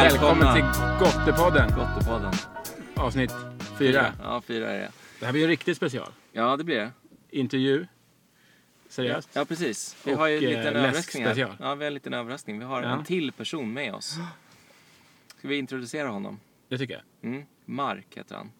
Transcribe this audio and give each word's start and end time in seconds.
Hej! 0.00 0.10
Välkommen 0.10 0.38
Välkomna! 0.54 0.54
till 0.98 1.06
Gottepodden, 1.06 1.68
Gottepodden. 1.74 2.32
avsnitt 2.96 3.32
fyra. 3.78 4.12
Ja, 4.22 4.40
fyra 4.46 4.70
är 4.70 4.78
det. 4.80 4.90
Det 5.20 5.26
här 5.26 5.32
blir 5.32 5.42
en 5.42 5.48
riktig 5.48 5.76
special. 5.76 6.12
Ja, 6.32 6.56
det 6.56 6.64
blir 6.64 6.76
det. 6.78 6.90
Intervju. 7.30 7.86
Seriöst. 8.88 9.28
Ja, 9.32 9.44
precis. 9.44 9.96
Vi 10.04 10.14
Och, 10.14 10.18
har 10.18 10.26
ju 10.26 10.36
en 10.36 10.42
eh, 10.44 10.48
liten 10.48 10.76
överraskning 10.76 11.22
här. 11.24 11.34
läskspecial. 11.34 11.56
Ja, 11.68 11.74
vi 11.74 11.84
har 11.84 11.86
en 11.86 11.94
liten 11.94 12.14
överraskning. 12.14 12.58
Vi 12.58 12.64
har 12.64 12.82
Ja. 12.82 12.88
en 12.88 13.04
till 13.04 13.32
person 13.32 13.72
med 13.72 13.94
oss. 13.94 14.16
Ska 15.38 15.48
vi 15.48 15.56
introducera 15.58 16.08
honom? 16.08 16.40
Det 16.68 16.78
tycker 16.78 16.94
jag. 16.94 17.30
Mm. 17.30 17.44
Mark 17.64 18.06
heter 18.14 18.34
han. 18.36 18.50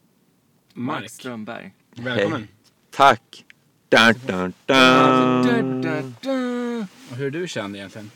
Mark, 0.73 1.11
Strömberg. 1.11 1.73
välkommen. 1.95 2.49
Tack. 2.91 3.45
Dun, 3.89 4.15
dun, 4.27 4.53
dun. 4.67 5.43
Du, 5.43 5.91
du, 5.91 6.13
du. 6.21 6.79
Och 7.11 7.17
hur 7.17 7.27
är 7.27 7.31
du 7.31 7.49
känd 7.49 7.77
egentligen? 7.77 8.11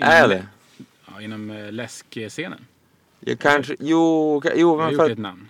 Är 0.00 0.28
det? 0.28 0.46
Ja, 1.14 1.20
inom 1.22 1.50
eh, 1.50 1.72
läskscenen. 1.72 2.66
Jag 3.20 3.38
kanske, 3.38 3.76
jo, 3.80 4.42
jo 4.54 4.76
men 4.76 4.96
för 4.96 5.06
ett 5.06 5.12
att, 5.12 5.18
namn. 5.18 5.48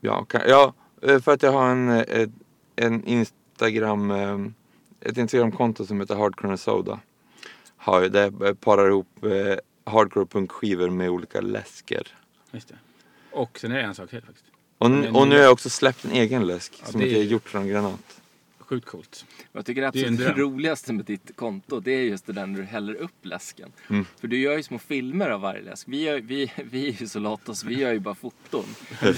ja, 0.00 0.26
ja, 0.48 0.74
eh, 1.02 1.20
för 1.20 1.32
att 1.32 1.42
jag 1.42 1.52
har 1.52 1.70
en, 1.70 1.88
eh, 1.88 2.28
en 2.76 3.04
Instagram, 3.04 4.10
ett 5.00 5.16
Instagramkonto 5.16 5.86
som 5.86 6.00
heter 6.00 6.14
Hardcore 6.14 6.56
Soda. 6.58 7.00
Har 7.76 8.08
där 8.08 8.54
parar 8.54 8.88
ihop 8.88 9.24
eh, 9.24 9.56
hardcore 9.92 10.26
punkskivor 10.26 10.90
med 10.90 11.10
olika 11.10 11.40
läsker. 11.40 12.06
Just 12.50 12.68
det. 12.68 12.74
Och 13.30 13.58
sen 13.58 13.72
är 13.72 13.76
det 13.76 13.82
en 13.82 13.94
sak 13.94 14.10
till 14.10 14.22
faktiskt. 14.22 14.44
Och, 14.78 14.86
och 15.20 15.28
nu 15.28 15.36
har 15.36 15.42
jag 15.42 15.52
också 15.52 15.70
släppt 15.70 16.04
en 16.04 16.10
egen 16.10 16.46
läsk 16.46 16.72
Ja, 16.80 16.86
som 16.90 17.00
det 17.00 17.06
jag 17.06 17.14
har 17.18 17.20
är- 17.24 17.26
gjort 17.28 17.48
från 17.48 17.68
granat. 17.68 18.20
Sjukt 18.72 18.86
coolt. 18.86 19.24
Jag 19.52 19.66
tycker 19.66 19.82
det 19.82 19.90
Det 19.90 20.00
absolut 20.00 20.20
dröm. 20.20 20.38
roligaste 20.38 20.92
med 20.92 21.04
ditt 21.04 21.36
konto 21.36 21.80
det 21.80 21.92
är 21.92 22.02
just 22.02 22.26
det 22.26 22.32
där 22.32 22.46
när 22.46 22.58
du 22.58 22.64
häller 22.64 22.94
upp 22.94 23.26
läsken. 23.26 23.72
Mm. 23.88 24.04
För 24.20 24.28
du 24.28 24.38
gör 24.38 24.56
ju 24.56 24.62
små 24.62 24.78
filmer 24.78 25.30
av 25.30 25.40
varje 25.40 25.62
läsk. 25.62 25.88
Vi, 25.88 26.02
gör, 26.02 26.20
vi, 26.20 26.52
vi 26.70 26.88
är 26.88 27.00
ju 27.00 27.08
så 27.08 27.18
lata 27.18 27.54
så 27.54 27.66
vi 27.66 27.74
gör 27.80 27.92
ju 27.92 27.98
bara 27.98 28.14
foton. 28.14 28.64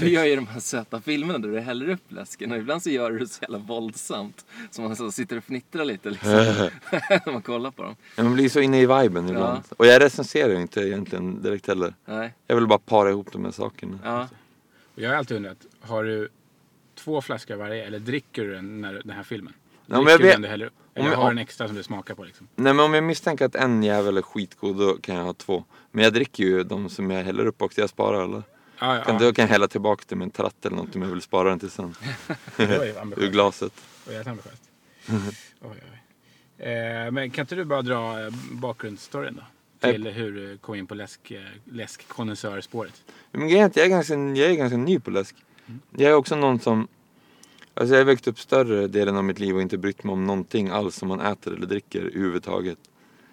Du 0.01 0.09
gör 0.09 0.25
ju 0.25 0.37
de 0.37 0.47
här 0.47 0.61
söta 0.61 1.01
filmerna 1.01 1.39
där 1.39 1.49
du 1.49 1.61
häller 1.61 1.89
upp 1.89 2.13
läsken 2.13 2.53
och 2.53 2.59
ibland 2.59 2.83
så 2.83 2.91
gör 2.91 3.11
du 3.13 3.19
det 3.19 3.27
så 3.27 3.39
jävla 3.43 3.59
våldsamt. 3.59 4.45
Så 4.71 4.83
man 4.83 4.97
så 4.97 5.13
sitter 5.13 5.37
och 5.37 5.45
fnittrar 5.45 5.85
lite 5.85 6.11
liksom. 6.11 6.31
när 7.27 7.33
man 7.33 7.43
kollar 7.43 7.71
på 7.71 7.83
dem. 7.83 7.97
Ja, 8.17 8.23
Man 8.23 8.35
blir 8.35 8.49
så 8.49 8.61
inne 8.61 8.81
i 8.81 8.87
viben 8.87 9.29
ibland. 9.29 9.63
Och 9.77 9.87
jag 9.87 10.03
recenserar 10.03 10.51
ju 10.53 10.61
inte 10.61 10.81
egentligen 10.81 11.43
direkt 11.43 11.67
heller. 11.67 11.95
Nej. 12.05 12.35
Jag 12.47 12.57
vill 12.57 12.67
bara 12.67 12.79
para 12.79 13.11
ihop 13.11 13.33
de 13.33 13.45
här 13.45 13.53
sakerna. 13.53 13.99
Ja. 14.05 14.29
Och 14.95 15.03
jag 15.03 15.11
har 15.11 15.17
alltid 15.17 15.37
undrat, 15.37 15.59
har 15.81 16.05
du 16.05 16.29
två 17.05 17.21
flaskor 17.23 17.57
varje 17.57 17.85
eller 17.85 17.99
dricker 17.99 18.43
du 18.45 18.55
den, 18.55 18.81
när, 18.81 18.93
den 18.93 19.11
här 19.11 19.23
filmen? 19.23 19.53
Ja, 19.87 19.97
dricker 19.97 20.19
du 20.19 20.25
den 20.31 20.43
du 20.43 20.49
häller 20.49 20.67
upp? 20.67 20.73
Eller 20.95 21.07
om 21.07 21.13
jag- 21.13 21.19
har 21.19 21.31
en 21.31 21.39
extra 21.39 21.67
som 21.67 21.77
du 21.77 21.83
smakar 21.83 22.15
på 22.15 22.25
liksom? 22.25 22.49
Nej 22.57 22.75
men 22.75 22.85
om 22.85 22.95
jag 22.95 23.05
misstänker 23.05 23.45
att 23.45 23.55
en 23.55 23.83
jävel 23.83 24.17
är 24.17 24.23
skitgod 24.23 24.77
då 24.79 24.97
kan 24.97 25.15
jag 25.17 25.23
ha 25.25 25.33
två. 25.33 25.65
Men 25.91 26.05
jag 26.05 26.13
dricker 26.13 26.45
ju 26.45 26.63
de 26.65 26.89
som 26.89 27.11
jag 27.11 27.25
häller 27.25 27.47
upp 27.47 27.63
också, 27.63 27.81
jag 27.81 27.91
sparar 27.91 28.25
eller? 28.25 28.43
Ja, 28.79 29.03
Kan. 29.07 29.19
Då 29.19 29.33
kan 29.33 29.43
jag 29.43 29.49
hälla 29.51 29.69
tillbaka 29.69 30.05
det 30.09 30.17
med 30.17 30.25
en 30.25 30.31
tratt 30.31 30.67
eller 30.67 30.77
något 30.77 30.97
om 30.97 31.03
jag 31.03 31.09
vill 31.09 31.21
spara 31.23 31.49
den 31.49 31.59
till 31.59 31.71
sen. 31.71 31.95
Ur 33.17 33.31
glaset. 33.31 33.73
Det 34.05 34.11
var 34.11 34.13
jävligt 34.13 34.27
ambitiöst. 34.29 34.63
Oj, 35.61 35.71
oj. 35.71 36.67
Eh, 36.69 37.11
men 37.11 37.31
kan 37.31 37.43
inte 37.43 37.55
du 37.55 37.65
bara 37.65 37.83
dra 37.83 38.21
eh, 38.25 38.31
bakgrundsstoryn 38.53 39.35
då? 39.37 39.43
Till 39.91 40.07
hur 40.07 40.33
du 40.33 40.59
kom 40.59 40.75
in 40.75 40.87
på 40.87 40.95
läsk, 40.95 41.31
eh, 41.31 41.41
läskkonnässörspåret. 41.65 43.03
Men 43.33 43.49
grejen 43.49 43.63
är 43.65 43.67
att 43.67 43.77
jag 43.77 43.87
är 43.87 43.91
ganska, 43.91 44.15
jag 44.15 44.39
är 44.51 44.55
ganska 44.55 44.77
ny 44.77 45.01
på 45.01 45.11
läsk. 45.11 45.37
Jag 45.91 46.11
är 46.11 46.15
också 46.15 46.37
någon 46.37 46.61
som... 46.61 46.89
Alltså 47.75 47.95
jag 47.95 48.01
har 48.01 48.05
växt 48.05 48.29
upp 48.29 48.39
större 48.39 48.87
delen 48.87 49.17
av 49.17 49.25
mitt 49.25 49.39
liv 49.39 49.57
och 49.57 49.63
inte 49.63 49.79
brytt 49.79 50.05
mig 50.05 50.13
om 50.13 50.27
någonting 50.27 50.69
alls 50.69 50.97
som 50.97 51.09
man 51.09 51.21
äter 51.21 51.55
eller 51.55 51.67
dricker 51.67 52.01
överhuvudtaget. 52.01 52.79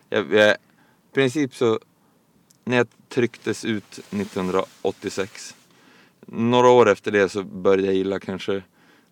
Jag, 0.09 0.33
jag, 0.33 0.51
I 0.51 1.13
princip 1.13 1.55
så... 1.55 1.79
När 2.63 2.77
jag 2.77 2.87
trycktes 3.09 3.65
ut 3.65 3.99
1986. 4.09 5.55
Några 6.25 6.69
år 6.69 6.89
efter 6.89 7.11
det 7.11 7.29
så 7.29 7.43
började 7.43 7.85
jag 7.85 7.95
gilla 7.95 8.19
kanske 8.19 8.63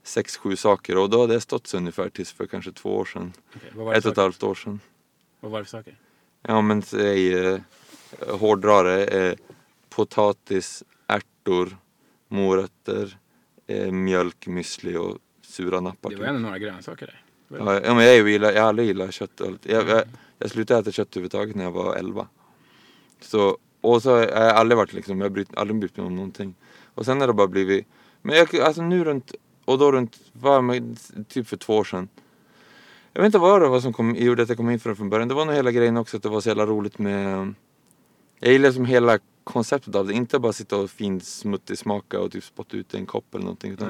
sex, 0.03 0.38
sju 0.38 0.55
saker 0.55 0.97
och 0.97 1.09
då 1.09 1.21
hade 1.21 1.33
jag 1.33 1.41
stått 1.41 1.67
så 1.67 1.77
ungefär 1.77 2.09
tills 2.09 2.31
för 2.31 2.47
kanske 2.47 2.71
två 2.71 2.97
år 2.97 3.05
sedan. 3.05 3.33
Det 3.53 3.97
Ett 3.97 4.05
och 4.05 4.11
ett 4.11 4.17
halvt 4.17 4.44
år 4.44 4.55
sedan. 4.55 4.79
vad 5.39 5.51
var 5.51 5.59
det 5.59 5.65
för 5.65 5.71
saker? 5.71 5.97
Ja 6.41 6.61
men 6.61 6.81
säg 6.81 7.33
eh, 7.33 7.59
hårdrare, 8.27 9.05
eh, 9.05 9.35
potatis, 9.89 10.83
ärtor, 11.07 11.77
morötter, 12.29 13.17
eh, 13.67 13.91
mjölk, 13.91 14.47
müsli 14.47 14.95
och 14.97 15.17
sura 15.41 15.79
nappar. 15.79 16.09
Det 16.09 16.16
typ. 16.16 16.19
var 16.22 16.28
ändå 16.28 16.41
några 16.41 16.57
grönsaker 16.59 17.06
där. 17.06 17.23
Var- 17.47 17.73
Ja, 17.73 17.81
ja, 17.85 17.94
men 17.94 18.06
jag, 18.06 18.29
gillar, 18.29 18.51
jag 18.51 18.62
har 18.62 18.69
aldrig 18.69 18.88
gillat 18.88 19.13
kött. 19.13 19.41
Jag, 19.63 19.90
jag, 19.90 20.03
jag 20.38 20.51
slutade 20.51 20.79
äta 20.79 20.91
kött 20.91 21.07
överhuvudtaget 21.16 21.56
när 21.56 21.63
jag 21.63 21.72
var 21.72 21.95
11. 21.95 22.28
Så, 23.22 23.57
och 23.81 24.01
så 24.03 24.12
har 24.12 24.19
jag 24.19 24.35
aldrig 24.35 24.78
varit 24.78 24.94
liksom, 24.94 25.18
jag 25.19 25.25
har 25.25 25.29
brytt, 25.29 25.57
aldrig 25.57 25.79
brytt 25.79 25.97
mig 25.97 26.06
om 26.06 26.16
någonting. 26.16 26.56
Och 26.95 27.06
sen 27.06 27.19
har 27.22 27.28
det 27.28 27.34
bara 27.34 27.47
blivit, 27.47 27.85
men 28.22 28.35
jag, 28.35 28.56
alltså 28.59 28.81
nu 28.81 29.03
runt, 29.03 29.35
och 29.66 29.78
då 29.78 29.91
runt, 29.91 30.19
men 30.63 30.95
typ 31.28 31.47
för 31.47 31.57
två 31.57 31.78
år 31.78 31.84
sedan. 31.84 32.07
Jag 33.13 33.22
vet 33.22 33.25
inte 33.25 33.38
vad 33.38 33.62
det 33.62 33.68
var 33.68 33.79
som 33.79 33.94
kom, 33.94 34.16
gjorde 34.16 34.44
att 34.44 34.50
jag 34.50 34.57
kom 34.57 34.69
in 34.69 34.79
för 34.79 34.89
det 34.89 34.95
från 34.95 35.09
början. 35.09 35.28
Det 35.28 35.34
var 35.34 35.45
nog 35.45 35.56
hela 35.56 35.72
grejen 35.72 35.97
också 35.97 36.18
att 36.18 36.23
det 36.23 36.29
var 36.29 36.41
så 36.41 36.50
jävla 36.50 36.66
roligt 36.66 37.00
med... 37.00 37.53
Jag 38.39 38.51
gillar 38.51 38.72
som 38.72 38.85
hela 38.85 39.19
konceptet 39.53 39.95
av 39.95 40.07
det. 40.07 40.13
Inte 40.13 40.39
bara 40.39 40.53
sitta 40.53 40.77
och 40.77 40.89
finsmuttig 40.89 41.77
smaka 41.77 42.19
och 42.19 42.31
typ 42.31 42.43
spotta 42.43 42.77
ut 42.77 42.93
en 42.93 43.05
kopp 43.05 43.35
eller 43.35 43.43
någonting. 43.43 43.71
Utan 43.71 43.89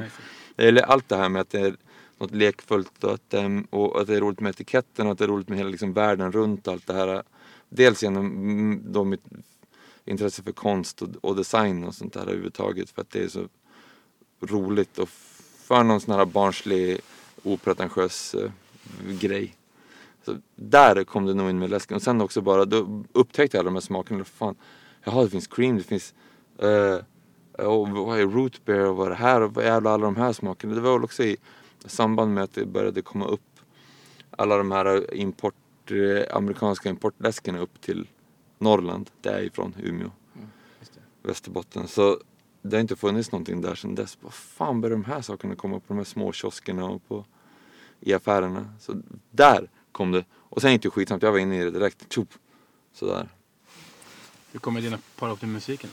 Nej, 0.55 0.67
gillar 0.67 0.83
allt 0.83 1.09
det 1.09 1.15
här 1.15 1.29
med 1.29 1.41
att 1.41 1.49
det 1.49 1.59
är 1.59 1.75
något 2.17 2.31
lekfullt 2.31 3.03
och 3.03 3.13
att, 3.13 3.33
och 3.69 4.01
att 4.01 4.07
det 4.07 4.15
är 4.15 4.21
roligt 4.21 4.39
med 4.39 4.49
etiketten 4.49 5.05
och 5.05 5.11
att 5.11 5.17
det 5.17 5.23
är 5.23 5.27
roligt 5.27 5.49
med 5.49 5.57
hela 5.57 5.69
liksom 5.69 5.93
världen 5.93 6.31
runt 6.31 6.67
allt 6.67 6.87
det 6.87 6.93
här. 6.93 7.23
Dels 7.69 8.03
genom 8.03 8.25
mm, 8.25 8.81
då 8.85 9.03
mitt 9.03 9.23
intresse 10.05 10.43
för 10.43 10.51
konst 10.51 11.01
och, 11.01 11.09
och 11.21 11.35
design 11.35 11.83
och 11.83 11.95
sånt 11.95 12.13
där 12.13 12.21
överhuvudtaget 12.21 12.89
för 12.89 13.01
att 13.01 13.09
det 13.09 13.23
är 13.23 13.27
så 13.27 13.47
roligt 14.41 14.99
och 14.99 15.09
för 15.63 15.83
någon 15.83 16.01
sån 16.01 16.15
här 16.15 16.25
barnslig 16.25 16.99
opretentiös 17.43 18.35
eh, 18.35 18.51
grej. 19.19 19.55
Så 20.25 20.37
där 20.55 21.03
kom 21.03 21.25
det 21.25 21.33
nog 21.33 21.49
in 21.49 21.59
med 21.59 21.69
läsken 21.69 21.95
och 21.95 22.01
sen 22.01 22.21
också 22.21 22.41
bara 22.41 22.65
då 22.65 23.03
upptäckte 23.13 23.57
jag 23.57 23.61
alla 23.61 23.69
de 23.69 23.75
här 23.75 23.81
smakerna. 23.81 24.23
Fan, 24.23 24.55
jaha 25.09 25.23
det 25.23 25.29
finns 25.29 25.47
cream, 25.47 25.77
det 25.77 25.83
finns 25.83 26.13
eh, 26.59 26.99
och 27.65 27.89
vad 27.89 28.19
är 28.19 28.27
root 28.27 28.65
beer 28.65 28.85
och 28.85 28.95
vad 28.95 29.05
är 29.05 29.09
det 29.09 29.15
här 29.15 29.41
och 29.41 29.53
vad 29.53 29.65
jävla 29.65 29.89
alla 29.89 30.05
de 30.05 30.15
här 30.15 30.33
smakerna. 30.33 30.75
Det 30.75 30.81
var 30.81 30.93
väl 30.93 31.03
också 31.03 31.23
i 31.23 31.37
samband 31.85 32.33
med 32.33 32.43
att 32.43 32.53
det 32.53 32.65
började 32.65 33.01
komma 33.01 33.25
upp 33.25 33.41
alla 34.31 34.57
de 34.57 34.71
här 34.71 35.13
import, 35.13 35.91
eh, 35.91 36.35
amerikanska 36.35 36.89
importläskarna 36.89 37.59
upp 37.59 37.81
till 37.81 38.07
Norrland, 38.57 39.09
därifrån 39.21 39.75
Umeå, 39.83 40.11
det. 40.33 41.27
Västerbotten. 41.27 41.87
Så 41.87 42.19
det 42.61 42.75
har 42.75 42.81
inte 42.81 42.95
funnits 42.95 43.31
någonting 43.31 43.61
där 43.61 43.75
sedan 43.75 43.95
dess. 43.95 44.17
Vad 44.21 44.33
fan 44.33 44.81
började 44.81 45.01
de 45.01 45.05
här 45.05 45.21
sakerna 45.21 45.55
komma 45.55 45.79
på 45.79 45.85
de 45.87 45.97
här 45.97 46.03
små 46.03 46.31
kioskerna 46.31 46.85
och 46.85 47.07
på, 47.07 47.25
i 47.99 48.13
affärerna? 48.13 48.73
Så 48.79 49.01
där 49.31 49.69
kom 49.91 50.11
det. 50.11 50.25
Och 50.31 50.61
sen 50.61 50.71
gick 50.71 50.83
det 50.83 50.89
skitsamt, 50.89 51.23
jag 51.23 51.31
var 51.31 51.39
inne 51.39 51.61
i 51.61 51.63
det 51.63 51.71
direkt. 51.71 52.13
Tjup, 52.13 52.29
sådär. 52.93 53.29
Hur 54.51 54.59
kommer 54.59 54.81
dina 54.81 54.99
par 55.15 55.27
ihop 55.27 55.39
till 55.39 55.47
musiken? 55.47 55.89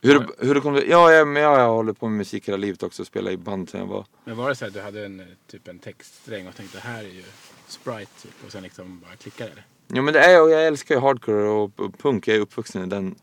Hur, 0.00 0.26
hur 0.38 0.54
det 0.54 0.60
kom 0.60 0.74
det? 0.74 0.84
Ja, 0.84 1.12
jag, 1.12 1.28
men 1.28 1.42
jag, 1.42 1.60
jag 1.60 1.68
håller 1.68 1.92
på 1.92 2.08
med 2.08 2.18
musik 2.18 2.48
hela 2.48 2.56
livet 2.56 2.82
också. 2.82 3.04
Spelar 3.04 3.30
i 3.30 3.36
band 3.36 3.68
sen 3.68 3.80
jag 3.80 3.86
var 3.86 4.06
Men 4.24 4.36
var 4.36 4.48
det 4.48 4.54
så 4.54 4.66
att 4.66 4.72
du 4.72 4.80
hade 4.80 5.06
en, 5.06 5.20
eh, 5.20 5.26
typ 5.46 5.68
en 5.68 5.78
textsträng 5.78 6.48
och 6.48 6.56
tänkte 6.56 6.76
det 6.76 6.82
här 6.82 7.04
är 7.04 7.08
ju 7.08 7.22
Sprite 7.66 8.22
typ 8.22 8.44
och 8.46 8.52
sen 8.52 8.62
liksom 8.62 9.00
bara 9.00 9.16
klickade 9.16 9.50
det? 9.50 9.64
Jo 9.88 10.02
men 10.02 10.14
det 10.14 10.20
är 10.20 10.42
och 10.42 10.50
jag 10.50 10.66
älskar 10.66 10.94
ju 10.94 11.00
hardcore 11.00 11.48
och 11.48 11.80
och 11.80 11.98
punk. 11.98 12.28
Jag 12.28 12.36
är 12.36 12.40
uppvuxen 12.40 12.82
i 12.82 12.86
den 12.86 13.14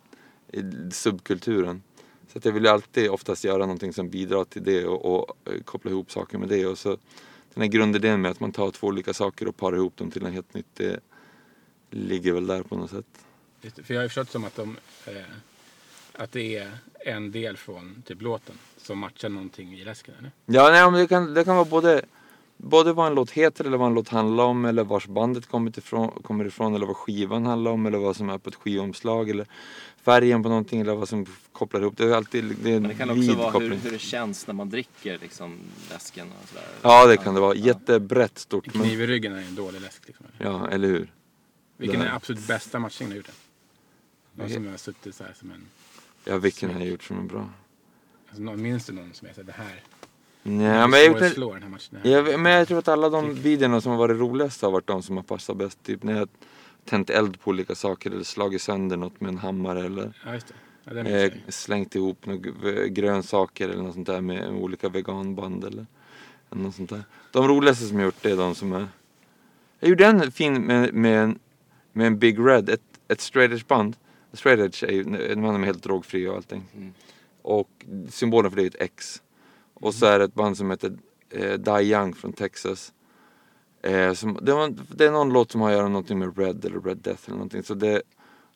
i 0.53 0.91
subkulturen. 0.91 1.83
Så 2.31 2.37
att 2.37 2.45
jag 2.45 2.51
vill 2.51 2.63
ju 2.63 2.69
alltid 2.69 3.09
oftast 3.09 3.43
göra 3.43 3.57
någonting 3.57 3.93
som 3.93 4.09
bidrar 4.09 4.43
till 4.43 4.63
det 4.63 4.85
och, 4.85 5.05
och 5.15 5.37
eh, 5.53 5.61
koppla 5.61 5.91
ihop 5.91 6.11
saker 6.11 6.37
med 6.37 6.49
det. 6.49 6.65
Och 6.65 6.77
så 6.77 6.89
den 7.53 7.61
här 7.61 7.67
grundidén 7.67 8.21
med 8.21 8.31
att 8.31 8.39
man 8.39 8.51
tar 8.51 8.71
två 8.71 8.87
olika 8.87 9.13
saker 9.13 9.47
och 9.47 9.57
parar 9.57 9.77
ihop 9.77 9.97
dem 9.97 10.11
till 10.11 10.23
något 10.23 10.33
helt 10.33 10.53
nytt. 10.53 10.75
Det 10.75 10.99
ligger 11.89 12.33
väl 12.33 12.47
där 12.47 12.63
på 12.63 12.77
något 12.77 12.91
sätt. 12.91 13.05
För 13.71 13.93
jag 13.93 13.99
har 14.01 14.03
ju 14.03 14.09
förstått 14.09 14.31
som 14.31 14.43
att, 14.43 14.55
de, 14.55 14.77
eh, 15.05 15.13
att 16.13 16.31
det 16.31 16.57
är 16.57 16.71
en 17.05 17.31
del 17.31 17.57
från 17.57 18.03
typ 18.05 18.21
låten 18.21 18.55
som 18.77 18.99
matchar 18.99 19.29
någonting 19.29 19.73
i 19.73 19.83
läsken 19.83 20.15
eller? 20.19 20.31
Ja, 20.45 20.69
nej, 20.69 20.91
men 20.91 20.93
det 20.93 21.07
kan, 21.07 21.33
det 21.33 21.43
kan 21.43 21.55
vara 21.55 21.65
både, 21.65 22.01
både 22.57 22.93
vad 22.93 23.07
en 23.07 23.15
låt 23.15 23.31
heter 23.31 23.65
eller 23.65 23.77
vad 23.77 23.87
en 23.87 23.93
låt 23.93 24.09
handlar 24.09 24.43
om 24.43 24.65
eller 24.65 24.83
vars 24.83 25.07
bandet 25.07 25.45
kommer 25.47 25.79
ifrån, 25.79 26.11
kommer 26.23 26.45
ifrån 26.45 26.75
eller 26.75 26.85
vad 26.85 26.97
skivan 26.97 27.45
handlar 27.45 27.71
om 27.71 27.85
eller 27.85 27.97
vad 27.97 28.15
som 28.15 28.29
är 28.29 28.37
på 28.37 28.49
ett 28.49 28.55
skivomslag 28.55 29.29
eller 29.29 29.47
färgen 30.01 30.43
på 30.43 30.49
någonting 30.49 30.81
eller 30.81 30.95
vad 30.95 31.09
som 31.09 31.25
kopplar 31.51 31.81
ihop. 31.81 31.97
Det 31.97 32.03
är 32.03 32.11
alltid 32.15 32.55
det 32.63 32.73
är 32.73 32.79
Men 32.79 32.89
det 32.89 32.95
kan 32.95 33.09
också 33.09 33.33
vara 33.33 33.59
hur, 33.59 33.75
hur 33.75 33.91
det 33.91 33.99
känns 33.99 34.47
när 34.47 34.53
man 34.53 34.69
dricker 34.69 35.17
liksom, 35.21 35.59
läsken 35.89 36.27
och 36.43 36.49
sådär. 36.49 36.67
Ja, 36.81 37.07
det 37.07 37.17
kan 37.17 37.33
det 37.35 37.41
vara. 37.41 37.55
Jättebrett, 37.55 38.39
stort. 38.39 38.67
En 38.67 38.71
kniv 38.71 38.83
Men, 38.83 39.01
i 39.01 39.07
ryggen 39.07 39.35
är 39.35 39.41
en 39.41 39.55
dålig 39.55 39.81
läsk. 39.81 40.07
Liksom. 40.07 40.25
ja, 40.37 40.69
eller 40.69 40.87
hur? 40.87 41.11
Vilken 41.77 42.01
är 42.01 42.15
absolut 42.15 42.47
bästa 42.47 42.79
matchningen 42.79 43.09
du 43.09 43.15
har 43.15 43.17
gjort? 43.17 43.31
Någon 44.35 44.49
som 44.49 44.67
har 44.67 44.77
suttit 44.77 45.15
så 45.15 45.23
här 45.23 45.33
som 45.33 45.51
en... 45.51 45.65
Ja, 46.25 46.37
vilken 46.37 46.69
har 46.73 46.79
jag 46.79 46.89
gjort 46.89 47.03
som 47.03 47.19
är 47.19 47.23
bra? 47.23 47.49
Alltså, 48.27 48.43
någon, 48.43 48.61
minns 48.61 48.85
du 48.85 48.93
någon 48.93 49.13
som 49.13 49.27
är 49.27 49.33
så 49.33 49.41
här, 49.41 49.45
det 49.45 49.51
här? 49.51 49.83
Nej, 50.43 50.87
men 50.87 50.99
jag, 50.99 51.05
gjort 51.05 51.33
slå 51.33 51.53
den 51.53 51.63
här 51.63 51.69
matchen. 51.69 51.99
Här. 52.03 52.11
jag, 52.11 52.39
men 52.39 52.51
jag 52.51 52.67
tror 52.67 52.79
att 52.79 52.87
alla 52.87 53.09
de 53.09 53.33
videorna 53.33 53.81
som 53.81 53.91
har 53.91 53.99
varit 53.99 54.17
roligast 54.17 54.61
har 54.61 54.71
varit 54.71 54.87
de 54.87 55.03
som 55.03 55.15
har 55.15 55.23
passat 55.23 55.57
bäst. 55.57 55.83
Typ 55.83 56.03
när 56.03 56.17
jag 56.17 56.29
tänt 56.85 57.09
eld 57.09 57.39
på 57.39 57.49
olika 57.49 57.75
saker 57.75 58.11
eller 58.11 58.23
slagit 58.23 58.61
sönder 58.61 58.97
något 58.97 59.21
med 59.21 59.29
en 59.29 59.37
hammare 59.37 59.85
eller 59.85 60.13
Ja. 60.25 60.39
Ja, 60.83 60.97
eh, 60.97 61.33
slängt 61.47 61.95
ihop 61.95 62.25
några 62.25 62.87
grönsaker 62.87 63.69
eller 63.69 63.83
något 63.83 63.93
sånt 63.93 64.07
där 64.07 64.21
med 64.21 64.49
olika 64.49 64.89
veganband 64.89 65.63
eller 65.63 65.85
något 66.49 66.75
sånt 66.75 66.89
där. 66.89 67.03
De 67.31 67.47
roligaste 67.47 67.85
som 67.85 67.99
jag 67.99 68.05
gjort 68.05 68.21
det 68.21 68.31
är 68.31 68.37
de 68.37 68.55
som 68.55 68.73
är... 68.73 68.87
Jag 69.79 69.89
gjorde 69.89 70.05
en 70.05 70.31
fin 70.31 70.61
med, 70.61 70.93
med, 70.93 71.23
en, 71.23 71.39
med 71.91 72.07
en 72.07 72.19
Big 72.19 72.39
Red, 72.39 72.69
ett, 72.69 72.81
ett 73.07 73.21
straight 73.21 73.51
edge 73.51 73.67
band. 73.67 73.95
Straight 74.33 74.59
edge 74.59 74.83
är 74.83 74.91
ju, 74.91 75.35
man 75.35 75.55
är 75.55 75.65
helt 75.65 75.83
drogfri 75.83 76.27
och 76.27 76.35
allting. 76.35 76.63
Mm. 76.75 76.93
Och 77.41 77.85
symbolen 78.09 78.51
för 78.51 78.57
det 78.57 78.63
är 78.63 78.67
ett 78.67 78.81
X. 78.81 79.21
Och 79.73 79.93
så 79.93 80.05
är 80.05 80.19
det 80.19 80.25
ett 80.25 80.33
band 80.33 80.57
som 80.57 80.71
heter 80.71 80.97
eh, 81.29 81.53
Die 81.53 81.81
Young 81.81 82.13
från 82.13 82.33
Texas. 82.33 82.93
Eh, 83.81 84.13
som, 84.13 84.39
det, 84.41 84.53
var, 84.53 84.75
det 84.95 85.05
är 85.05 85.11
någon 85.11 85.33
låt 85.33 85.51
som 85.51 85.61
har 85.61 85.69
att 85.69 85.75
göra 85.75 85.87
någonting 85.87 86.19
med 86.19 86.37
Red 86.37 86.65
eller 86.65 86.79
Red 86.79 86.97
Death 86.97 87.23
eller 87.25 87.35
någonting. 87.35 87.63
Så 87.63 87.73
det, 87.73 88.01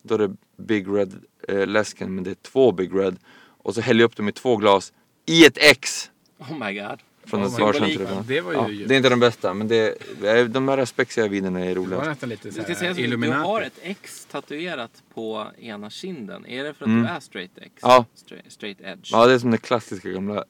då 0.01 0.15
är 0.15 0.19
det 0.19 0.35
Big 0.57 0.87
Red 0.87 1.13
eh, 1.47 1.67
läsken 1.67 2.15
men 2.15 2.23
det 2.23 2.29
är 2.29 2.35
två 2.35 2.71
Big 2.71 2.95
Red. 2.95 3.19
Och 3.37 3.75
så 3.75 3.81
häller 3.81 4.01
jag 4.01 4.05
upp 4.07 4.15
dem 4.15 4.29
i 4.29 4.31
två 4.31 4.57
glas 4.57 4.93
i 5.25 5.45
ett 5.45 5.57
X! 5.57 6.11
Oh 6.37 6.67
my 6.67 6.79
god. 6.79 6.99
Från 7.27 7.41
Oh 7.41 7.45
ett 7.45 7.51
my 7.53 7.59
barcenter. 7.59 8.15
God. 8.15 8.25
Det 8.25 8.41
var 8.41 8.51
ju 8.51 8.57
ja, 8.81 8.87
det 8.87 8.93
är 8.93 8.97
inte 8.97 9.09
den 9.09 9.19
bästa 9.19 9.53
men 9.53 9.67
det, 9.67 9.75
är- 10.23 10.45
de 10.47 10.67
här 10.67 10.85
spexiga 10.85 11.27
vinerna 11.27 11.59
är 11.59 11.65
Det 11.65 11.73
var 11.79 11.85
roliga. 11.85 12.03
nästan 12.03 12.29
lite 12.29 12.49
Du, 12.49 13.31
har 13.31 13.61
ett 13.61 13.79
X 13.81 14.27
tatuerat 14.31 15.03
på 15.13 15.47
ena 15.59 15.89
kinden. 15.89 16.45
Är 16.45 16.63
det 16.63 16.73
för 16.73 16.85
att 16.85 16.89
Mm. 16.89 17.03
du 17.03 17.09
är 17.09 17.19
straight 17.19 17.51
X? 17.57 17.73
Ja. 17.81 18.05
Straight, 18.15 18.51
straight 18.51 18.77
edge? 18.81 19.09
Ja 19.11 19.25
det 19.27 19.33
är 19.33 19.39
som 19.39 19.51
det 19.51 19.57
klassiska 19.57 20.09
gamla 20.09 20.43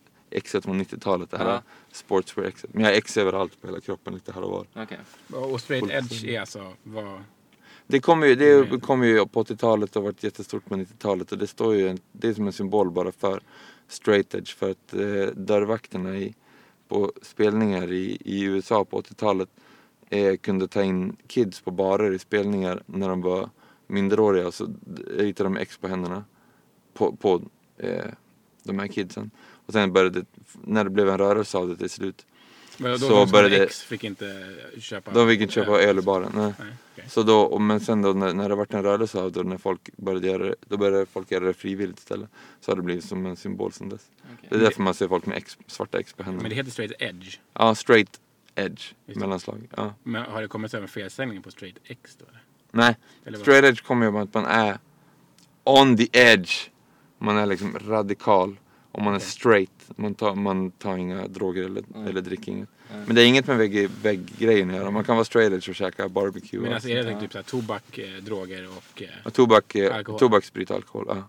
Xet 0.43 0.63
från 0.63 0.81
90-talet. 0.81 1.31
Det 1.31 1.37
här 1.37 1.49
Ja. 1.49 1.61
sportswear 1.91 2.51
Xet. 2.51 2.73
Men 2.73 2.83
jag 2.83 2.89
har 2.91 2.97
X 2.97 3.17
överallt 3.17 3.61
på 3.61 3.67
hela 3.67 3.79
kroppen 3.81 4.13
lite 4.13 4.31
här 4.31 4.41
och 4.41 4.51
var. 4.51 4.65
Okej. 4.83 4.97
Och 5.51 5.61
straight 5.61 5.91
edge 5.91 6.25
är 6.25 6.39
alltså 6.39 6.73
vad... 6.83 7.23
Det 7.89 7.99
kom 7.99 8.23
ju, 8.23 8.35
det 8.35 8.51
Mm. 8.53 8.79
kom 8.79 9.03
ju 9.03 9.25
på 9.25 9.43
80-talet 9.43 9.95
och 9.95 10.03
varit 10.03 10.23
jättestort 10.23 10.65
på 10.65 10.75
90-talet 10.75 11.31
och 11.31 11.37
det 11.37 11.47
står 11.47 11.75
ju, 11.75 11.87
en, 11.89 11.99
det 12.11 12.27
är 12.27 12.33
som 12.33 12.47
en 12.47 12.53
symbol 12.53 12.91
bara 12.91 13.11
för 13.11 13.39
straight 13.87 14.35
edge 14.35 14.55
för 14.57 14.71
att 14.71 14.93
eh, 14.93 15.33
dörrvakterna 15.35 16.17
i, 16.17 16.33
på 16.87 17.11
spelningar 17.21 17.91
i, 17.91 18.17
i 18.25 18.43
USA 18.43 18.85
på 18.85 19.01
80-talet 19.01 19.49
eh, 20.09 20.37
kunde 20.37 20.67
ta 20.67 20.83
in 20.83 21.17
kids 21.27 21.61
på 21.61 21.71
barer 21.71 22.11
i 22.11 22.19
spelningar 22.19 22.83
när 22.85 23.09
de 23.09 23.21
var 23.21 23.49
minderåriga 23.87 24.51
så 24.51 24.67
ritade 25.07 25.49
de 25.49 25.57
X 25.57 25.77
på 25.77 25.87
händerna 25.87 26.23
på, 26.93 27.15
på 27.15 27.41
eh, 27.77 28.11
de 28.63 28.79
här 28.79 28.87
kidsen. 28.87 29.31
Och 29.65 29.73
sen 29.73 29.93
började, 29.93 30.25
när 30.63 30.83
det 30.83 30.89
blev 30.89 31.09
en 31.09 31.17
rörelse 31.17 31.57
av 31.57 31.67
det 31.67 31.75
till 31.75 31.89
slut, 31.89 32.25
men 32.77 32.91
då, 32.91 32.97
Så 32.97 33.09
de 33.25 33.31
började- 33.31 33.63
X 33.65 33.81
fick 33.83 34.03
inte 34.03 34.55
köpa... 34.79 35.11
de 35.11 35.27
fick 35.27 35.41
inte 35.41 35.53
köpa 35.53 35.71
öl 35.81 35.99
i 35.99 36.01
baren. 36.01 36.31
Nej. 36.35 36.53
Nej, 36.59 36.67
okej. 36.93 37.05
Så 37.09 37.23
då, 37.23 37.59
men 37.59 37.79
sen 37.79 38.01
då 38.01 38.13
när, 38.13 38.33
när 38.33 38.49
det 38.49 38.55
varit 38.55 38.73
en 38.73 38.83
rörelse 38.83 39.19
av 39.21 39.31
det 39.31 39.43
när 39.43 39.57
folk 39.57 39.89
började 39.97 40.27
göra 40.27 40.55
då 40.67 40.77
började 40.77 41.05
folk 41.05 41.31
göra 41.31 41.45
det 41.45 41.53
frivilligt 41.53 41.97
istället. 41.99 42.29
Så 42.61 42.71
har 42.71 42.75
det 42.75 42.81
blivit 42.81 43.05
som 43.05 43.25
en 43.25 43.35
symbol 43.35 43.71
sen 43.73 43.89
dess. 43.89 44.01
okej. 44.23 44.47
Det 44.49 44.55
är 44.55 44.59
därför 44.59 44.81
man 44.81 44.93
ser 44.93 45.07
folk 45.07 45.25
med 45.25 45.37
X, 45.37 45.57
svarta 45.67 45.99
X 45.99 46.13
på 46.13 46.23
händerna. 46.23 46.41
Men 46.41 46.49
det 46.49 46.55
heter 46.55 46.71
straight 46.71 46.93
edge. 47.01 47.39
Ja, 47.53 47.75
straight 47.75 48.19
edge, 48.55 48.93
det. 49.05 49.15
mellanslag. 49.15 49.67
Ja. 49.77 49.93
Men 50.03 50.23
har 50.23 50.41
det 50.41 50.47
kommit 50.47 50.73
över 50.73 50.87
felsägning 50.87 51.41
på 51.41 51.51
straight 51.51 51.77
X 51.83 52.15
då? 52.19 52.25
Eller? 52.29 52.41
Nej, 52.71 52.97
Eller 53.25 53.37
straight 53.39 53.65
edge 53.65 53.83
kommer 53.83 54.05
ju 54.05 54.09
av 54.11 54.17
att 54.17 54.33
man 54.33 54.45
är 54.45 54.77
on 55.63 55.97
the 55.97 56.07
edge. 56.11 56.69
Man 57.19 57.37
är 57.37 57.45
liksom 57.45 57.77
radikal. 57.87 58.55
Och 58.91 59.01
man 59.01 59.15
är 59.15 59.19
straight. 59.19 59.71
Man 59.95 60.13
tar, 60.15 60.35
man 60.35 60.71
tar 60.71 60.97
inga 60.97 61.27
droger 61.27 61.63
eller, 61.63 61.83
Mm. 61.95 62.07
eller 62.07 62.21
dricker 62.21 62.51
inget. 62.51 62.69
Mm. 62.93 63.03
Men 63.05 63.15
det 63.15 63.21
är 63.21 63.25
inget 63.25 63.47
med 63.47 63.57
vägg, 63.57 63.89
vägggrejen 64.01 64.69
att 64.69 64.75
göra. 64.75 64.91
Man 64.91 65.03
kan 65.03 65.15
vara 65.15 65.25
straight 65.25 65.53
edge 65.53 65.69
och 65.69 65.75
käka 65.75 66.09
barbecue. 66.09 66.59
Men 66.61 66.73
alltså 66.73 66.89
är 66.89 67.03
det 67.03 67.19
typ 67.19 67.31
såhär 67.31 67.43
tobak, 67.43 67.97
eh, 67.97 68.23
droger 68.23 68.67
och... 68.77 69.01
Eh, 69.01 69.07
och 69.23 69.33
tobak, 69.33 69.75
eh, 69.75 69.95
Alkohol. 69.95 70.19
tobak, 70.19 70.43
sprit 70.43 70.69
och 70.69 70.75
alkohol. 70.75 71.05
Ja. 71.07 71.23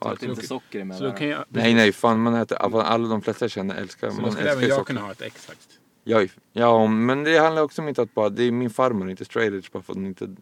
Ja, 0.00 0.10
det. 0.12 0.18
så 0.20 0.26
inte 0.30 0.46
socker 0.46 0.80
emellan. 0.80 0.98
så 0.98 1.04
då 1.04 1.12
kan 1.12 1.28
jag... 1.28 1.44
Nej 1.48 1.74
nej 1.74 1.92
fan 1.92 2.20
man 2.20 2.34
äter, 2.34 2.56
alla 2.58 2.82
alla 2.82 3.08
de 3.08 3.22
flesta 3.22 3.44
jag 3.44 3.50
känner 3.50 3.74
älskar, 3.74 4.10
Så 4.10 4.14
man 4.16 4.24
då 4.24 4.30
skulle 4.30 4.50
även 4.52 4.62
jag 4.68 4.72
socker. 4.78 4.84
kunna 4.94 5.00
ha 5.00 5.12
ett 5.12 5.22
X 5.22 5.46
faktiskt. 5.46 5.70
Ja, 6.04 6.26
ja 6.52 6.86
men 6.86 7.24
det 7.24 7.38
handlar 7.38 7.62
också 7.62 7.82
om 7.82 7.88
inte 7.88 8.02
att 8.02 8.14
bara, 8.14 8.28
det 8.28 8.42
är 8.44 8.50
min 8.52 8.70
farmor 8.70 9.10
inte 9.10 9.24
straight 9.24 9.52
edge 9.54 9.72
bara 9.72 9.82
för 9.82 9.92
att 9.92 9.96
hon 9.96 10.06
inte 10.06 10.36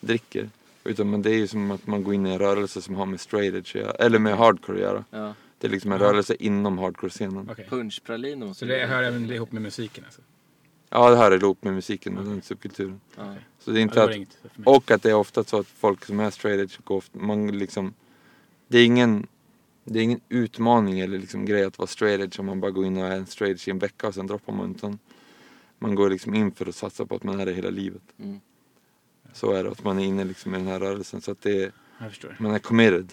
dricker. 0.00 0.50
Utan 0.84 1.10
men 1.10 1.22
det 1.22 1.30
är 1.30 1.36
ju 1.38 1.46
som 1.46 1.70
att 1.70 1.86
man 1.86 2.04
går 2.04 2.14
in 2.14 2.26
i 2.26 2.30
en 2.30 2.38
rörelse 2.38 2.82
som 2.82 2.94
har 2.94 3.06
med 3.06 3.20
straight 3.20 3.54
edge 3.54 3.76
eller 3.98 4.18
med 4.18 4.36
hardcore 4.36 4.76
att 4.76 4.82
göra. 4.82 5.04
Ja. 5.10 5.34
Det 5.62 5.68
är 5.68 5.70
liksom 5.70 5.92
en 5.92 6.00
Ja. 6.00 6.06
rörelse 6.06 6.34
inom 6.38 6.78
hardcore-scenen. 6.78 7.48
Okej. 7.50 7.66
Punschpraliner 7.70 8.46
måste 8.46 8.58
Så 8.58 8.64
det 8.72 8.86
hör 8.86 9.02
även 9.02 9.30
ihop 9.30 9.52
med 9.52 9.62
musiken 9.62 10.04
alltså? 10.04 10.20
Ja 10.90 11.10
det 11.10 11.16
här 11.16 11.30
är 11.30 11.42
ihop 11.42 11.64
med 11.64 11.74
musiken 11.74 12.18
och 12.18 12.24
den 12.24 12.42
subkulturen. 12.42 13.00
Ja. 13.16 13.34
Så 13.58 13.70
det 13.70 13.76
är 13.78 13.90
Ja, 13.94 14.12
inte 14.12 14.36
det 14.42 14.48
var 14.64 14.76
att, 14.76 14.82
och 14.82 14.90
att 14.90 15.02
det 15.02 15.10
är 15.10 15.14
ofta 15.14 15.44
så 15.44 15.58
att 15.58 15.66
folk 15.66 16.04
som 16.04 16.20
är 16.20 16.30
straight 16.30 16.60
edge 16.60 16.84
går 16.84 16.96
ofta, 16.96 17.18
man 17.18 17.58
liksom, 17.58 17.94
det 18.68 18.78
är 18.78 18.86
ingen 18.86 19.26
det 19.84 19.98
är 19.98 20.02
ingen 20.02 20.20
utmaning 20.28 21.00
eller 21.00 21.18
liksom 21.18 21.44
grej 21.44 21.64
att 21.64 21.78
vara 21.78 21.86
straight 21.86 22.20
edge 22.20 22.40
om 22.40 22.46
man 22.46 22.60
bara 22.60 22.70
går 22.70 22.86
in 22.86 22.96
och 22.96 23.06
är 23.06 23.16
en 23.16 23.26
straight 23.26 23.56
edge 23.56 23.68
i 23.68 23.70
en 23.70 23.78
vecka 23.78 24.08
och 24.08 24.14
sen 24.14 24.26
droppar 24.26 24.52
man 24.52 24.74
utan 24.74 24.98
man 25.78 25.94
går 25.94 26.10
liksom 26.10 26.34
in 26.34 26.52
för 26.52 26.68
att 26.68 26.74
satsa 26.74 27.06
på 27.06 27.14
att 27.16 27.22
man 27.22 27.40
är 27.40 27.46
det 27.46 27.52
hela 27.52 27.70
livet. 27.70 28.02
Mm. 28.18 28.40
Så 29.32 29.52
är 29.52 29.64
det, 29.64 29.70
att 29.70 29.84
man 29.84 29.98
är 29.98 30.04
inne 30.04 30.24
liksom 30.24 30.54
i 30.54 30.58
den 30.58 30.66
här 30.66 30.80
rörelsen 30.80 31.20
så 31.20 31.30
att 31.32 31.40
det 31.42 31.62
är, 31.64 31.72
man 32.38 32.54
är 32.54 32.58
committed. 32.58 33.12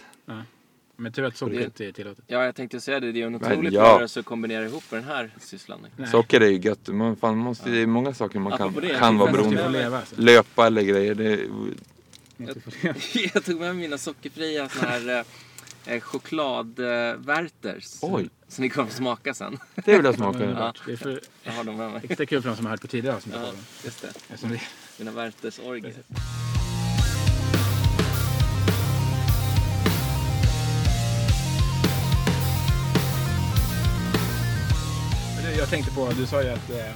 Men 0.99 1.11
tur 1.11 1.23
att 1.25 1.37
socker 1.37 1.61
inte 1.61 1.85
är 1.85 1.91
tillåtet. 1.91 2.23
ja, 2.27 2.45
jag 2.45 2.55
tänkte 2.55 2.81
säga 2.81 2.99
det. 2.99 3.11
Det 3.11 3.21
är 3.21 3.25
en 3.25 3.31
Men 3.31 3.43
otroligt 3.51 3.73
ja. 3.73 3.81
rörelse 3.83 4.19
att 4.19 4.25
kombinera 4.25 4.65
ihop 4.65 4.83
med 4.91 5.01
den 5.03 5.09
här 5.09 5.31
sysslan. 5.41 5.87
Socker 6.11 6.41
är 6.41 6.47
ju 6.47 6.57
gött, 6.59 6.87
man 6.87 7.15
fan 7.15 7.37
måste, 7.37 7.69
det 7.69 7.77
är 7.81 7.87
många 7.87 8.13
saker 8.13 8.39
man 8.39 8.51
kan, 8.57 8.61
Apropå 8.61 8.79
det, 8.79 8.87
jag 8.87 8.99
kan 8.99 9.17
vara 9.17 9.31
beroende 9.31 9.87
av. 9.87 9.93
alltså. 9.93 10.15
Löpa 10.17 10.67
eller 10.67 10.81
grejer, 10.81 11.15
det 11.15 11.35
leva. 12.37 12.53
jag 13.33 13.45
tog 13.45 13.59
med 13.59 13.75
mina 13.75 13.97
sockerfria 13.97 14.69
såna 14.69 14.87
här 14.87 15.25
eh, 15.85 15.99
chokladvärters. 15.99 17.97
Oj. 18.01 18.29
Så 18.47 18.61
ni 18.61 18.69
kommer 18.69 18.87
att 18.87 18.93
smaka 18.95 19.33
sen. 19.33 19.57
det 19.75 19.95
vill 19.95 20.05
jag 20.05 20.15
smaka. 20.15 20.39
Underbart. 20.43 20.81
Det 20.85 20.91
är 20.91 20.97
för 20.97 21.21
Jag 21.43 21.51
har 21.51 21.63
dem 21.63 21.77
med 21.77 21.91
mig. 21.91 22.01
extra 22.03 22.25
kul 22.25 22.41
för 22.41 22.49
de 22.49 22.55
som 22.55 22.65
har 22.65 22.71
hört 22.71 22.81
på 22.81 22.87
tidigare 22.87 23.15
avsnitt. 23.15 23.35
Ja, 23.37 23.51
just 23.83 24.01
det. 24.01 24.47
Det- 24.47 24.61
Mina 24.97 25.11
värtersorger. 25.11 25.93
Men 26.07 26.58
Jag 35.57 35.69
tänkte 35.69 35.91
på, 35.95 36.09
du 36.17 36.25
sa 36.25 36.43
ju 36.43 36.49
att 36.49 36.69
eh, 36.69 36.89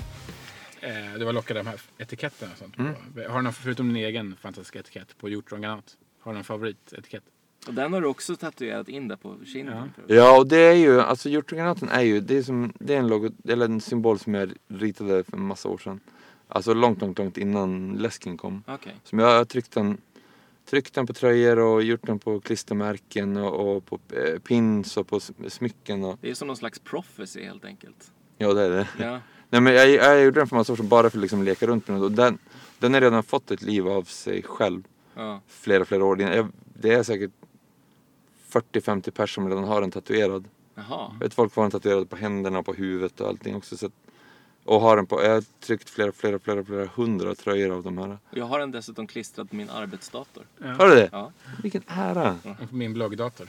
eh, 1.14 1.14
du 1.20 1.26
var 1.26 1.34
lockad 1.34 1.58
av 1.58 1.64
de 1.64 1.70
här 1.70 1.82
etiketterna 1.98 2.52
och 2.52 2.58
sånt. 2.58 2.78
Mm. 2.78 2.94
Har 3.30 3.38
du 3.38 3.42
någon, 3.44 3.54
förutom 3.54 3.94
din 3.94 4.04
egen 4.04 4.36
fantastiska 4.42 4.80
etikett 4.80 5.18
på 5.18 5.30
hjortronganat, 5.30 5.98
har 6.20 6.32
du 6.32 6.36
någon 6.36 6.44
favoritetikett? 6.44 7.24
Och 7.68 7.74
den 7.74 7.94
har 7.94 8.02
du 8.02 8.08
också 8.08 8.36
tatuerat 8.36 8.90
in 8.90 9.08
där 9.08 9.16
på 9.16 9.36
kinden. 9.46 9.92
Ja, 10.08 10.38
och 10.38 10.48
det 10.48 10.58
är 10.58 10.74
ju, 10.74 11.02
alltså 11.02 11.30
hjortrongranaten 11.30 11.90
är 11.90 12.02
ju, 12.02 12.20
det 12.20 12.38
är, 12.38 12.44
som, 12.44 12.74
det 12.80 12.94
är 12.94 13.00
en, 13.00 13.08
logo, 13.08 13.32
eller 13.48 13.66
en 13.66 13.82
symbol 13.82 14.20
som 14.20 14.34
jag 14.34 14.54
ritade 14.68 15.24
för 15.24 15.38
en 15.38 15.44
massa 15.46 15.70
år 15.70 15.78
sedan. 15.78 16.00
Alltså 16.48 16.74
långt, 16.74 17.02
långt, 17.02 17.18
långt 17.18 17.38
innan 17.38 17.94
läsken 17.94 18.38
kom. 18.38 18.64
Okej. 18.68 18.96
Som 19.04 19.20
jag 19.20 19.38
har 19.38 19.46
tryckt 19.46 19.72
den, 19.72 19.98
tryckt 20.70 20.94
den 20.94 21.08
på 21.08 21.14
tröjor 21.14 21.60
och 21.60 21.84
gjort 21.84 22.06
den 22.08 22.20
på 22.20 22.40
klistermärken 22.40 23.38
och, 23.38 23.76
och 23.78 23.86
på 23.86 24.00
eh, 24.14 24.40
pins 24.40 24.98
och 24.98 25.08
på 25.08 25.20
sm- 25.20 25.50
smycken. 25.50 26.04
Och, 26.04 26.18
Det 26.22 26.30
är 26.30 26.34
som 26.34 26.48
någon 26.48 26.58
slags 26.58 26.80
prophecy 26.80 27.44
helt 27.44 27.66
enkelt. 27.66 28.12
Ja, 28.38 28.54
det 28.54 28.62
är 28.62 28.70
det. 28.70 28.88
Ja. 29.00 29.20
Nej, 29.50 29.62
men 29.62 29.74
jag, 29.74 29.90
jag 29.90 30.24
gjorde 30.24 30.40
den 30.40 30.48
för 30.48 30.56
massa 30.56 30.74
år 30.74 30.78
sedan 30.78 30.88
bara 30.88 31.10
för 31.10 31.18
att 31.18 31.22
liksom 31.22 31.44
leka 31.44 31.68
runt 31.68 31.88
med 31.88 31.98
den. 31.98 32.04
Och 32.04 32.12
den, 32.12 32.38
den 32.80 32.94
har 32.94 33.02
redan 33.02 33.24
fått 33.24 33.52
ett 33.52 33.62
liv 33.62 33.88
av 33.88 34.04
sig 34.04 34.44
själv. 34.44 34.84
ja. 35.16 35.42
Flera, 35.48 35.86
flera 35.86 36.06
år. 36.06 36.22
Jag, 36.22 36.48
det 36.74 36.94
är 36.94 37.04
säkert 37.04 37.32
40-50 38.52 39.12
personer 39.12 39.48
som 39.48 39.50
redan 39.50 39.64
har 39.64 39.82
den 39.82 39.92
tatuerad. 39.92 40.46
Jaha. 40.76 41.12
Jag 41.14 41.20
vet 41.20 41.34
folk 41.34 41.54
får 41.54 41.62
den 41.62 41.72
tatuerad 41.72 42.10
på 42.10 42.16
händerna 42.16 42.60
och 42.60 42.66
på 42.66 42.74
huvudet 42.74 43.22
och 43.22 43.28
allting 43.28 43.56
också. 43.56 43.78
Så 43.78 43.86
att, 43.86 43.92
och 44.64 44.82
har 44.82 44.96
den 44.96 45.06
på, 45.06 45.24
jag 45.24 45.34
har 45.34 45.44
tryckt 45.60 45.90
flera, 45.90 46.12
flera, 46.12 46.40
flera, 46.40 46.64
flera 46.64 46.86
hundra 46.96 47.36
tröjor 47.36 47.72
av 47.72 47.84
de 47.84 47.98
här. 47.98 48.18
Jag 48.32 48.46
har 48.46 48.60
den 48.60 48.72
dessutom 48.72 49.08
klistrad 49.08 49.50
på 49.50 49.56
min 49.56 49.70
arbetsdator. 49.70 50.44
Har 50.78 50.88
du 50.88 50.96
det? 50.96 51.10
Ja. 51.12 51.32
Vilken 51.64 51.84
ära! 51.88 52.38
Och 52.62 52.70
på 52.70 52.76
min 52.76 52.94
bloggdator. 52.94 53.48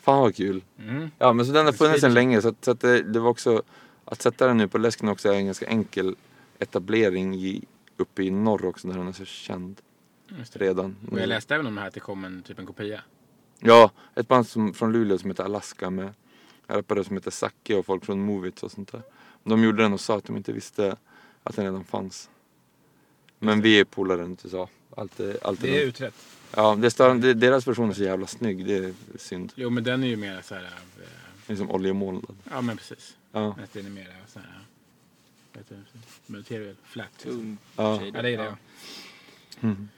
Fan 0.00 0.20
vad 0.20 0.36
kul! 0.36 0.62
Mm. 0.78 1.10
Ja 1.18 1.32
men 1.32 1.46
så 1.46 1.52
den 1.52 1.66
har 1.66 1.72
funnits 1.72 2.00
sedan 2.00 2.14
länge 2.14 2.42
så, 2.42 2.48
att, 2.48 2.64
så 2.64 2.70
att 2.70 2.80
det, 2.80 3.02
det 3.02 3.20
var 3.20 3.30
också 3.30 3.62
Att 4.10 4.22
sätta 4.22 4.46
den 4.46 4.56
nu 4.56 4.68
på 4.68 4.78
läsken 4.78 5.08
också 5.08 5.28
är 5.28 5.32
en 5.34 5.46
ganska 5.46 5.66
enkel 5.66 6.16
etablering 6.58 7.34
i, 7.34 7.64
uppe 7.96 8.22
i 8.22 8.30
norr 8.30 8.64
också 8.64 8.88
där 8.88 8.98
den 8.98 9.08
är 9.08 9.12
så 9.12 9.24
känd 9.24 9.80
redan. 10.52 10.96
Och 11.10 11.20
jag 11.20 11.28
läste 11.28 11.54
även 11.54 11.66
om 11.66 11.74
det 11.74 11.80
här 11.80 11.88
att 11.88 11.94
det 11.94 12.00
kom 12.00 12.24
en, 12.24 12.42
typ 12.42 12.58
en 12.58 12.66
kopia. 12.66 13.00
Ja, 13.58 13.90
ett 14.14 14.28
band 14.28 14.46
som, 14.46 14.74
från 14.74 14.92
Luleå 14.92 15.18
som 15.18 15.30
heter 15.30 15.44
Alaska 15.44 15.90
med 15.90 16.14
rappare 16.66 17.04
som 17.04 17.16
heter 17.16 17.30
Zacke 17.30 17.74
och 17.74 17.86
folk 17.86 18.04
från 18.04 18.20
Movits 18.22 18.62
och 18.62 18.70
sånt 18.72 18.92
där. 18.92 19.02
De 19.44 19.64
gjorde 19.64 19.82
den 19.82 19.92
och 19.92 20.00
sa 20.00 20.16
att 20.16 20.24
de 20.24 20.36
inte 20.36 20.52
visste 20.52 20.96
att 21.42 21.56
den 21.56 21.64
redan 21.64 21.84
fanns. 21.84 22.30
Men 23.38 23.60
vi 23.60 23.80
är 23.80 23.84
polare 23.84 24.24
inte 24.24 24.48
så. 24.48 24.68
Allt 24.96 25.20
är, 25.20 25.46
allt 25.46 25.62
är 25.64 25.66
Det 25.66 25.82
är 25.82 25.86
utrett. 25.86 26.14
Ja, 26.56 26.74
det 26.74 26.90
stör, 26.90 27.14
det, 27.14 27.34
deras 27.34 27.66
version 27.66 27.90
är 27.90 27.94
så 27.94 28.02
jävla 28.02 28.26
snygg. 28.26 28.66
Det 28.66 28.76
är 28.76 28.94
synd. 29.18 29.52
Jo 29.54 29.70
men 29.70 29.84
den 29.84 30.02
är 30.02 30.08
ju 30.08 30.16
mer 30.16 30.42
så 30.42 30.54
här. 30.54 30.62
eh, 30.64 30.70
Liksom 31.46 31.70
oljemålad. 31.70 32.36
Ja 32.50 32.60
men 32.60 32.76
precis. 32.76 33.16
Ja. 33.32 33.56
Att 33.62 33.72
den 33.72 33.86
är 33.86 33.90
mer 33.90 34.16
så 34.26 34.38
här. 34.38 34.60
Vad 35.52 35.62
heter 35.62 35.76
det? 35.76 36.32
Material 36.32 36.74
flat. 36.84 37.18
Tung 37.22 37.58
Ja. 37.76 38.00
Ja 38.14 38.22
det 38.22 38.28
är 38.28 38.38
det 38.38 38.44
ja. 38.44 38.56
Mm. 39.60 39.88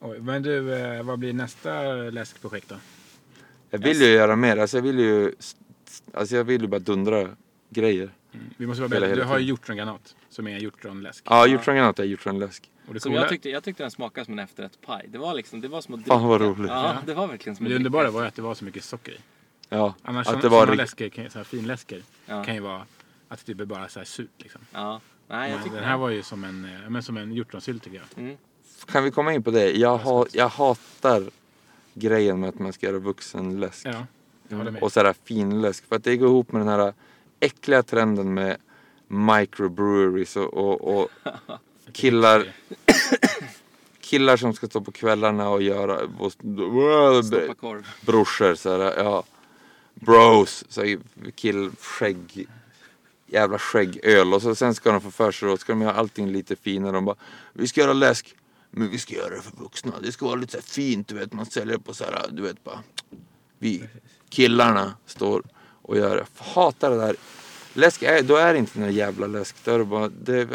Oj, 0.00 0.20
men 0.20 0.42
du, 0.42 0.74
eh, 0.74 1.02
vad 1.02 1.18
blir 1.18 1.32
nästa 1.32 1.82
läskprojekt 1.92 2.68
då? 2.68 2.76
Jag 3.70 3.78
vill 3.78 4.00
ju 4.00 4.06
göra 4.06 4.36
mer. 4.36 4.56
Alltså 4.56 4.76
jag 4.76 4.82
vill 4.82 4.98
ju, 4.98 5.32
alltså 6.14 6.36
jag 6.36 6.44
vill 6.44 6.60
ju 6.62 6.66
bara 6.68 6.78
dundra 6.80 7.28
grejer. 7.70 8.10
Vi 8.56 8.66
måste 8.66 8.80
vara 8.82 8.88
beredda. 8.88 9.14
Du 9.14 9.22
har 9.22 9.38
ju 9.38 9.44
hjortrongranat 9.46 10.16
som 10.28 10.46
är 10.46 10.58
hjortronläsk. 10.58 11.24
Ja, 11.26 11.46
hjortrongranat 11.46 11.98
är 11.98 12.04
hjortronläsk. 12.04 12.70
Och 12.88 13.02
Som 13.02 13.12
jag, 13.12 13.28
tyckte, 13.28 13.50
jag 13.50 13.64
tyckte 13.64 13.82
den 13.82 13.90
smakade 13.90 14.24
som 14.24 14.32
en 14.38 14.44
efterrättspaj. 14.44 15.06
Det 15.08 15.18
var 15.18 15.34
liksom, 15.34 15.60
det 15.60 15.68
var 15.68 15.80
som 15.80 15.94
att 15.94 16.06
Fan, 16.06 16.28
vad 16.28 16.40
dricka. 16.40 16.52
roligt. 16.52 16.70
Ja, 16.70 16.96
det 17.06 17.14
var 17.14 17.26
verkligen 17.26 17.56
som 17.56 17.64
men 17.64 17.72
att 17.72 17.74
det 17.74 17.78
dricka. 17.78 17.86
underbara 17.88 18.10
var 18.10 18.22
ju 18.22 18.28
att 18.28 18.34
det 18.34 18.42
var 18.42 18.54
så 18.54 18.64
mycket 18.64 18.84
socker 18.84 19.12
i. 19.12 19.18
Ja, 19.68 19.94
Annars 20.02 20.26
att 20.26 20.34
att 20.34 20.42
det 20.42 20.48
var 20.48 20.66
rikt- 20.66 20.76
läsker, 20.76 21.08
kan- 21.08 21.30
så 21.30 21.38
här 21.38 21.44
finläsker, 21.44 22.02
Ja. 22.26 22.44
kan 22.44 22.54
ju 22.54 22.60
vara 22.60 22.82
att 23.28 23.38
det 23.38 23.44
typ 23.44 23.60
är 23.60 23.64
bara 23.64 23.88
så 23.88 23.98
här 24.00 24.04
surt 24.06 24.28
liksom. 24.38 24.60
Ja. 24.72 25.00
Nej, 25.28 25.50
jag 25.50 25.60
Men 25.60 25.74
den 25.74 25.84
här 25.84 25.96
var 25.96 26.08
ju 26.10 26.22
som 26.22 26.44
en, 26.44 26.64
eh, 26.64 26.90
men 26.90 27.02
som 27.02 27.16
en 27.16 27.32
hjortronsylt 27.32 27.82
tycker 27.82 27.96
jag. 27.96 28.24
Mm. 28.24 28.36
Kan 28.86 29.04
vi 29.04 29.10
komma 29.10 29.32
in 29.32 29.42
på 29.42 29.50
det? 29.50 29.70
Jag, 29.72 29.98
ha, 29.98 30.26
jag 30.32 30.48
hatar 30.48 31.30
grejen 31.94 32.40
med 32.40 32.48
att 32.48 32.58
man 32.58 32.72
ska 32.72 32.86
göra 32.86 32.98
vuxenläsk. 32.98 33.86
Ja, 33.86 34.06
jag 34.48 34.56
håller 34.56 34.70
med. 34.70 34.82
Och 34.82 34.92
sådär 34.92 35.14
finläsk. 35.24 35.88
För 35.88 35.96
att 35.96 36.04
det 36.04 36.16
går 36.16 36.28
ihop 36.28 36.52
med 36.52 36.60
den 36.60 36.68
här 36.68 36.92
äckliga 37.40 37.82
trenden 37.82 38.34
med 38.34 38.56
microbreweries 39.08 40.36
och, 40.36 40.54
och, 40.54 41.00
och 41.00 41.10
killar, 41.92 42.46
killar 44.00 44.36
som 44.36 44.52
ska 44.54 44.66
stå 44.66 44.80
på 44.80 44.92
kvällarna 44.92 45.48
och 45.48 45.62
göra 45.62 45.98
och, 46.18 46.32
korv. 47.60 47.86
brorsor 48.06 48.54
såhär, 48.54 48.94
ja. 48.98 49.24
Bros, 50.00 50.64
så 50.68 50.84
här, 50.84 50.98
kill, 51.34 51.70
skägg, 51.80 52.46
jävla 53.26 53.58
skäggöl. 53.58 54.34
Och 54.34 54.42
så 54.42 54.54
sen 54.54 54.74
ska 54.74 54.92
de 54.92 55.00
få 55.00 55.10
för 55.10 55.32
sig 55.32 55.48
då, 55.48 55.56
ska 55.56 55.72
de 55.72 55.82
göra 55.82 55.92
allting 55.92 56.32
lite 56.32 56.56
finare. 56.56 56.92
De 56.92 57.04
bara, 57.04 57.16
vi 57.52 57.68
ska 57.68 57.80
göra 57.80 57.92
läsk, 57.92 58.34
men 58.70 58.90
vi 58.90 58.98
ska 58.98 59.14
göra 59.14 59.36
det 59.36 59.42
för 59.42 59.56
vuxna. 59.56 59.92
Det 60.02 60.12
ska 60.12 60.26
vara 60.26 60.36
lite 60.36 60.52
så 60.52 60.58
här 60.58 60.62
fint, 60.62 61.08
du 61.08 61.14
vet, 61.14 61.32
man 61.32 61.46
säljer 61.46 61.78
på 61.78 61.94
så 61.94 62.04
här, 62.04 62.26
du 62.30 62.42
vet 62.42 62.64
bara. 62.64 62.82
Vi, 63.58 63.88
killarna, 64.28 64.94
står 65.06 65.42
och 65.82 65.96
gör 65.96 66.16
det. 66.16 66.26
Hatar 66.36 66.90
det 66.90 66.96
där. 66.96 67.16
Läsk, 67.74 68.04
då 68.24 68.36
är 68.36 68.52
det 68.52 68.58
inte 68.58 68.80
någon 68.80 68.92
jävla 68.92 69.26
läsk. 69.26 69.56
Då 69.64 69.70
är 69.70 69.78
det 69.78 69.84
bara, 69.84 70.08
det, 70.08 70.48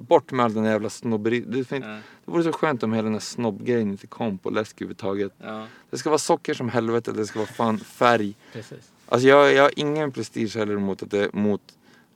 bort 0.00 0.32
med 0.32 0.44
all 0.44 0.54
den 0.54 0.64
jävla 0.64 0.90
snobberi. 0.90 1.40
Det, 1.40 1.64
finns, 1.64 1.84
Ja. 1.84 1.90
det 2.24 2.30
vore 2.32 2.42
så 2.42 2.52
skönt 2.52 2.82
om 2.82 2.92
hela 2.92 3.02
den 3.04 3.12
här 3.12 3.20
snobbgrejen 3.20 3.90
inte 3.90 4.06
kom 4.06 4.38
på 4.38 4.50
läsk 4.50 4.76
överhuvudtaget. 4.76 5.32
Ja. 5.38 5.66
Det 5.90 5.98
ska 5.98 6.10
vara 6.10 6.18
socker 6.18 6.54
som 6.54 6.68
helvete, 6.68 7.12
det 7.12 7.26
ska 7.26 7.38
vara 7.38 7.48
fan 7.48 7.78
färg. 7.78 8.34
Precis. 8.52 8.90
Alltså 9.08 9.28
jag, 9.28 9.52
jag 9.54 9.62
har 9.62 9.72
ingen 9.76 10.12
prestige 10.12 10.56
heller 10.56 10.76
mot, 10.76 11.02
att 11.02 11.10
det, 11.10 11.32
mot 11.32 11.62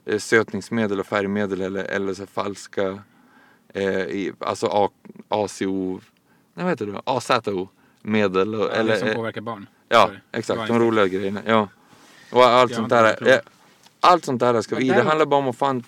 eh, 0.04 0.18
sötningsmedel 0.18 1.00
och 1.00 1.06
färgmedel 1.06 1.60
eller, 1.60 1.84
eller 1.84 2.14
så 2.14 2.26
falska, 2.26 2.98
eh, 3.68 3.84
i, 4.00 4.32
alltså 4.38 4.66
A, 4.66 4.88
ACO, 5.28 6.00
nej 6.54 6.64
vad 6.64 6.68
heter 6.68 6.86
det, 6.86 7.00
AZO 7.04 7.68
medel. 8.02 8.54
Och, 8.54 8.60
Ja, 8.64 8.70
eller, 8.70 8.92
det 8.92 8.98
som 8.98 9.08
eh, 9.08 9.14
påverkar 9.14 9.40
barn. 9.40 9.66
ja, 9.88 10.06
Sorry. 10.06 10.18
exakt, 10.32 10.60
Det 10.60 10.66
de 10.66 10.78
roliga 10.80 11.06
grejerna. 11.06 11.40
Ja. 11.46 11.68
Och 12.32 12.44
allt 12.44 12.70
Jag 12.70 12.76
sånt 12.76 12.88
där. 12.90 13.28
eh, 13.32 13.38
Allt 14.00 14.24
sånt 14.24 14.40
där 14.40 14.62
ska 14.62 14.76
vi, 14.76 14.82
det 14.84 14.88
däremot- 14.94 15.08
handlar 15.08 15.26
bara 15.26 15.40
om 15.40 15.48
att 15.48 15.56
fan 15.56 15.82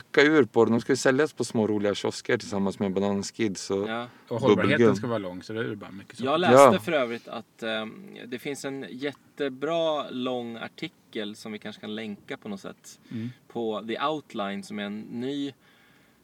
fucka 0.00 0.22
ur 0.22 0.44
på 0.44 0.64
det. 0.64 0.70
De 0.70 0.80
ska 0.80 0.92
ju 0.92 0.96
säljas 0.96 1.32
på 1.32 1.44
små 1.44 1.66
roliga 1.66 1.94
kiosker 1.94 2.38
tillsammans 2.38 2.78
med 2.78 2.92
Banana 2.92 3.22
Skids 3.22 3.70
och 3.70 3.88
Ja. 3.88 4.08
Och 4.28 4.40
hållbarheten 4.40 4.96
ska 4.96 5.06
vara 5.06 5.18
lång 5.18 5.42
så 5.42 5.52
då 5.52 5.60
är 5.60 5.64
det 5.64 5.76
bara 5.76 5.90
mycket 5.90 6.16
socker. 6.16 6.30
Jag 6.30 6.40
läste 6.40 6.54
Ja. 6.56 6.78
för 6.80 6.92
övrigt 6.92 7.28
att 7.28 7.62
ehm, 7.62 8.16
det 8.26 8.38
finns 8.38 8.64
en 8.64 8.86
jättebra 8.90 10.10
lång 10.10 10.56
artikel 10.56 11.36
som 11.36 11.52
vi 11.52 11.58
kanske 11.58 11.80
kan 11.80 11.94
länka 11.94 12.36
på 12.36 12.48
något 12.48 12.60
sätt. 12.60 13.00
Mm. 13.10 13.30
På 13.48 13.84
The 13.88 13.98
Outline 14.06 14.62
som 14.62 14.78
är 14.78 14.82
en 14.84 15.00
ny, 15.00 15.52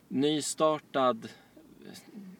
nystartad 0.08 1.28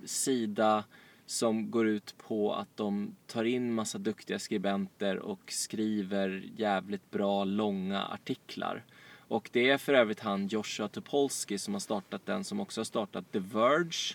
sida 0.04 0.84
som 1.26 1.70
går 1.70 1.86
ut 1.86 2.14
på 2.28 2.54
att 2.54 2.76
de 2.76 3.16
tar 3.26 3.44
in 3.44 3.74
massa 3.74 3.98
duktiga 3.98 4.38
skribenter 4.38 5.16
och 5.18 5.40
skriver 5.48 6.42
jävligt 6.56 7.10
bra 7.10 7.44
långa 7.44 8.04
artiklar. 8.06 8.84
Och 9.30 9.48
det 9.52 9.70
är 9.70 9.78
för 9.78 9.94
övrigt 9.94 10.20
han 10.20 10.46
Joshua 10.48 10.88
Topolsky 10.88 11.58
som 11.58 11.74
har 11.74 11.80
startat 11.80 12.26
den 12.26 12.44
som 12.44 12.60
också 12.60 12.80
har 12.80 12.84
startat 12.84 13.32
The 13.32 13.38
Verge 13.38 14.14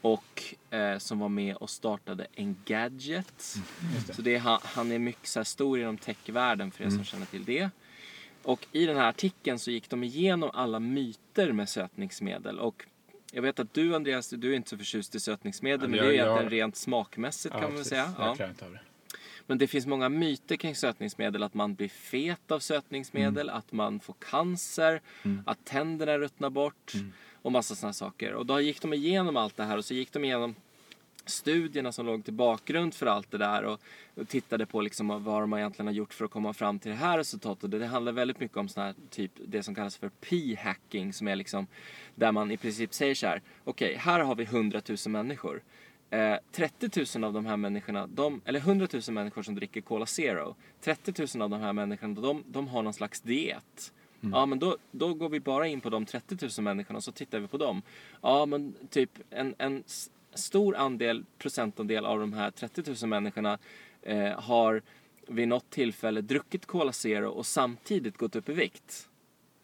och 0.00 0.54
eh, 0.70 0.98
som 0.98 1.18
var 1.18 1.28
med 1.28 1.56
och 1.56 1.70
startade 1.70 2.26
Engadget. 2.36 3.54
Just 3.94 4.06
det. 4.06 4.14
Så 4.14 4.22
det 4.22 4.34
är, 4.34 4.38
han, 4.38 4.58
han 4.62 4.92
är 4.92 4.98
mycket 4.98 5.26
så 5.28 5.38
här 5.38 5.44
stor 5.44 5.80
inom 5.80 5.98
techvärlden 5.98 6.70
för 6.70 6.84
er 6.84 6.90
som 6.90 7.04
känner 7.04 7.26
till 7.26 7.44
det. 7.44 7.70
Och 8.42 8.66
i 8.72 8.86
den 8.86 8.96
här 8.96 9.08
artikeln 9.08 9.58
så 9.58 9.70
gick 9.70 9.90
de 9.90 10.04
igenom 10.04 10.50
alla 10.54 10.80
myter 10.80 11.52
med 11.52 11.68
sötningsmedel. 11.68 12.58
Och 12.58 12.84
jag 13.32 13.42
vet 13.42 13.60
att 13.60 13.74
du 13.74 13.94
Andreas, 13.94 14.30
du 14.30 14.52
är 14.52 14.56
inte 14.56 14.70
så 14.70 14.76
förtjust 14.78 15.14
i 15.14 15.20
sötningsmedel 15.20 15.80
Ja, 15.82 15.88
men 15.88 15.96
jag- 15.98 16.06
det 16.06 16.12
är 16.14 16.16
jag- 16.18 16.26
egentligen 16.26 16.50
rent 16.50 16.76
smakmässigt 16.76 17.52
kan 17.52 17.62
man 17.62 17.74
väl 17.74 17.84
säga. 17.84 18.12
Jag 18.18 18.28
Ja. 18.28 18.34
klarar 18.34 18.50
inte 18.50 18.64
av 18.64 18.72
det. 18.72 18.80
Men 19.48 19.58
det 19.58 19.66
finns 19.66 19.86
många 19.86 20.08
myter 20.08 20.56
kring 20.56 20.74
sötningsmedel. 20.74 21.42
Att 21.42 21.54
man 21.54 21.74
blir 21.74 21.88
fet 21.88 22.50
av 22.50 22.58
sötningsmedel, 22.58 23.50
att 23.50 23.72
man 23.72 24.00
får 24.00 24.14
cancer, 24.30 25.00
att 25.46 25.64
tänderna 25.64 26.18
ruttnar 26.18 26.50
bort 26.50 26.92
och 27.42 27.52
massa 27.52 27.74
sådana 27.74 27.92
saker. 27.92 28.34
Och 28.34 28.46
då 28.46 28.60
gick 28.60 28.82
de 28.82 28.92
igenom 28.92 29.36
allt 29.36 29.56
det 29.56 29.64
här 29.64 29.76
och 29.76 29.84
så 29.84 29.94
gick 29.94 30.12
de 30.12 30.24
igenom 30.24 30.54
studierna 31.30 31.92
som 31.92 32.06
låg 32.06 32.24
till 32.24 32.32
bakgrund 32.32 32.94
för 32.94 33.06
allt 33.06 33.30
det 33.30 33.38
där 33.38 33.64
och, 33.64 33.80
tittade 34.28 34.66
på 34.66 34.80
liksom 34.80 35.24
vad 35.24 35.42
de 35.42 35.52
egentligen 35.52 35.86
har 35.86 35.94
gjort 35.94 36.14
för 36.14 36.24
att 36.24 36.30
komma 36.30 36.52
fram 36.52 36.78
till 36.78 36.90
det 36.90 36.96
här 36.96 37.18
resultatet. 37.18 37.70
Det 37.70 37.86
handlar 37.86 38.12
väldigt 38.12 38.40
mycket 38.40 38.56
om 38.56 38.68
sån 38.68 38.82
här 38.82 38.94
typ 39.10 39.32
det 39.46 39.62
som 39.62 39.74
kallas 39.74 39.96
för 39.96 40.08
p-hacking 40.20 41.12
som 41.12 41.28
är 41.28 41.36
liksom 41.36 41.66
där 42.14 42.32
man 42.32 42.50
i 42.50 42.56
princip 42.56 42.94
säger 42.94 43.14
så 43.14 43.26
här. 43.26 43.42
Okej, 43.64 43.96
här 43.96 44.20
har 44.20 44.34
vi 44.34 44.44
100 44.44 44.82
000 44.88 44.98
människor. 45.06 45.62
Eh, 46.10 46.36
30 46.52 47.18
000 47.18 47.24
av 47.24 47.32
de 47.32 47.46
här 47.46 47.56
människorna, 47.56 48.06
de, 48.06 48.40
eller 48.44 48.60
100 48.60 48.88
000 48.92 49.02
människor 49.08 49.42
som 49.42 49.54
dricker 49.54 49.80
Cola 49.80 50.06
Zero. 50.06 50.54
30 50.80 51.26
000 51.36 51.42
av 51.42 51.50
de 51.50 51.60
här 51.60 51.72
människorna, 51.72 52.20
de, 52.20 52.44
de 52.46 52.68
har 52.68 52.82
någon 52.82 52.94
slags 52.94 53.20
diet. 53.20 53.92
Ja, 54.32 54.46
men 54.46 54.58
då, 54.58 54.76
då 54.90 55.14
går 55.14 55.28
vi 55.28 55.40
bara 55.40 55.66
in 55.66 55.80
på 55.80 55.90
de 55.90 56.06
30 56.06 56.36
000 56.58 56.64
människorna 56.64 56.96
och 56.96 57.04
så 57.04 57.12
tittar 57.12 57.38
vi 57.38 57.48
på 57.48 57.56
dem. 57.56 57.82
Ja, 58.20 58.46
men 58.46 58.74
typ 58.90 59.10
en, 59.30 59.54
en 59.58 59.84
stor 60.34 60.76
andel, 60.76 61.24
procentandel 61.38 62.06
av 62.06 62.20
de 62.20 62.32
här 62.32 62.50
30 62.50 62.82
000 63.02 63.08
människorna 63.08 63.58
eh, 64.02 64.40
har 64.40 64.82
vid 65.26 65.48
något 65.48 65.70
tillfälle 65.70 66.20
druckit 66.20 66.66
Cola 66.66 66.92
Zero 66.92 67.28
och 67.28 67.46
samtidigt 67.46 68.16
gått 68.16 68.36
upp 68.36 68.48
i 68.48 68.52
vikt. 68.52 69.07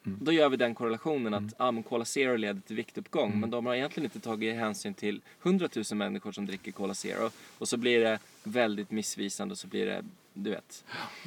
Då 0.05 0.33
gör 0.33 0.49
vi 0.49 0.57
den 0.57 0.75
korrelationen 0.75 1.35
att 1.35 1.55
ah, 1.57 1.71
men 1.71 1.83
Cola 1.83 2.05
Zero 2.05 2.37
leder 2.37 2.61
till 2.67 2.77
viktuppgång. 2.77 3.41
Men 3.41 3.51
de 3.51 3.67
har 3.67 3.75
egentligen 3.75 4.05
inte 4.05 4.21
tagit 4.21 4.55
hänsyn 4.57 4.95
till 4.95 5.21
100 5.43 5.69
000 5.75 5.85
människor 5.99 6.33
som 6.33 6.47
dricker 6.47 6.73
Cola 6.73 6.95
Zero. 6.95 7.31
Och 7.59 7.69
så 7.69 7.77
blir 7.77 8.01
det 8.01 8.19
väldigt 8.43 8.91
missvisande 8.91 9.53
och 9.53 9.59
så 9.59 9.67
blir 9.67 9.87
det, 9.87 10.05
du 10.35 10.51
vet. 10.51 10.85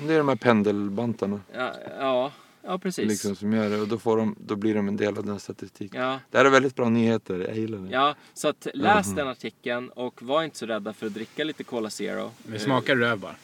det 0.07 0.13
är 0.13 0.17
de 0.17 0.27
här 0.29 0.35
pendelbantarna 0.35 1.41
Ja, 1.53 1.73
ja, 1.99 2.31
ja 2.61 2.77
precis. 2.77 3.07
liksom, 3.09 3.35
som 3.35 3.53
gör 3.53 3.69
det 3.69 3.81
och 3.81 3.87
då, 3.87 3.97
får 3.99 4.17
de, 4.17 4.35
då 4.39 4.55
blir 4.55 4.75
de 4.75 4.87
en 4.87 4.97
del 4.97 5.17
av 5.17 5.25
den 5.25 5.39
statistiken. 5.39 6.01
Ja, 6.01 6.19
Det 6.31 6.37
här 6.37 6.45
är 6.45 6.49
väldigt 6.49 6.75
bra 6.75 6.89
nyheter, 6.89 7.39
jag 7.39 7.57
gillar 7.57 7.77
det. 7.77 7.89
ja, 7.89 8.15
så 8.33 8.47
att 8.47 8.67
läs 8.73 9.15
den 9.15 9.27
artikeln 9.27 9.89
och 9.89 10.21
var 10.23 10.43
inte 10.43 10.57
så 10.57 10.65
rädda 10.65 10.93
för 10.93 11.05
att 11.07 11.13
dricka 11.13 11.43
lite 11.43 11.63
Cola 11.63 11.89
Zero. 11.89 12.31
Det 12.43 12.59
smakar 12.59 12.95
röv 12.95 13.19
bara. 13.19 13.35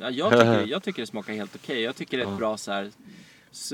Ja, 0.00 0.10
jag, 0.10 0.30
tycker, 0.32 0.66
jag 0.66 0.82
tycker 0.82 1.02
det 1.02 1.06
smakar 1.06 1.32
helt 1.32 1.54
okej. 1.54 1.80
Jag 1.82 1.96
tycker 1.96 2.16
det 2.16 2.22
är 2.22 2.26
ett 2.26 2.32
Ja. 2.32 2.38
bra 2.38 2.56
så 2.56 2.72
här, 2.72 2.90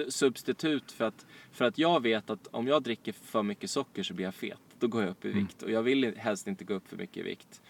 substitut 0.09 0.93
för 0.93 1.05
att, 1.05 1.27
för 1.53 1.65
att 1.65 1.79
jag 1.79 2.03
vet 2.03 2.31
att 2.31 2.47
om 2.51 2.67
jag 2.67 2.83
dricker 2.83 3.13
för 3.13 3.43
mycket 3.43 3.71
socker 3.71 4.03
så 4.03 4.15
blir 4.15 4.25
jag 4.25 4.35
fet. 4.35 4.59
Då 4.79 4.87
går 4.87 5.03
jag 5.03 5.11
upp 5.11 5.25
i 5.25 5.29
Mm. 5.31 5.41
vikt 5.45 5.63
och 5.63 5.71
jag 5.71 5.83
vill 5.83 6.15
helst 6.17 6.47
inte 6.47 6.65
gå 6.65 6.75
upp 6.75 6.89
för 6.89 6.97
mycket 6.97 7.17
i 7.17 7.23
vikt. 7.23 7.61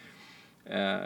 Eh, 0.64 0.96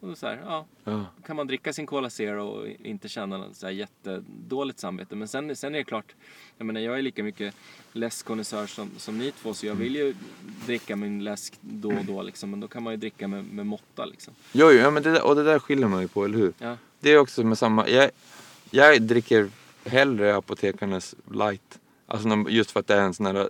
och 0.00 0.18
så 0.18 0.26
här, 0.26 0.40
ja, 0.44 0.66
Ja. 0.84 1.04
kan 1.26 1.36
man 1.36 1.46
dricka 1.46 1.72
sin 1.72 1.86
Cola 1.86 2.10
Zero 2.10 2.46
och 2.46 2.66
inte 2.68 3.08
känna 3.08 3.38
något 3.38 3.56
så 3.56 3.66
här 3.66 3.72
jättedåligt 3.72 4.78
samvete. 4.78 5.16
Men 5.16 5.28
sen, 5.28 5.56
sen 5.56 5.74
är 5.74 5.78
det 5.78 5.84
klart, 5.84 6.14
jag 6.58 6.66
menar 6.66 6.80
jag 6.80 6.98
är 6.98 7.02
lika 7.02 7.22
mycket 7.24 7.54
läskkonnässör 7.92 8.66
som, 8.66 8.90
som 8.96 9.18
ni 9.18 9.32
två 9.32 9.54
så 9.54 9.66
jag 9.66 9.74
vill 9.74 9.96
ju 9.96 10.14
dricka 10.66 10.96
min 10.96 11.24
läsk 11.24 11.54
då 11.60 11.88
och 11.88 12.04
då 12.04 12.22
liksom. 12.22 12.50
Men 12.50 12.60
då 12.60 12.68
kan 12.68 12.82
man 12.82 12.92
ju 12.92 12.96
dricka 12.96 13.28
med, 13.28 13.44
med 13.52 13.66
måtta 13.66 14.04
liksom. 14.04 14.34
Jo, 14.52 14.70
jo 14.70 14.78
ja, 14.78 14.90
men 14.90 15.02
det 15.02 15.12
där, 15.12 15.26
och 15.26 15.34
det 15.36 15.42
där 15.44 15.58
skiljer 15.58 15.88
man 15.88 16.02
ju 16.02 16.08
på, 16.08 16.24
eller 16.24 16.38
hur? 16.38 16.52
Ja. 16.58 16.76
Det 17.00 17.10
är 17.10 17.18
också 17.18 17.44
med 17.44 17.58
samma, 17.58 17.88
jag, 17.88 18.10
jag 18.70 19.02
dricker 19.02 19.50
hellre 19.86 20.36
apotekarnas 20.36 21.14
light. 21.32 21.78
Alltså 22.06 22.44
just 22.48 22.70
för 22.70 22.80
att 22.80 22.86
det 22.86 22.94
är 22.94 23.00
en 23.02 23.14
sån 23.14 23.26
här 23.26 23.48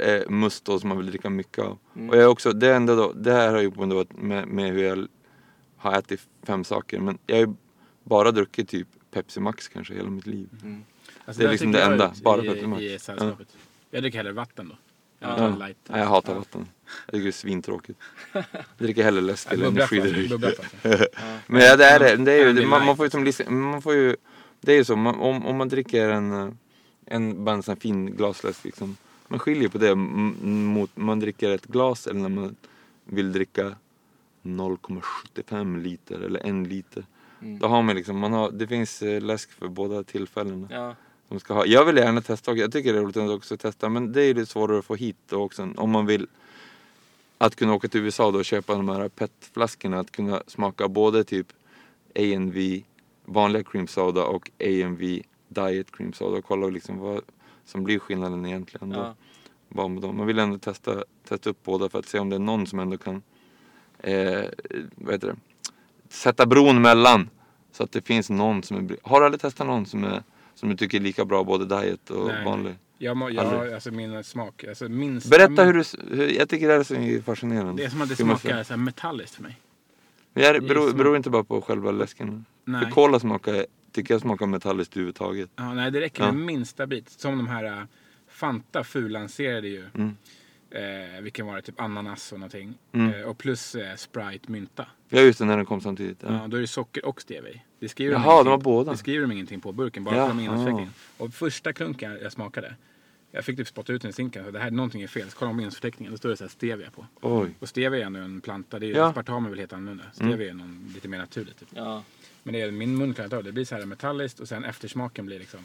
eh, 0.00 0.28
must 0.30 0.64
då 0.64 0.78
som 0.80 0.88
man 0.88 0.98
vill 0.98 1.06
dricka 1.06 1.30
mycket 1.30 1.64
av. 1.64 1.78
Mm. 1.96 2.10
Och 2.10 2.16
jag 2.16 2.22
är 2.22 2.28
också, 2.28 2.52
det, 2.52 2.74
ändå 2.74 2.96
då, 2.96 3.12
det 3.12 3.32
här 3.32 3.50
har 3.52 3.60
ju 3.60 3.70
på 3.70 3.82
ändå 3.82 4.04
med, 4.10 4.48
med 4.48 4.72
hur 4.72 4.82
jag 4.84 5.06
har 5.76 5.98
ätit 5.98 6.20
fem 6.46 6.64
saker. 6.64 6.98
Men 7.00 7.18
jag 7.26 7.36
har 7.36 7.46
ju 7.46 7.54
bara 8.04 8.30
druckit 8.30 8.68
typ 8.68 8.88
Pepsi 9.10 9.40
Max 9.40 9.68
kanske 9.68 9.94
hela 9.94 10.10
mitt 10.10 10.26
liv. 10.26 10.48
Mm. 10.62 10.84
Alltså, 11.24 11.42
Det 11.42 11.48
är 11.48 11.52
liksom 11.52 11.72
det 11.72 11.82
enda, 11.82 12.12
bara 12.22 12.44
i, 12.44 12.48
Pepsi 12.48 12.66
Max. 12.66 12.82
i 12.82 12.98
sällskapet. 12.98 13.48
Jag 13.90 14.02
dricker 14.02 14.18
hellre 14.18 14.32
vatten 14.32 14.68
då. 14.68 14.76
Ja. 15.18 15.38
Jag 15.38 15.50
Ja. 15.52 15.56
light. 15.66 15.76
Nej, 15.88 16.00
jag 16.00 16.06
hatar 16.08 16.32
Ja. 16.32 16.38
vatten. 16.38 16.68
Jag 17.06 17.12
tycker 17.12 17.22
det 17.22 17.28
är 17.28 17.32
svintråkigt. 17.32 17.98
Jag 18.32 18.44
dricker 18.78 19.02
hellre 19.04 19.20
läsk 19.20 19.48
Ja, 19.50 19.52
eller 19.54 19.66
energidryck. 19.66 20.30
Men 21.46 21.62
ja, 21.62 21.76
det 21.76 21.84
är 21.84 21.98
det. 21.98 22.16
det, 22.24 22.32
är 22.32 22.46
Ja, 22.46 22.60
ju, 22.60 22.66
man, 22.66 22.86
man 22.86 22.96
får 22.96 23.06
ju 23.06 23.32
som 23.32 23.60
man 23.62 23.82
får 23.82 23.94
ju, 23.94 24.16
det 24.62 24.72
är 24.72 24.76
ju 24.76 24.84
så, 24.84 24.96
man, 24.96 25.14
om, 25.14 25.46
om 25.46 25.56
man 25.56 25.68
dricker 25.68 26.08
en, 26.08 26.32
eh, 26.32 26.48
en, 27.06 27.44
bara 27.44 27.54
en 27.54 27.62
sån 27.62 27.76
fin 27.76 28.16
glasläsk 28.16 28.64
liksom. 28.64 28.96
Man 29.28 29.38
skiljer 29.38 29.68
på 29.68 29.78
det 29.78 29.94
mot 29.94 30.90
man 30.94 31.20
dricker 31.20 31.50
ett 31.50 31.66
glas 31.66 32.06
eller 32.06 32.20
när 32.20 32.28
man 32.28 32.56
vill 33.04 33.32
dricka 33.32 33.76
0,75 34.42 35.82
liter 35.82 36.20
eller 36.20 36.46
en 36.46 36.64
liter. 36.64 37.06
Mm. 37.42 37.58
Då 37.58 37.66
har 37.66 37.82
man 37.82 37.96
liksom, 37.96 38.18
man 38.18 38.32
har, 38.32 38.50
det 38.50 38.66
finns 38.66 39.02
eh, 39.02 39.20
läsk 39.20 39.52
för 39.52 39.68
båda 39.68 40.02
tillfällena. 40.02 40.68
Ja, 40.70 40.94
ska 41.38 41.54
ha. 41.54 41.66
Jag 41.66 41.84
vill 41.84 41.96
gärna 41.96 42.20
testa. 42.20 42.54
Jag 42.54 42.72
tycker 42.72 42.92
det 42.92 42.98
är 42.98 43.02
roligt 43.02 43.16
att 43.16 43.30
också 43.30 43.56
testa. 43.56 43.88
Men 43.88 44.12
det 44.12 44.22
är 44.22 44.34
lite 44.34 44.50
svårare 44.50 44.78
att 44.78 44.84
få 44.84 44.94
hit 44.94 45.32
också. 45.32 45.68
Om 45.76 45.90
man 45.90 46.06
vill 46.06 46.26
att 47.38 47.56
kunna 47.56 47.74
åka 47.74 47.88
till 47.88 48.00
USA 48.00 48.30
då 48.30 48.38
och 48.38 48.44
köpa 48.44 48.74
de 48.74 48.88
här 48.88 49.08
petflaskorna. 49.08 50.00
Att 50.00 50.10
kunna 50.10 50.42
smaka 50.46 50.88
både 50.88 51.24
typ 51.24 51.52
A&V 52.14 52.82
vanliga 53.32 53.64
cream 53.64 53.86
soda 53.86 54.24
och 54.24 54.50
A&V 54.60 55.22
diet 55.48 55.92
cream 55.96 56.12
soda. 56.12 56.38
Och 56.38 56.44
kolla 56.44 56.66
liksom 56.66 56.98
vad 56.98 57.22
som 57.64 57.84
blir 57.84 57.98
skillnaden 57.98 58.46
egentligen. 58.46 58.90
Då. 58.90 58.98
ja. 58.98 59.14
Vad 59.68 59.90
med 59.90 60.02
dem. 60.02 60.16
Man 60.16 60.26
vill 60.26 60.38
ändå 60.38 60.58
testa, 60.58 61.04
testa 61.28 61.50
upp 61.50 61.62
båda 61.64 61.88
för 61.88 61.98
att 61.98 62.06
se 62.06 62.18
om 62.18 62.30
det 62.30 62.36
är 62.36 62.40
någon 62.40 62.66
som 62.66 62.78
ändå 62.78 62.98
kan 62.98 63.22
eh, 63.98 64.44
vad 64.94 65.14
heter 65.14 65.28
det? 65.28 65.36
sätta 66.08 66.46
bron 66.46 66.82
mellan. 66.82 67.30
Så 67.72 67.82
att 67.82 67.92
det 67.92 68.02
finns 68.02 68.30
någon 68.30 68.62
som 68.62 68.76
är... 68.76 68.96
Har 69.02 69.20
du 69.20 69.26
aldrig 69.26 69.40
testat 69.40 69.66
någon 69.66 69.86
som, 69.86 70.04
är, 70.04 70.22
som 70.54 70.68
du 70.68 70.76
tycker 70.76 70.98
är 70.98 71.02
lika 71.02 71.24
bra 71.24 71.44
både 71.44 71.80
diet 71.80 72.10
och 72.10 72.26
Nej. 72.26 72.44
vanlig? 72.44 72.74
Jag, 72.98 73.16
må, 73.16 73.30
jag, 73.30 73.46
Aldrig. 73.46 73.72
alltså 73.72 73.90
min 73.90 74.24
smak, 74.24 74.64
alltså 74.64 74.88
minst, 74.88 75.30
Berätta 75.30 75.64
hur 75.64 75.72
du... 75.72 75.84
Hur, 76.16 76.28
jag 76.28 76.48
tycker 76.48 76.66
det 76.68 76.72
här 76.72 76.80
är 76.80 77.18
så 77.18 77.22
fascinerande. 77.22 77.82
Det 77.82 77.86
är 77.86 77.90
som 77.90 78.02
att 78.02 78.08
det 78.08 78.24
Hur 78.24 78.36
smakar 78.36 78.62
så 78.62 78.76
metalliskt 78.76 79.34
för 79.34 79.42
mig. 79.42 79.56
Men 80.32 80.42
det 80.42 80.48
är 80.48 80.60
beror, 80.60 80.92
beror 80.92 81.16
inte 81.16 81.30
bara 81.30 81.44
på 81.44 81.60
själva 81.60 81.90
läsken. 81.90 82.44
Nej. 82.64 82.84
För 82.84 82.90
cola 82.90 83.20
smakar, 83.20 83.66
tycker 83.92 84.14
jag 84.14 84.20
smakar 84.20 84.46
metalliskt 84.46 84.92
överhuvudtaget. 84.96 85.50
Ja, 85.56 85.74
nej, 85.74 85.90
det 85.90 86.00
räcker 86.00 86.22
Ja. 86.24 86.32
med 86.32 86.46
minsta 86.46 86.86
bit. 86.86 87.10
Som 87.10 87.36
de 87.38 87.48
här 87.48 87.64
äh, 87.64 87.82
Fanta 88.28 88.84
fullanserade 88.84 89.68
ju. 89.68 89.84
Mm. 89.94 90.16
Eh, 90.70 91.20
vilken 91.22 91.46
var 91.46 91.56
det? 91.56 91.62
Typ 91.62 91.80
ananas 91.80 92.32
och 92.32 92.38
någonting. 92.40 92.74
Mm. 92.92 93.14
Eh, 93.14 93.22
och 93.28 93.38
plus 93.38 93.74
eh, 93.74 93.96
Sprite 93.96 94.50
mynta. 94.52 94.86
Ja 95.08 95.20
just 95.20 95.38
det, 95.38 95.44
när 95.44 95.56
den 95.56 95.66
kom 95.66 95.80
samtidigt. 95.80 96.18
Ja. 96.22 96.32
Ja. 96.32 96.46
då 96.48 96.56
är 96.56 96.60
det 96.60 96.66
socker 96.66 97.04
och 97.04 97.20
stevia. 97.22 97.60
Det 97.80 97.88
skriver 97.88 98.12
Jaha, 98.12 98.22
ingenting- 98.22 98.44
de 98.44 98.50
har 98.50 98.58
båda. 98.58 98.90
Det 98.92 98.98
skriver 98.98 99.26
de 99.26 99.32
ingenting 99.32 99.60
på 99.60 99.72
burken, 99.72 100.04
bara 100.04 100.16
Ja, 100.16 100.22
för 100.28 100.34
de 100.34 100.40
innehållsförteckningen. 100.40 100.92
Och 101.18 101.34
första 101.34 101.72
klunken 101.72 102.18
jag 102.22 102.32
smakade, 102.32 102.74
jag 103.30 103.44
fick 103.44 103.56
typ 103.56 103.68
spotta 103.68 103.92
ut 103.92 104.02
den 104.02 104.10
i 104.10 104.12
sinken. 104.12 104.44
Så 104.44 104.50
det 104.50 104.58
här, 104.58 104.70
någonting 104.70 105.02
är 105.02 105.06
fel. 105.06 105.30
Så 105.30 105.36
kollade 105.36 105.50
jag 105.50 105.56
på 105.56 105.60
innehållsförteckningen, 105.60 106.12
då 106.12 106.18
står 106.18 106.28
det 106.28 106.36
så 106.36 106.44
här 106.44 106.48
stevia 106.48 106.90
på. 106.90 107.06
Oj. 107.20 107.50
Och 107.58 107.68
stevia 107.68 108.00
är 108.00 108.04
ändå 108.06 108.20
en 108.20 108.40
planta, 108.40 108.78
det 108.78 108.86
är 108.86 108.88
ju, 108.88 108.94
Ja. 108.94 109.06
aspartam 109.08 109.44
är 109.46 109.50
väl 109.50 109.58
helt 109.58 109.72
annorlunda. 109.72 110.04
Stevia 110.12 110.50
är 110.50 110.54
någon, 110.54 110.90
lite 110.94 111.08
mer 111.08 111.18
naturligt. 111.18 111.58
Typ. 111.58 111.68
ja. 111.74 112.02
Men 112.42 112.54
det 112.54 112.60
är, 112.60 112.70
min 112.70 112.96
mun 112.96 113.14
klarar 113.14 113.26
inte 113.26 113.36
av 113.36 113.44
det. 113.44 113.52
Blir 113.52 113.64
så 113.64 113.74
här 113.74 113.84
metalliskt 113.84 114.40
och 114.40 114.48
sen 114.48 114.64
eftersmaken 114.64 115.26
blir 115.26 115.38
liksom... 115.38 115.60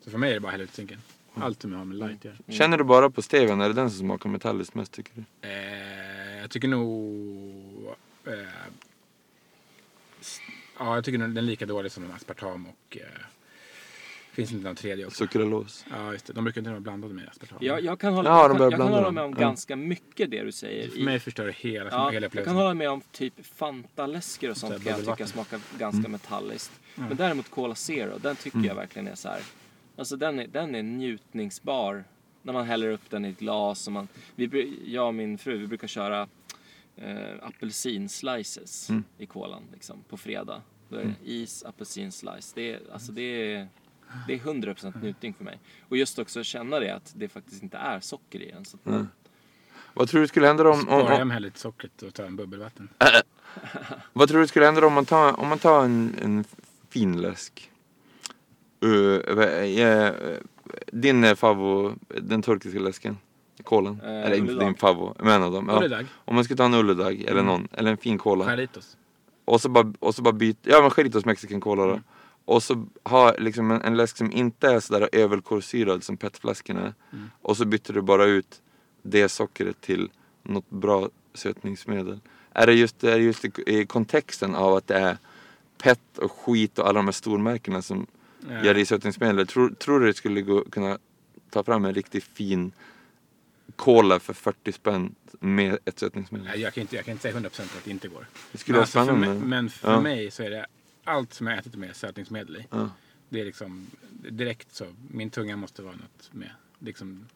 Så 0.00 0.10
för 0.10 0.18
mig 0.18 0.30
är 0.30 0.34
det 0.34 0.40
bara 0.40 0.48
att 0.48 0.52
hälla 0.52 0.64
ut 0.64 0.70
i 0.70 0.74
sinken. 0.74 0.98
Allt 1.34 1.62
som 1.62 1.72
har 1.74 1.84
med 1.84 1.96
light 1.96 2.18
att 2.18 2.24
göra. 2.24 2.36
Känner 2.48 2.78
du 2.78 2.84
bara 2.84 3.10
på 3.10 3.22
stevian? 3.22 3.60
Är 3.60 3.68
det 3.68 3.74
den 3.74 3.90
som 3.90 3.98
smakar 3.98 4.30
metalliskt 4.30 4.74
mest 4.74 4.92
tycker 4.92 5.12
du? 5.14 5.48
Eh, 5.48 6.40
jag 6.40 6.50
tycker 6.50 6.68
nog... 6.68 7.94
Eh, 8.26 8.32
ja, 10.78 10.94
jag 10.94 11.04
tycker 11.04 11.18
nog 11.18 11.28
den 11.28 11.36
är 11.36 11.42
lika 11.42 11.66
dålig 11.66 11.92
som 11.92 12.10
aspartam 12.10 12.66
och... 12.66 12.96
Eh, 12.96 13.02
finns 14.36 14.52
inte 14.52 14.64
någon 14.66 14.76
tredje 14.76 15.06
också? 15.06 15.16
Sukralos? 15.24 15.84
Ja, 15.90 16.12
just 16.12 16.26
det. 16.26 16.32
De 16.32 16.44
brukar 16.44 16.60
inte 16.60 16.70
vara 16.70 16.80
blandade 16.80 17.14
med 17.14 17.28
aspartam. 17.28 17.58
Jag, 17.60 17.80
jag 17.84 18.00
kan 18.00 18.14
hålla, 18.14 18.30
Ja, 18.30 18.34
de 18.34 18.40
jag 18.42 18.50
kan, 18.50 18.58
börjar 18.58 18.70
jag 18.70 18.78
kan 18.78 18.86
blanda 18.86 18.96
hålla 18.96 19.06
dem. 19.06 19.14
med 19.14 19.24
om 19.24 19.30
Ja. 19.32 19.40
ganska 19.48 19.76
mycket 19.76 20.30
det 20.30 20.42
du 20.42 20.52
säger. 20.52 20.88
För 20.88 21.00
mig 21.00 21.18
förstör 21.20 21.46
det 21.46 21.56
hela, 21.56 21.90
Ja, 21.90 21.96
hela 21.96 22.04
jag 22.04 22.12
kan 22.12 22.24
upplevelsen. 22.24 22.56
hålla 22.56 22.74
med 22.74 22.90
om 22.90 23.00
typ 23.12 23.46
Fanta-läskor 23.46 24.50
och 24.50 24.56
sånt 24.56 24.72
Så 24.72 24.78
här 24.78 24.84
kan 24.84 24.90
jag 24.90 25.00
tycka 25.00 25.10
bubbelvatten. 25.12 25.26
smakar 25.28 25.60
ganska 25.78 26.08
metalliskt. 26.08 26.72
Men 26.94 27.16
däremot 27.16 27.50
Cola 27.50 27.74
Zero, 27.74 28.18
den 28.18 28.36
tycker 28.36 28.58
jag 28.64 28.74
verkligen 28.74 29.08
är 29.08 29.14
så 29.14 29.28
här. 29.28 29.40
Alltså 29.98 30.16
den 30.16 30.38
är, 30.38 30.46
den 30.46 30.74
är 30.74 30.82
njutningsbar. 30.82 32.04
När 32.42 32.52
man 32.52 32.64
häller 32.66 32.88
upp 32.90 33.10
den 33.10 33.24
i 33.24 33.28
ett 33.28 33.38
glas 33.38 33.86
och 33.86 33.92
man, 33.92 34.08
vi, 34.36 34.46
bru- 34.46 34.78
jag 34.86 35.06
och 35.06 35.14
min 35.14 35.38
fru, 35.38 35.58
vi 35.58 35.66
brukar 35.66 35.88
köra 35.88 36.28
eh, 36.96 37.34
apelsinslices 37.42 38.90
Mm. 38.90 39.04
i 39.18 39.26
kolan 39.26 39.62
liksom, 39.72 40.04
på 40.08 40.16
fredag. 40.16 40.62
Då 40.88 40.96
är 40.96 41.04
det 41.04 41.14
is, 41.30 41.64
apelsinslice. 41.64 42.52
Det 42.54 42.72
är, 42.72 42.80
alltså 42.92 43.12
det 43.12 43.22
är, 43.54 43.68
det 44.26 44.34
är 44.34 44.38
100% 44.38 45.02
njutning 45.02 45.34
för 45.34 45.44
mig. 45.44 45.58
Och 45.88 45.96
just 45.96 46.18
också 46.18 46.42
känna 46.42 46.80
det 46.80 46.90
att 46.90 47.12
det 47.16 47.28
faktiskt 47.28 47.62
inte 47.62 47.76
är 47.76 48.00
socker 48.00 48.42
i 48.42 48.50
den. 48.50 48.64
Så 48.64 48.76
att, 48.76 48.86
Mm. 48.86 49.08
Vad 49.94 50.08
tror 50.08 50.20
du 50.20 50.28
skulle 50.28 50.46
hända 50.46 50.68
om, 50.68 50.78
om, 50.78 50.84
Spara 50.84 51.02
om, 51.02 51.18
hem 51.18 51.30
här 51.30 51.40
lite 51.40 51.58
sockret 51.58 52.02
och 52.02 52.14
ta 52.14 52.24
en 52.24 52.36
bubbelvatten. 52.36 52.88
Vad 54.12 54.28
tror 54.28 54.40
du 54.40 54.46
skulle 54.46 54.64
hända 54.64 54.86
om 54.86 54.92
man 54.92 55.04
tar, 55.04 55.40
om 55.40 55.48
man 55.48 55.58
tar 55.58 55.84
en, 55.84 56.14
en 56.22 56.44
fin 56.88 57.20
läsk? 57.20 57.70
Uh, 58.84 59.20
uh, 59.38 60.12
din 60.86 61.24
eh, 61.24 61.34
favvo, 61.34 61.94
den 62.08 62.42
turkiska 62.42 62.78
läsken? 62.78 63.18
Kolan? 63.64 64.00
Eh, 64.04 64.10
eller 64.10 64.36
inte 64.36 64.54
din 64.54 64.74
favvo, 64.74 65.14
men 65.18 65.28
en 65.28 65.42
av 65.42 65.52
dem. 65.52 65.88
Ja. 65.90 66.00
Om 66.24 66.34
man 66.34 66.44
skulle 66.44 66.56
ta 66.56 66.64
en 66.64 66.74
Ulledag 66.74 67.22
eller 67.22 67.42
någon, 67.42 67.68
eller 67.72 67.90
en 67.90 67.96
fin 67.96 68.18
cola. 68.18 68.44
Jarritos. 68.44 68.96
Och 69.44 69.60
så 69.60 69.68
bara, 69.68 69.92
och 69.98 70.14
så 70.14 70.22
bara 70.22 70.32
byta, 70.32 70.70
ja 70.70 70.80
men 70.80 70.90
Cheritos 70.90 71.24
mexican 71.24 71.60
cola 71.60 71.86
då. 71.86 72.00
Och 72.46 72.62
så 72.62 72.86
ha 73.04 73.34
liksom 73.38 73.70
en, 73.70 73.82
en 73.82 73.96
läsk 73.96 74.16
som 74.16 74.32
inte 74.32 74.68
är 74.68 74.80
sådär 74.80 75.08
överkolsyrad 75.12 76.04
som 76.04 76.16
petflaskorna 76.16 76.80
är. 76.86 76.94
Och 77.42 77.56
så 77.56 77.64
byter 77.64 77.92
du 77.92 78.02
bara 78.02 78.24
ut 78.24 78.62
det 79.02 79.28
sockret 79.28 79.80
till 79.80 80.10
något 80.42 80.70
bra 80.70 81.08
sötningsmedel. 81.34 82.20
Är 82.52 82.66
det 82.66 82.72
just, 82.72 83.04
är 83.04 83.18
det 83.18 83.24
just 83.24 83.44
i, 83.44 83.50
i 83.66 83.86
kontexten 83.86 84.54
av 84.54 84.74
att 84.74 84.86
det 84.86 84.94
är 84.98 85.18
pet 85.82 86.18
och 86.18 86.32
skit 86.32 86.78
och 86.78 86.86
alla 86.88 86.98
de 86.98 87.04
här 87.04 87.12
stormärkena 87.12 87.82
som 87.82 88.06
Ja. 88.50 88.64
gör 88.64 88.74
det 88.74 88.80
i 88.80 88.86
sötningsmedel. 88.86 89.46
Tror, 89.46 89.70
tror 89.70 90.00
du 90.00 90.06
det 90.06 90.14
skulle 90.14 90.42
gå, 90.42 90.64
kunna 90.64 90.98
ta 91.50 91.62
fram 91.62 91.84
en 91.84 91.94
riktigt 91.94 92.24
fin 92.24 92.72
cola 93.76 94.18
för 94.20 94.32
40 94.34 94.72
spänn 94.72 95.14
med 95.40 95.78
ett 95.84 95.98
sötningsmedel? 95.98 96.46
Nej, 96.46 96.60
jag, 96.60 96.74
kan 96.74 96.80
inte, 96.80 96.96
jag 96.96 97.04
kan 97.04 97.12
inte 97.12 97.22
säga 97.22 97.34
100% 97.40 97.44
att 97.62 97.84
det 97.84 97.90
inte 97.90 98.08
går. 98.08 98.26
Det 98.52 98.58
skulle 98.58 98.74
Men, 98.76 98.80
alltså 98.82 99.04
för 99.04 99.12
mig, 99.12 99.34
men 99.34 99.70
för 99.70 99.92
Ja. 99.92 100.00
mig 100.00 100.30
så 100.30 100.42
är 100.42 100.50
det 100.50 100.66
allt 101.06 101.34
som 101.34 101.46
jag 101.46 101.58
ätit 101.58 101.74
med 101.74 101.96
sötningsmedel 101.96 102.56
i. 102.56 102.66
Ja. 102.70 102.90
Det 103.28 103.40
är 103.40 103.44
liksom 103.44 103.86
direkt 104.10 104.74
så. 104.74 104.86
Min 105.10 105.30
tunga 105.30 105.56
måste 105.56 105.82
vara 105.82 105.94
något 105.94 106.28
med. 106.32 106.50
Liksom, 106.78 107.26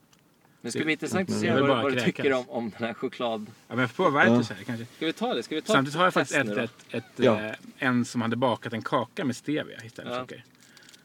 det 0.63 0.71
ska 0.71 0.85
bli 0.85 0.93
intressant 0.93 1.31
att 1.31 1.41
se 1.41 1.47
Jag 1.47 1.61
vad, 1.61 1.83
vad 1.83 1.93
du 1.93 2.01
tycker 2.01 2.33
om, 2.33 2.51
om 2.51 2.71
den 2.79 2.87
här 2.87 2.95
choklad... 2.95 3.47
ja, 3.69 3.77
men 3.77 3.89
på 3.89 4.11
varje 4.11 4.33
Ja. 4.33 4.43
så 4.43 4.55
här 4.55 4.63
kanske. 4.65 4.87
Ska 4.97 5.07
vi 5.07 5.13
ta 5.13 5.35
det? 5.35 5.43
Ska 5.43 5.55
vi 5.55 5.63
ta 5.63 5.73
Samtidigt 5.73 5.97
har 5.97 6.05
jag 6.05 6.15
faktiskt 6.15 6.39
ätit 6.39 6.59
ett, 6.59 6.73
ett, 6.91 7.05
Ja. 7.17 7.41
eh, 7.41 7.55
en 7.79 8.05
som 8.05 8.23
hade 8.23 8.37
bakat 8.37 8.73
en 8.73 8.83
kaka 8.83 9.25
med 9.25 9.37
stevia 9.37 9.85
istället 9.85 10.11
för 10.13 10.17
Ja. 10.19 10.23
socker. 10.23 10.45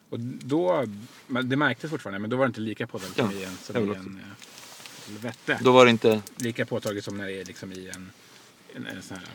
Och 0.10 0.20
då, 0.20 0.86
men 1.28 1.50
det 1.50 1.56
märktes 1.56 1.92
fortfarande, 1.92 2.20
men 2.20 2.30
då 2.30 2.38
var 2.38 2.46
det 2.46 2.50
inte 2.50 2.62
lika 2.62 2.88
påtagligt 2.88 3.18
som 3.18 3.32
Ja, 3.32 3.38
i 3.38 3.44
en, 3.44 3.58
som 3.58 3.76
jag 3.76 3.96
i 3.96 4.00
en 4.00 4.22
eh, 5.10 5.22
vette. 5.22 5.60
Då 5.62 5.72
var 5.72 5.86
det 5.86 5.92
inte... 5.92 6.22
Lika 6.36 6.66
påtagligt 6.66 7.06
som 7.06 7.18
när 7.18 7.26
det 7.26 7.42
är 7.42 7.46
liksom 7.46 7.72
i 7.72 7.90
en, 7.90 8.12
en, 8.76 8.86
en 8.88 9.02
sån 9.02 9.18
här 9.18 9.28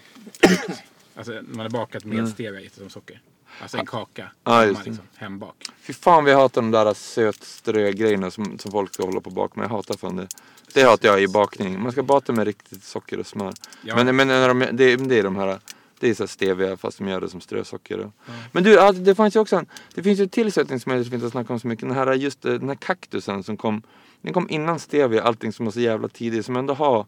Alltså 1.15 1.33
man 1.49 1.61
har 1.61 1.71
bakat 1.71 2.05
med 2.05 2.19
Mm. 2.19 2.31
stevia 2.31 2.61
istället 2.61 2.93
som 2.93 3.01
socker. 3.01 3.23
Alltså 3.63 3.79
en 3.79 3.87
kaka. 3.87 4.31
Ja, 4.45 4.61
som 4.61 4.69
just 4.69 4.87
liksom, 4.87 5.05
hembak. 5.17 5.65
Fy 5.81 5.93
fan 5.93 6.25
vi 6.25 6.33
hatar 6.33 6.63
de 6.63 6.71
där 6.71 6.95
sötströ-grejerna 6.95 8.31
som, 8.31 8.59
som 8.59 8.73
folk 8.73 8.95
ska 8.95 9.05
hålla 9.05 9.21
på 9.21 9.31
och 9.31 9.37
baka 9.37 9.61
med. 9.61 9.65
Jag 9.65 9.71
hatar 9.71 9.97
fan 9.97 10.17
det. 10.17 10.29
Det 10.75 10.83
hatar 10.83 11.09
jag 11.09 11.23
i 11.23 11.29
bakning. 11.29 11.83
Man 11.83 11.93
ska 11.93 12.03
bata 12.03 12.33
med 12.33 12.47
riktigt 12.47 12.85
socker 12.85 13.19
och 13.21 13.27
smör. 13.27 13.53
Ja. 13.83 14.05
Men, 14.05 14.17
men 14.17 14.29
när 14.29 14.49
de, 14.49 14.59
det, 14.59 14.97
det 14.97 15.19
är 15.19 15.23
de 15.23 15.37
här 15.37 15.59
det 16.01 16.11
är 16.11 16.15
så 16.15 16.27
stevia 16.27 16.77
fast 16.77 16.99
de 16.99 17.09
gör 17.09 17.21
det 17.21 17.29
som 17.29 17.41
strösocker. 17.41 17.99
Och. 17.99 18.13
Men 18.53 18.65
du, 18.65 18.73
ja, 18.73 18.93
det 18.93 19.15
fanns 19.15 19.37
ju 19.37 19.41
också 19.41 19.57
en, 19.57 19.67
det 19.95 20.03
finns 20.03 20.21
ju 20.21 20.25
ett 20.25 20.33
tillsättningsmedel 20.33 21.05
som 21.05 21.11
vi 21.11 21.15
inte 21.15 21.27
har 21.27 21.31
snackat 21.31 21.51
om 21.51 21.61
så 21.61 21.67
mycket. 21.67 21.89
Den 21.89 21.97
här, 21.97 22.13
just 22.15 22.43
den 22.43 22.69
här 22.69 22.75
kaktusen 22.75 23.43
som 23.43 23.57
kom, 23.57 23.83
den 24.23 24.33
kom 24.33 24.51
innan 24.51 24.79
stevia, 24.79 25.23
allting 25.23 25.53
som 25.53 25.65
var 25.65 25.73
så 25.73 25.81
jävla 25.81 26.09
tidigt. 26.09 26.47
Som 26.47 26.57
ändå 26.57 26.75
har, 26.75 27.07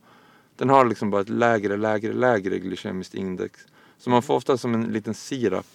den 0.57 0.69
har 0.69 0.85
liksom 0.85 1.11
bara 1.11 1.21
ett 1.21 1.29
lägre, 1.29 1.77
lägre, 1.77 2.13
lägre 2.13 2.59
glykemiskt 2.59 3.15
index. 3.15 3.61
Så 4.03 4.11
man 4.11 4.23
får 4.23 4.35
ofta 4.35 4.59
som 4.59 4.75
en 4.75 4.93
liten 4.93 5.15
sirap. 5.15 5.67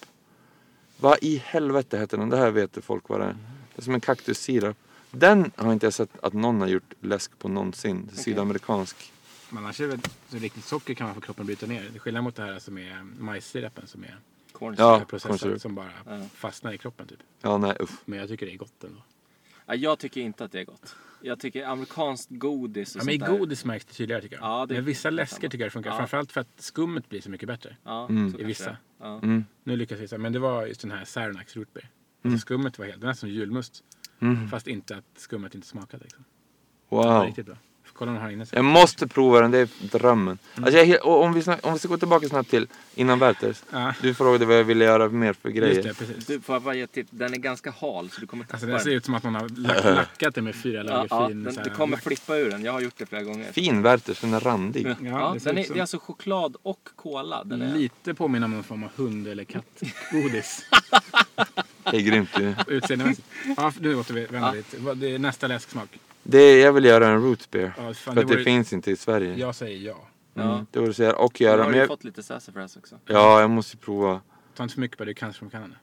Vad 0.96 1.18
i 1.22 1.36
helvete 1.36 1.98
heter 1.98 2.16
den? 2.18 2.28
Det 2.28 2.36
här 2.36 2.50
vet 2.50 2.84
folk 2.84 3.08
vad 3.08 3.20
det 3.20 3.24
är. 3.26 3.32
Det 3.74 3.80
är 3.80 3.82
som 3.82 3.94
en 3.94 4.00
kaktussirap. 4.00 4.76
Den 5.10 5.50
har 5.56 5.72
inte 5.72 5.86
jag 5.86 5.94
sett 5.94 6.18
att 6.22 6.32
någon 6.32 6.60
har 6.60 6.68
gjort 6.68 6.94
läsk 7.00 7.38
på 7.38 7.48
någonsin. 7.48 8.10
Sydamerikansk. 8.14 9.12
Men 9.50 9.64
annars 9.64 9.80
är 9.80 9.84
det 9.84 9.90
väl, 9.90 10.00
så 10.28 10.36
riktigt 10.36 10.64
socker 10.64 10.94
kan 10.94 11.06
man 11.06 11.14
få 11.14 11.20
kroppen 11.20 11.46
bryta 11.46 11.66
ner. 11.66 11.90
Det 11.92 11.98
skillnad 11.98 12.24
mot 12.24 12.36
det 12.36 12.42
här 12.42 12.58
som 12.58 12.78
är 12.78 13.02
majssirapen 13.18 13.86
som 13.86 14.04
är 14.04 14.18
Ja. 14.76 15.04
processad 15.08 15.60
som 15.60 15.74
bara 15.74 15.90
Ja. 16.06 16.20
fastnar 16.34 16.72
i 16.72 16.78
kroppen 16.78 17.06
typ. 17.06 17.18
Ja, 17.42 17.58
nej 17.58 17.76
usch. 17.80 17.90
Men 18.04 18.18
jag 18.18 18.28
tycker 18.28 18.46
det 18.46 18.52
är 18.52 18.56
gott 18.56 18.84
ändå. 18.84 19.02
Ja, 19.66 19.74
jag 19.74 19.98
tycker 19.98 20.20
inte 20.20 20.44
att 20.44 20.52
det 20.52 20.60
är 20.60 20.64
gott. 20.64 20.96
Jag 21.22 21.40
tycker 21.40 21.66
amerikanskt 21.66 22.28
godis 22.30 22.94
och 22.96 23.00
Ja, 23.00 23.04
men 23.04 23.14
i 23.14 23.18
sånt 23.18 23.30
där. 23.30 23.38
godis 23.38 23.64
märks 23.64 23.84
det 23.84 23.92
tydligare 23.94 24.22
tycker 24.22 24.36
jag. 24.36 24.44
Ja, 24.44 24.66
det- 24.66 24.74
men 24.74 24.84
vissa 24.84 25.10
det 25.10 25.14
är 25.14 25.16
läsker 25.16 25.48
tycker 25.48 25.58
jag 25.58 25.66
det 25.66 25.70
funkar. 25.72 25.90
Ja. 25.90 25.96
Framförallt 25.96 26.32
för 26.32 26.40
att 26.40 26.60
skummet 26.60 27.08
blir 27.08 27.20
så 27.20 27.30
mycket 27.30 27.46
bättre. 27.48 27.76
Ja, 27.84 28.06
Mm. 28.08 28.32
så 28.32 28.38
I 28.38 28.44
vissa. 28.44 28.70
det. 28.70 28.76
Ja. 29.00 29.20
Mm. 29.22 29.44
Nu 29.64 29.76
lyckas 29.76 30.00
vi 30.00 30.08
säga, 30.08 30.18
men 30.18 30.32
det 30.32 30.38
var 30.38 30.66
just 30.66 30.80
den 30.80 30.90
här 30.90 31.04
Cernax 31.04 31.56
rotbeer. 31.56 31.88
Alltså 32.24 32.38
skummet 32.38 32.78
var 32.78 32.86
helt, 32.86 33.00
det 33.00 33.06
var 33.06 33.10
nästan 33.12 33.28
som 33.30 33.36
julmust. 33.36 33.84
Mm. 34.20 34.48
Fast 34.48 34.66
inte 34.66 34.96
att 34.96 35.04
skummet 35.16 35.54
inte 35.54 35.66
smakade. 35.66 36.04
Liksom. 36.04 36.24
Det 36.90 36.96
Wow. 36.96 37.04
var 37.04 37.26
riktigt 37.26 37.46
bra. 37.46 37.56
Kolla 37.98 38.12
den 38.12 38.20
här 38.22 38.30
inne. 38.30 38.46
Jag 38.52 38.64
måste 38.64 39.06
prova 39.06 39.40
den, 39.40 39.50
det 39.50 39.58
är 39.58 39.68
drömmen. 39.80 40.38
Alltså 40.54 40.78
jag, 40.78 41.06
om, 41.06 41.32
vi 41.32 41.42
snack, 41.42 41.66
om 41.66 41.72
vi 41.72 41.78
ska 41.78 41.88
gå 41.88 41.96
tillbaka 41.98 42.28
snabbt 42.28 42.50
till 42.50 42.66
innan 42.94 43.18
Werthers. 43.18 43.62
Ja, 43.70 43.94
Du 44.02 44.14
frågade 44.14 44.46
vad 44.46 44.58
jag 44.58 44.64
ville 44.64 44.84
göra 44.84 45.08
mer 45.08 45.32
för 45.32 45.48
just 45.48 45.58
grejer. 45.58 45.82
det, 45.82 45.94
precis. 45.94 46.26
Du 46.26 46.40
får 46.40 46.54
jag 46.54 46.62
bara 46.62 46.74
ge 46.74 46.86
tips. 46.86 47.10
Den 47.12 47.34
är 47.34 47.38
ganska 47.38 47.70
hal 47.80 48.10
så 48.10 48.20
du 48.20 48.26
kommer 48.26 48.44
tappa 48.44 48.54
Alltså 48.54 48.66
det 48.66 48.78
ser 48.80 48.88
den. 48.90 48.96
ut 48.98 49.04
som 49.04 49.14
att 49.14 49.22
man 49.22 49.34
har 49.34 49.48
lack, 49.48 49.84
lackat 49.84 50.34
det 50.34 50.42
med 50.42 50.54
fyra 50.54 50.76
Ja, 50.76 50.82
lager 50.82 51.06
ja, 51.10 51.28
fin 51.28 51.44
den, 51.44 51.54
så 51.54 51.60
du 51.60 51.70
kommer 51.70 51.96
lack. 51.96 52.04
flippa 52.04 52.36
ur 52.36 52.50
den. 52.50 52.64
Jag 52.64 52.72
har 52.72 52.80
gjort 52.80 52.94
det 52.98 53.06
flera 53.06 53.22
gånger. 53.22 53.52
Fin 53.52 53.82
Werthers, 53.82 54.20
den 54.20 54.34
är 54.34 54.40
randig. 54.40 54.86
Ja, 54.86 54.94
Ja, 55.02 55.30
det 55.34 55.44
den 55.44 55.58
är, 55.58 55.66
det 55.68 55.76
är 55.78 55.80
alltså 55.80 55.98
choklad 55.98 56.56
och 56.62 56.88
cola. 56.96 57.44
Den 57.44 57.62
är, 57.62 57.74
Lite 57.74 58.14
påminner 58.14 58.44
om 58.46 58.54
en 58.54 58.62
form 58.62 58.82
av 58.84 58.90
hund 58.96 59.28
eller 59.28 59.44
kattgodis. 59.44 60.64
Det 61.90 61.96
är 61.96 62.00
grymt 62.00 62.30
ju. 62.38 62.54
Utseendemässigt. 62.66 63.28
Ja, 63.56 63.72
nu 63.80 63.94
återvänder 63.96 64.62
Ja. 64.84 64.92
vi 64.94 65.14
är 65.14 65.18
nästa 65.18 65.46
läsksmak. 65.46 65.88
Det, 66.30 66.58
jag 66.58 66.72
vill 66.72 66.84
göra 66.84 67.08
en 67.08 67.22
root 67.22 67.50
beer. 67.50 67.72
Ja, 67.76 67.82
fan, 67.82 67.94
för 67.94 68.14
det 68.14 68.20
att 68.20 68.28
det 68.28 68.44
finns 68.44 68.72
inte 68.72 68.90
i 68.90 68.96
Sverige. 68.96 69.34
Jag 69.34 69.54
säger 69.54 69.86
ja. 69.86 70.08
ja. 70.34 70.42
Mm, 70.42 70.66
det 70.70 70.80
vore 70.80 70.94
så 70.94 71.02
jävla, 71.02 71.18
och 71.18 71.40
göra. 71.40 71.64
har 71.64 71.72
du 71.72 71.78
jag, 71.78 71.88
fått 71.88 72.04
lite 72.04 72.22
sassafras 72.22 72.76
också. 72.76 72.96
ja, 73.06 73.40
jag 73.40 73.50
måste 73.50 73.76
prova. 73.76 74.20
Ta 74.54 74.62
inte 74.62 74.74
för 74.74 74.80
mycket 74.80 74.98
på 74.98 75.04
det, 75.04 75.10
du 75.10 75.14
cancer 75.14 75.38
från 75.38 75.50
Kanada. 75.50 75.74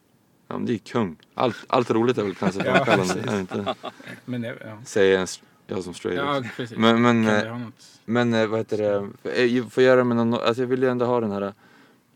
Ja, 0.47 0.57
men 0.57 0.65
det 0.65 0.73
är 0.73 0.77
kung. 0.77 1.17
Allt, 1.33 1.55
allt 1.67 1.91
roligt 1.91 2.17
är 2.17 2.23
väl 2.23 2.35
cancerframkallande. 2.35 3.13
det 3.13 3.39
inte? 3.39 3.75
Men 4.25 4.41
det, 4.41 4.57
ja. 4.65 4.77
Säger 4.85 5.19
en, 5.19 5.27
jag 5.67 5.83
som 5.83 5.93
straight 5.93 6.19
Ja, 6.19 6.43
precis. 6.55 6.77
Men, 6.77 7.01
men, 7.01 7.25
kan 7.25 7.35
eh, 7.35 7.43
det 7.43 7.49
ha 7.49 7.57
något? 7.57 7.99
Men 8.05 8.33
eh, 8.33 8.47
vad 8.47 8.59
heter 8.59 8.77
det, 9.23 9.43
eh, 9.43 9.67
få 9.67 9.81
göra 9.81 10.03
med 10.03 10.17
någon, 10.17 10.33
alltså 10.33 10.61
jag 10.61 10.67
vill 10.67 10.83
ju 10.83 10.89
ändå 10.89 11.05
ha 11.05 11.19
den 11.19 11.31
här 11.31 11.53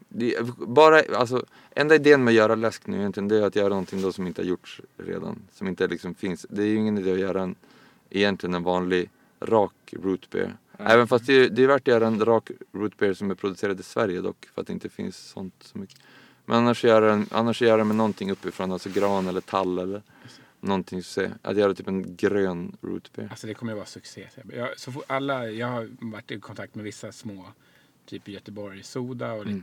det, 0.10 0.36
bara, 0.58 1.02
alltså, 1.16 1.46
enda 1.76 1.96
idén 1.96 2.24
med 2.24 2.32
att 2.32 2.36
göra 2.36 2.56
läsk 2.56 2.88
nu 2.88 2.98
egentligen 2.98 3.28
det 3.28 3.38
är 3.38 3.42
att 3.42 3.56
göra 3.56 3.70
någonting 3.70 4.02
då 4.02 4.12
som 4.12 4.28
inte 4.28 4.42
har 4.42 4.48
gjorts 4.48 4.82
redan. 4.98 5.42
Som 5.54 5.68
inte 5.68 5.88
liksom 5.88 6.16
finns. 6.16 6.46
Det 6.50 6.62
är 6.62 6.68
ju 6.68 6.76
ingen 6.76 6.98
idé 6.98 7.12
att 7.12 7.20
göra 7.20 7.42
en, 7.42 7.56
egentligen 8.10 8.54
en 8.54 8.64
vanlig 8.64 9.10
rak 9.40 9.94
root 9.94 10.30
beer. 10.30 10.58
Nej. 10.78 10.88
Även 10.94 11.08
fast 11.08 11.26
det 11.26 11.34
är, 11.34 11.50
det 11.50 11.64
är 11.64 11.68
värt 11.68 11.82
att 11.82 11.88
göra 11.88 12.08
en 12.08 12.26
rak 12.26 12.52
root 12.72 12.98
beer 12.98 13.14
som 13.14 13.32
är 13.32 13.36
producerad 13.36 13.80
i 13.80 13.84
Sverige 13.84 14.22
dock. 14.22 14.46
För 14.54 14.62
att 14.62 14.68
det 14.68 14.74
inte 14.74 14.90
finns 14.90 15.18
sånt 15.18 15.54
så 15.60 15.78
mycket. 15.78 16.00
Men 16.46 16.58
annars 16.58 16.84
göra, 16.84 17.14
en, 17.14 17.28
annars 17.32 17.62
göra 17.62 17.84
med 17.84 17.96
någonting 17.96 18.32
uppifrån, 18.32 18.72
alltså 18.72 18.90
gran 18.90 19.28
eller 19.28 19.42
tall 19.42 19.80
eller 19.80 20.02
någonting 20.60 21.04
så. 21.04 21.28
Att 21.42 21.58
göra 21.58 21.74
typ 21.74 21.88
en 21.88 22.16
grön 22.16 22.78
root 22.82 23.12
beer. 23.16 23.28
Alltså 23.30 23.48
det 23.48 23.54
kommer 23.54 23.72
ju 23.72 23.76
vara 23.76 23.86
succé. 23.86 24.28
Jag, 24.54 24.80
så 24.80 25.04
alla, 25.08 25.50
jag 25.50 25.68
har 25.68 25.90
varit 26.00 26.32
i 26.32 26.40
kontakt 26.40 26.76
med 26.76 26.86
vissa 26.86 27.12
små, 27.12 27.46
typ 28.06 28.28
Göteborg, 28.28 28.84
Soda 28.84 29.34
och 29.34 29.42
Mm. 29.42 29.62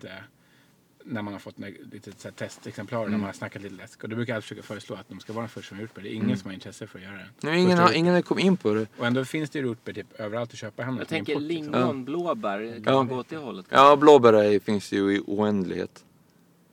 När 1.08 1.22
man 1.22 1.32
har 1.32 1.40
fått 1.40 1.58
lite 1.92 2.12
så 2.16 2.28
här 2.28 2.32
testexemplar 2.32 2.98
Mm. 3.00 3.10
när 3.10 3.18
man 3.18 3.26
har 3.26 3.32
snackat 3.32 3.62
lite 3.62 3.74
läsk. 3.74 4.02
Och 4.02 4.08
då 4.08 4.16
brukar 4.16 4.32
jag 4.32 4.36
alltid 4.36 4.44
försöka 4.48 4.62
föreslå 4.62 4.96
att 4.96 5.08
de 5.08 5.20
ska 5.20 5.32
vara 5.32 5.42
den 5.42 5.48
första 5.48 5.68
som 5.68 5.76
har 5.76 5.82
gjort 5.82 5.94
det. 5.94 6.00
Det 6.00 6.08
är 6.08 6.12
ingen 6.12 6.26
Mm. 6.26 6.36
som 6.36 6.48
har 6.48 6.54
intresse 6.54 6.86
för 6.86 6.98
att 6.98 7.04
göra 7.04 7.14
det. 7.16 7.28
Nej, 7.40 7.62
ingen, 7.62 7.78
har, 7.78 7.92
ingen 7.92 8.14
har 8.14 8.22
kommit 8.22 8.44
in 8.44 8.56
på 8.56 8.74
det. 8.74 8.86
Och 8.98 9.06
ändå 9.06 9.24
finns 9.24 9.50
det 9.50 9.58
ju 9.58 9.64
rotbeer 9.64 9.94
typ 9.94 10.20
överallt 10.20 10.50
att 10.52 10.58
köpa 10.58 10.82
hem. 10.82 10.96
Jag 10.98 11.08
tänker 11.08 11.32
import, 11.32 11.48
liksom. 11.48 11.72
lingon, 11.72 12.04
blåbär. 12.04 12.72
Kan 12.74 12.82
Ja. 12.84 12.92
man 12.94 13.08
gå 13.08 13.16
åt 13.16 13.28
det 13.28 13.36
hållet? 13.36 13.66
Ja, 13.68 13.96
blåbär 13.96 14.32
är, 14.32 14.58
finns 14.58 14.92
ju 14.92 15.16
i 15.16 15.20
oändlighet. 15.26 16.04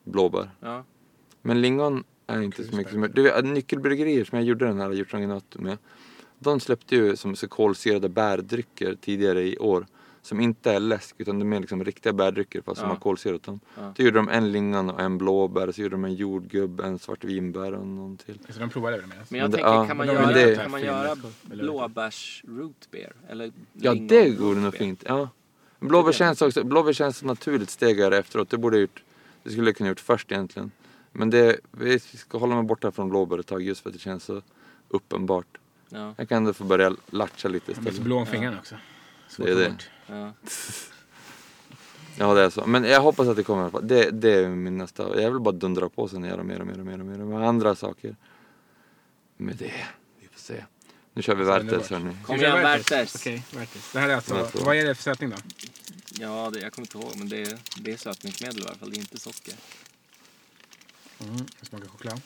Blåbär. 0.03 0.49
Ja. 0.59 0.83
Men 1.41 1.61
lingon 1.61 2.03
är 2.27 2.41
inte 2.41 2.63
så 2.63 2.75
mycket 2.75 2.93
som... 2.93 3.09
Du 3.13 3.21
vet, 3.23 3.45
nyckelbryggerier 3.45 4.25
som 4.25 4.37
jag 4.37 4.47
gjorde 4.47 4.65
den 4.65 4.79
här 4.79 4.91
hjortrangenat 4.91 5.55
med. 5.59 5.77
De 6.39 6.59
släppte 6.59 6.95
ju 6.95 7.15
som 7.15 7.35
så 7.35 7.47
kolsyrade 7.47 8.09
bärdrycker 8.09 8.95
tidigare 9.01 9.41
i 9.43 9.57
år. 9.57 9.85
Som 10.25 10.39
inte 10.39 10.71
är 10.71 10.79
läsk 10.79 11.15
utan 11.17 11.39
de 11.39 11.53
är 11.53 11.59
liksom 11.59 11.83
riktiga 11.83 12.13
bärdrycker 12.13 12.61
fast 12.61 12.79
som 12.79 12.87
Ja. 12.89 12.93
har 12.95 12.99
kolsyrat 12.99 13.43
dem. 13.43 13.59
Ja. 13.77 13.93
Då 13.95 14.03
gjorde 14.03 14.17
de 14.17 14.29
en 14.29 14.51
lingon 14.51 14.89
och 14.89 14.99
en 15.01 15.17
blåbär. 15.17 15.71
Så 15.71 15.81
gjorde 15.81 15.93
de 15.93 16.05
en 16.05 16.13
jordgubb, 16.15 16.79
en 16.79 16.99
svartvinbär 16.99 17.73
och 17.73 17.87
någon 17.87 18.17
till. 18.17 18.39
Så 18.49 18.59
de 18.59 18.69
provade 18.69 19.01
det 19.01 19.07
med 19.07 19.17
Men 19.29 19.39
jag 19.39 19.51
det- 19.51 19.57
tänker, 19.57 19.71
ja, 19.71 19.87
kan 19.87 19.97
man 19.97 20.07
men 20.07 20.15
göra, 20.15 20.31
det- 20.33 20.55
kan 20.55 20.71
man 20.71 20.81
göra 20.81 21.15
blåbärs 21.43 22.43
root 22.47 22.87
beer? 22.91 23.13
Eller 23.29 23.51
Ja 23.73 23.93
det 23.93 24.39
vore 24.39 24.59
nog 24.59 24.73
fint. 24.75 25.03
Ja. 25.07 25.29
Blåbär 25.79 26.11
känns 26.11 26.41
också, 26.41 26.63
blåbär 26.63 26.93
känns 26.93 27.17
ett 27.21 27.25
naturligt 27.27 27.69
steg 27.69 27.99
här 27.99 28.11
efteråt. 28.11 28.49
Det 28.49 28.57
borde 28.57 28.75
jag 28.77 28.81
gjort, 28.81 29.03
det 29.43 29.49
skulle 29.49 29.67
jag 29.69 29.75
kunna 29.77 29.89
gjort 29.89 29.99
först 29.99 30.31
egentligen. 30.31 30.71
Men 31.11 31.29
det, 31.29 31.59
vi 31.71 31.99
ska 31.99 32.37
hålla 32.37 32.55
mig 32.55 32.63
borta 32.63 32.91
från 32.91 33.09
blåbär 33.09 33.37
ett 33.39 33.47
tag 33.47 33.61
just 33.61 33.81
för 33.81 33.89
att 33.89 33.93
det 33.93 33.99
känns 34.01 34.23
så 34.23 34.41
uppenbart. 34.89 35.57
Ja, 35.89 36.13
Jag 36.17 36.29
kan 36.29 36.37
ändå 36.37 36.53
få 36.53 36.63
börja 36.63 36.95
latcha 37.09 37.47
lite 37.47 37.65
De 37.65 37.71
är 37.71 37.75
så 37.75 37.81
istället. 37.81 38.01
blå 38.05 38.17
om 38.17 38.25
fingrarna 38.25 38.57
också. 38.59 38.75
Svårt 39.29 39.45
Det 39.45 39.51
är 39.51 39.55
det. 39.55 39.69
bort. 39.69 39.89
Ja. 40.07 40.33
Ja 42.17 42.33
det 42.33 42.41
är 42.41 42.49
så. 42.49 42.65
Men 42.65 42.83
jag 42.83 43.01
hoppas 43.01 43.27
att 43.27 43.35
det 43.35 43.43
kommer 43.43 43.61
i 43.61 43.63
alla 43.63 43.71
fall. 43.71 43.87
Det, 43.87 44.11
det 44.11 44.33
är 44.33 44.49
min 44.49 44.77
nästa. 44.77 45.21
Jag 45.21 45.31
vill 45.31 45.39
bara 45.39 45.51
dundra 45.51 45.89
på 45.89 46.07
sen 46.07 46.23
och 46.23 46.29
göra 46.29 46.43
mer 46.43 46.59
och 46.59 46.67
mer 46.67 46.79
och 46.79 46.85
mer 46.85 46.99
och 46.99 47.05
mer 47.05 47.17
med 47.17 47.47
andra 47.47 47.75
saker. 47.75 48.15
Med 49.37 49.55
det. 49.55 49.73
Vi 50.19 50.27
får 50.27 50.39
se. 50.39 50.63
Nu 51.13 51.21
kör 51.21 51.35
vi 51.35 51.45
Så 51.45 51.51
Werthers 51.51 51.89
hörni. 51.89 52.17
Kom 52.23 52.35
igen 52.35 52.53
Werthers? 52.53 53.15
Okej, 53.15 53.43
Werthers. 53.51 53.91
Det 53.93 53.99
här 53.99 54.09
är 54.09 54.15
alltså, 54.15 54.49
vad 54.53 54.75
är 54.75 54.85
det 54.85 54.95
för 54.95 55.03
sötning 55.03 55.29
då? 55.29 55.35
Ja, 56.11 56.49
det, 56.53 56.59
jag 56.59 56.73
kommer 56.73 56.87
inte 56.87 56.97
ihåg 56.97 57.17
men 57.17 57.29
det 57.29 57.41
är, 57.41 57.59
det 57.77 57.91
är 57.91 57.97
sötningsmedel 57.97 58.59
i 58.59 58.65
alla 58.65 58.75
fall, 58.75 58.89
det 58.89 58.97
är 58.97 58.99
inte 58.99 59.19
socker. 59.19 59.53
Mm, 61.19 61.45
det 61.59 61.65
smakar 61.65 61.87
choklad. 61.87 62.21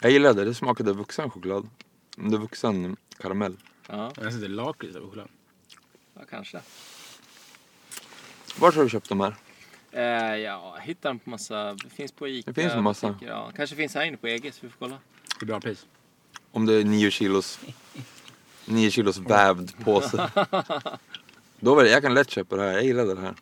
Jag 0.00 0.10
gillade 0.10 0.40
det. 0.40 0.44
Det 0.44 0.54
smakade 0.54 0.92
vuxen 0.92 1.30
choklad. 1.30 1.68
Det 2.16 2.36
är 2.36 2.40
vuxen 2.40 2.96
karamell. 3.18 3.56
Ja, 3.90 4.12
Jag 4.20 4.32
sitter 4.32 4.48
lakrits 4.48 4.96
av 4.96 5.02
choklad. 5.02 5.28
ja 6.14 6.20
kanske. 6.30 6.60
Var 8.58 8.72
har 8.72 8.82
du 8.82 8.88
köpt 8.90 9.08
de 9.08 9.20
här? 9.20 9.34
Eh, 9.92 10.02
ja, 10.02 10.36
jag 10.38 10.80
hittar 10.82 11.10
dem 11.10 11.18
på 11.18 11.30
massa, 11.30 11.74
det 11.74 11.90
finns 11.90 12.12
på 12.12 12.28
Ica. 12.28 12.50
Det 12.52 12.62
finns 12.62 12.74
en 12.74 12.82
massa. 12.82 13.08
butiker, 13.08 13.30
Ja, 13.30 13.52
kanske 13.56 13.76
finns 13.76 13.94
här 13.94 14.04
inne 14.04 14.16
på 14.16 14.28
EG 14.28 14.54
så 14.54 14.58
vi 14.62 14.68
får 14.68 14.78
kolla. 14.78 14.98
Det 15.40 15.44
är 15.44 15.46
bra 15.46 15.60
pris. 15.60 15.86
Om 16.50 16.66
det 16.66 16.74
är 16.74 16.84
nio 16.84 17.10
kilos, 17.10 17.60
nio 18.64 18.90
kilos 18.90 19.18
vävd 19.18 19.84
påse. 19.84 20.30
Då 21.60 21.74
var 21.74 21.84
det, 21.84 21.90
jag 21.90 22.02
kan 22.02 22.14
lätt 22.14 22.30
köpa 22.30 22.56
det 22.56 22.62
här. 22.62 22.72
Jag 22.72 22.84
gillade 22.84 23.14
det 23.14 23.20
här. 23.20 23.34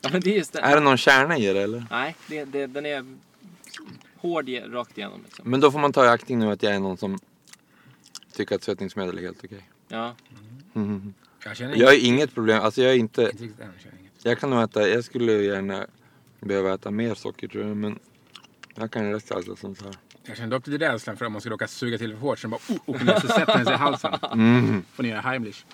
Ja, 0.00 0.08
men 0.12 0.20
det 0.20 0.30
är 0.34 0.36
just 0.36 0.52
det. 0.52 0.60
Är 0.60 0.74
det 0.74 0.80
någon 0.80 0.96
kärna 0.96 1.38
i 1.38 1.46
det 1.52 1.62
eller? 1.62 1.86
Nej, 1.90 2.16
det, 2.26 2.44
det, 2.44 2.66
den 2.66 2.86
är 2.86 3.16
hård 4.16 4.48
ge- 4.48 4.60
rakt 4.68 4.98
igenom 4.98 5.22
liksom. 5.24 5.50
Men 5.50 5.60
då 5.60 5.70
får 5.72 5.78
man 5.78 5.92
ta 5.92 6.04
i 6.04 6.08
aktning 6.08 6.38
nu 6.38 6.50
att 6.50 6.62
jag 6.62 6.74
är 6.74 6.80
någon 6.80 6.96
som 6.96 7.18
tycker 8.32 8.54
att 8.54 8.62
sötningsmedel 8.62 9.18
är 9.18 9.22
helt 9.22 9.44
okej. 9.44 9.64
Ja, 9.92 10.14
Mhm. 10.72 11.14
Jag 11.44 11.56
känner 11.56 11.76
Jag 11.76 11.86
har 11.86 12.06
inget 12.06 12.34
problem, 12.34 12.62
alltså 12.62 12.82
jag 12.82 12.92
är 12.92 12.96
inte, 12.96 13.22
Inte 13.22 13.44
riktigt 13.44 13.60
än, 13.60 13.72
jag 14.22 14.38
kan 14.38 14.50
nog 14.50 14.62
äta, 14.62 14.88
jag 14.88 15.04
skulle 15.04 15.32
gärna 15.32 15.86
behöva 16.40 16.74
äta 16.74 16.90
mer 16.90 17.14
socker 17.14 17.48
tror 17.48 17.66
jag 17.66 17.76
men 17.76 17.98
jag 18.74 18.90
kan 18.90 19.12
rätt 19.12 19.30
äta 19.30 19.58
sånt 19.58 19.82
här. 19.82 19.94
Jag 20.24 20.36
känner 20.36 20.50
dock 20.50 20.66
lite 20.66 20.92
rädslan 20.92 21.16
för 21.16 21.24
om 21.26 21.32
man 21.32 21.40
ska 21.40 21.50
råka 21.50 21.68
suga 21.68 21.98
till 21.98 22.12
för 22.12 22.20
hårt 22.20 22.38
så 22.38 22.42
den 22.42 22.50
bara 22.50 22.74
oh, 22.74 22.80
åker 22.86 23.04
ner 23.04 23.20
så 23.20 23.26
sätter 23.28 23.56
den 23.56 23.64
sig 23.64 23.74
i 23.74 23.76
halsen. 23.76 24.12
Mm. 24.32 24.82
Får 24.92 25.02
ni 25.02 25.08
göra 25.08 25.20
Heimlich. 25.20 25.64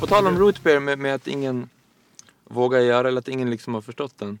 På 0.00 0.06
tal 0.06 0.26
om 0.26 0.38
root 0.38 0.62
beer 0.62 0.80
med, 0.80 0.98
med 0.98 1.14
att 1.14 1.26
ingen 1.26 1.68
vågar 2.52 2.80
göra 2.80 3.08
eller 3.08 3.18
att 3.18 3.28
ingen 3.28 3.50
liksom 3.50 3.74
har 3.74 3.80
förstått 3.80 4.18
den. 4.18 4.38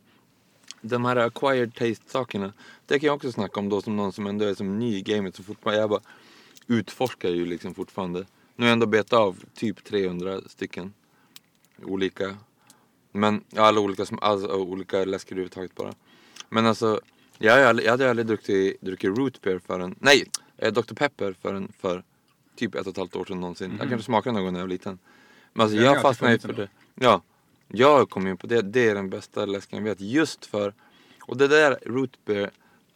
De 0.80 1.04
här 1.04 1.16
acquired 1.16 1.74
taste 1.74 2.10
sakerna. 2.10 2.52
Det 2.86 2.98
kan 2.98 3.06
jag 3.06 3.16
också 3.16 3.32
snacka 3.32 3.60
om 3.60 3.68
då 3.68 3.82
som 3.82 3.96
någon 3.96 4.12
som 4.12 4.26
ändå 4.26 4.44
är 4.44 4.54
som 4.54 4.78
ny 4.78 4.96
i 4.96 5.02
gamet. 5.02 5.36
Så 5.36 5.42
fortfarande, 5.42 5.80
jag 5.80 5.90
bara 5.90 6.00
utforskar 6.66 7.28
ju 7.28 7.46
liksom 7.46 7.74
fortfarande. 7.74 8.18
Nu 8.56 8.64
har 8.64 8.66
jag 8.66 8.72
ändå 8.72 8.86
betat 8.86 9.12
av 9.12 9.44
typ 9.54 9.84
300 9.84 10.40
stycken. 10.46 10.92
Olika. 11.82 12.36
Men, 13.12 13.44
alla 13.56 13.80
olika, 13.80 14.04
sm- 14.04 14.18
alltså, 14.20 14.48
olika 14.48 15.04
läsker 15.04 15.32
överhuvudtaget 15.34 15.74
bara. 15.74 15.94
Men 16.48 16.66
alltså, 16.66 17.00
jag, 17.38 17.52
har 17.52 17.58
ju 17.58 17.64
aldrig, 17.64 17.86
jag 17.86 17.90
hade 17.92 18.10
aldrig 18.10 18.26
druckit, 18.26 18.80
druckit 18.80 19.18
root 19.18 19.42
beer 19.42 19.58
förrän, 19.66 19.94
nej, 19.98 20.30
eh, 20.56 20.72
Dr 20.72 20.94
Pepper 20.94 21.34
förrän 21.42 21.72
för 21.80 22.04
typ 22.56 22.74
ett 22.74 22.86
och 22.86 22.90
ett 22.90 22.96
halvt 22.96 23.16
år 23.16 23.24
sedan 23.24 23.40
någonsin. 23.40 23.76
Jag 23.78 23.88
kanske 23.88 24.04
smakade 24.04 24.32
någon 24.34 24.44
gång 24.44 24.52
när 24.52 24.60
jag 24.60 24.66
var 24.66 24.72
liten. 24.72 24.98
Men 25.52 25.62
alltså 25.62 25.76
jag 25.76 25.86
alltid 25.86 26.02
fastnade 26.02 26.32
ju 26.32 26.38
för 26.38 26.52
det. 26.52 26.68
Ja, 26.94 27.22
jag 27.72 28.10
kom 28.10 28.26
in 28.26 28.36
på 28.36 28.46
det. 28.46 28.62
Det 28.62 28.88
är 28.88 28.94
den 28.94 29.10
bästa 29.10 29.46
läsken 29.46 29.78
jag 29.78 29.84
vet. 29.84 30.00
Just 30.00 30.46
för, 30.46 30.74
och 31.20 31.36
det 31.36 31.48
där 31.48 31.78
root 31.86 32.24
beer 32.24 32.50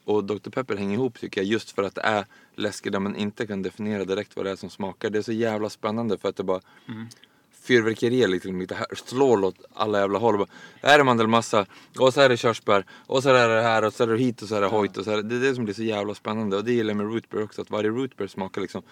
och 0.05 0.25
Dr 0.25 0.51
Pepper 0.51 0.77
hänger 0.77 0.95
ihop 0.95 1.21
tycker 1.21 1.41
jag. 1.41 1.49
Just 1.49 1.71
för 1.71 1.83
att 1.83 1.95
det 1.95 2.01
är 2.01 2.25
läsker 2.55 2.91
där 2.91 3.01
man 3.01 3.17
inte 3.17 3.47
kan 3.47 3.63
definiera 3.63 4.05
direkt 4.05 4.37
vad 4.37 4.47
det 4.47 4.51
är 4.51 4.57
som 4.57 4.71
smakar. 4.71 5.11
Det 5.11 5.19
är 5.19 5.23
så 5.23 5.33
jävla 5.33 5.71
spännande 5.71 6.19
för 6.19 6.29
att 6.29 6.37
det 6.37 6.45
bara 6.45 6.61
fyrverkerier 7.67 8.29
liksom 8.29 8.61
lite 8.61 8.75
här, 8.75 8.87
slår 8.95 9.45
åt 9.45 9.65
alla 9.75 9.99
jävla 9.99 10.19
håll. 10.19 10.39
Bara, 10.39 10.49
här 10.83 10.99
är 10.99 11.05
mandelmassa, 11.05 11.67
och 11.99 12.15
så 12.15 12.21
är 12.21 12.29
det 12.29 12.37
körsbär, 12.37 12.85
och 13.07 13.23
så 13.23 13.29
är 13.29 13.49
det 13.49 13.63
här, 13.63 13.85
och 13.85 13.95
så 13.95 14.03
är 14.03 14.07
det 14.07 14.19
hit 14.19 14.43
och 14.43 14.49
så 14.49 14.55
är 14.55 14.61
det 14.61 14.67
hojt. 14.67 14.97
Och 14.97 15.05
så 15.05 15.11
är 15.11 15.17
det, 15.17 15.23
det 15.23 15.37
är 15.37 15.41
det 15.41 15.55
som 15.55 15.65
blir 15.65 15.75
så 15.75 15.83
jävla 15.83 16.15
spännande. 16.15 16.57
Och 16.57 16.65
det 16.65 16.73
gillar 16.73 16.91
jag 16.91 16.97
med 16.97 17.07
root 17.07 17.31
beer 17.31 17.45
också, 17.45 17.63
att 17.63 17.71
varje 17.71 17.91
root 17.91 18.17
beer 18.17 18.29
smakar 18.29 18.61
liksom 18.61 18.83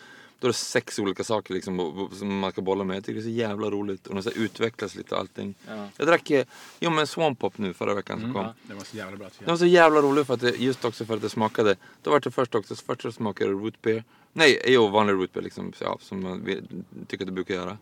då 0.40 0.46
är 0.46 0.48
det 0.48 0.58
sex 0.58 0.98
olika 0.98 1.24
saker 1.24 1.54
liksom, 1.54 2.08
som 2.12 2.38
man 2.38 2.50
ska 2.52 2.62
bolla 2.62 2.84
med. 2.84 2.96
Jag 2.96 3.04
tycker 3.04 3.14
det 3.14 3.20
är 3.20 3.30
så 3.32 3.38
jävla 3.38 3.70
roligt. 3.70 4.06
Och 4.06 4.14
de 4.14 4.22
så 4.22 4.30
utvecklas 4.30 4.94
lite 4.94 5.16
allting. 5.16 5.54
ja. 5.68 5.88
Jag 5.96 6.06
drack 6.06 6.30
eh, 6.30 6.44
jo, 6.80 6.90
men 6.90 7.06
Swamp 7.06 7.38
Pop 7.38 7.58
nu 7.58 7.74
förra 7.74 7.94
veckan 7.94 8.20
som 8.20 8.32
kom. 8.32 8.42
ja. 8.42 8.54
Det 8.62 8.74
var 8.74 8.84
så 8.84 8.96
jävla 8.96 9.16
bra 9.16 9.28
Den 9.38 9.48
var 9.48 9.56
så 9.56 9.66
jävla 9.66 10.00
rolig 10.00 10.26
för 10.26 10.34
att 10.34 10.40
det, 10.40 10.56
just 10.56 10.84
också 10.84 11.04
för 11.04 11.14
att 11.14 11.22
det 11.22 11.28
smakade. 11.28 11.76
Då 12.02 12.10
var 12.10 12.20
det 12.20 12.30
först 12.30 12.54
också, 12.54 12.74
först 12.74 13.16
smakade 13.16 13.50
det 13.50 13.56
root 13.56 13.82
beer. 13.82 14.04
Nej, 14.32 14.62
jo 14.66 14.88
vanlig 14.88 15.14
root 15.14 15.32
beer 15.32 15.44
liksom, 15.44 15.72
ja, 15.80 15.98
som 16.00 16.22
man 16.22 16.44
tycker 17.06 17.24
att 17.24 17.28
det 17.28 17.32
brukar 17.32 17.54
göra. 17.54 17.78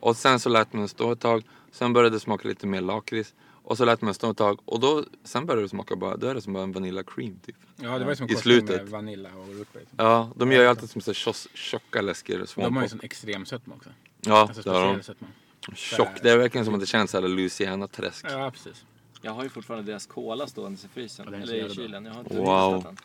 Och 0.00 0.16
sen 0.16 0.40
så 0.40 0.48
lät 0.48 0.72
man 0.72 0.80
den 0.80 0.88
stå 0.88 1.12
ett 1.12 1.20
tag. 1.20 1.42
Sen 1.72 1.92
började 1.92 2.16
det 2.16 2.20
smaka 2.20 2.48
lite 2.48 2.66
mer 2.66 2.80
lakrits. 2.80 3.34
Och 3.70 3.76
så 3.76 3.84
lät 3.84 4.02
man 4.02 4.14
stå 4.14 4.30
ett 4.30 4.36
tag. 4.36 4.60
Och 4.64 4.80
då, 4.80 5.04
sen 5.24 5.46
började 5.46 5.62
det 5.62 5.68
smaka 5.68 5.96
bara, 5.96 6.16
då 6.16 6.26
är 6.26 6.34
det 6.34 6.40
som 6.42 6.52
bara 6.52 6.62
en 6.62 6.72
Vanilla 6.72 7.02
Cream 7.02 7.38
typ. 7.46 7.56
Ja, 7.76 7.98
det 7.98 8.04
var 8.04 8.12
ju 8.12 8.16
som 8.16 8.26
I 8.26 8.34
korsning 8.34 8.54
med 8.56 8.66
slutet. 8.66 8.88
Vanilla 8.88 9.28
och 9.36 9.48
rotberg. 9.58 9.84
Ja, 9.96 10.30
de 10.36 10.52
gör 10.52 10.62
ju 10.62 10.68
alltid 10.68 10.90
som 10.90 11.00
så 11.00 11.12
tjock- 11.12 11.48
tjocka 11.54 12.00
läsker. 12.00 12.46
De 12.56 12.76
har 12.76 12.82
ju 12.82 12.88
sån 12.88 13.00
extrem 13.02 13.46
sötma 13.46 13.74
också. 13.74 13.90
Ja, 14.20 14.40
Alltså 14.40 14.62
det 14.62 14.70
har 14.70 14.94
de. 14.96 15.02
sötma. 15.02 15.26
Tjock. 15.74 16.08
Det 16.22 16.30
är 16.30 16.36
verkligen 16.38 16.64
som 16.64 16.74
att 16.74 16.80
det 16.80 16.86
känns 16.86 17.10
såhär 17.10 17.28
Louisiana-träsk. 17.28 18.26
Ja, 18.28 18.50
precis. 18.50 18.84
Jag 19.22 19.32
har 19.32 19.42
ju 19.42 19.48
fortfarande 19.48 19.92
deras 19.92 20.06
cola 20.06 20.46
stående 20.46 20.78
i 20.84 20.88
frysen. 20.94 21.34
Eller 21.34 21.66
i 21.70 21.74
kylen. 21.74 22.04
Jag 22.04 22.12
har 22.12 22.20
inte 22.20 22.36
Wow. 22.36 22.82
den. 22.82 22.96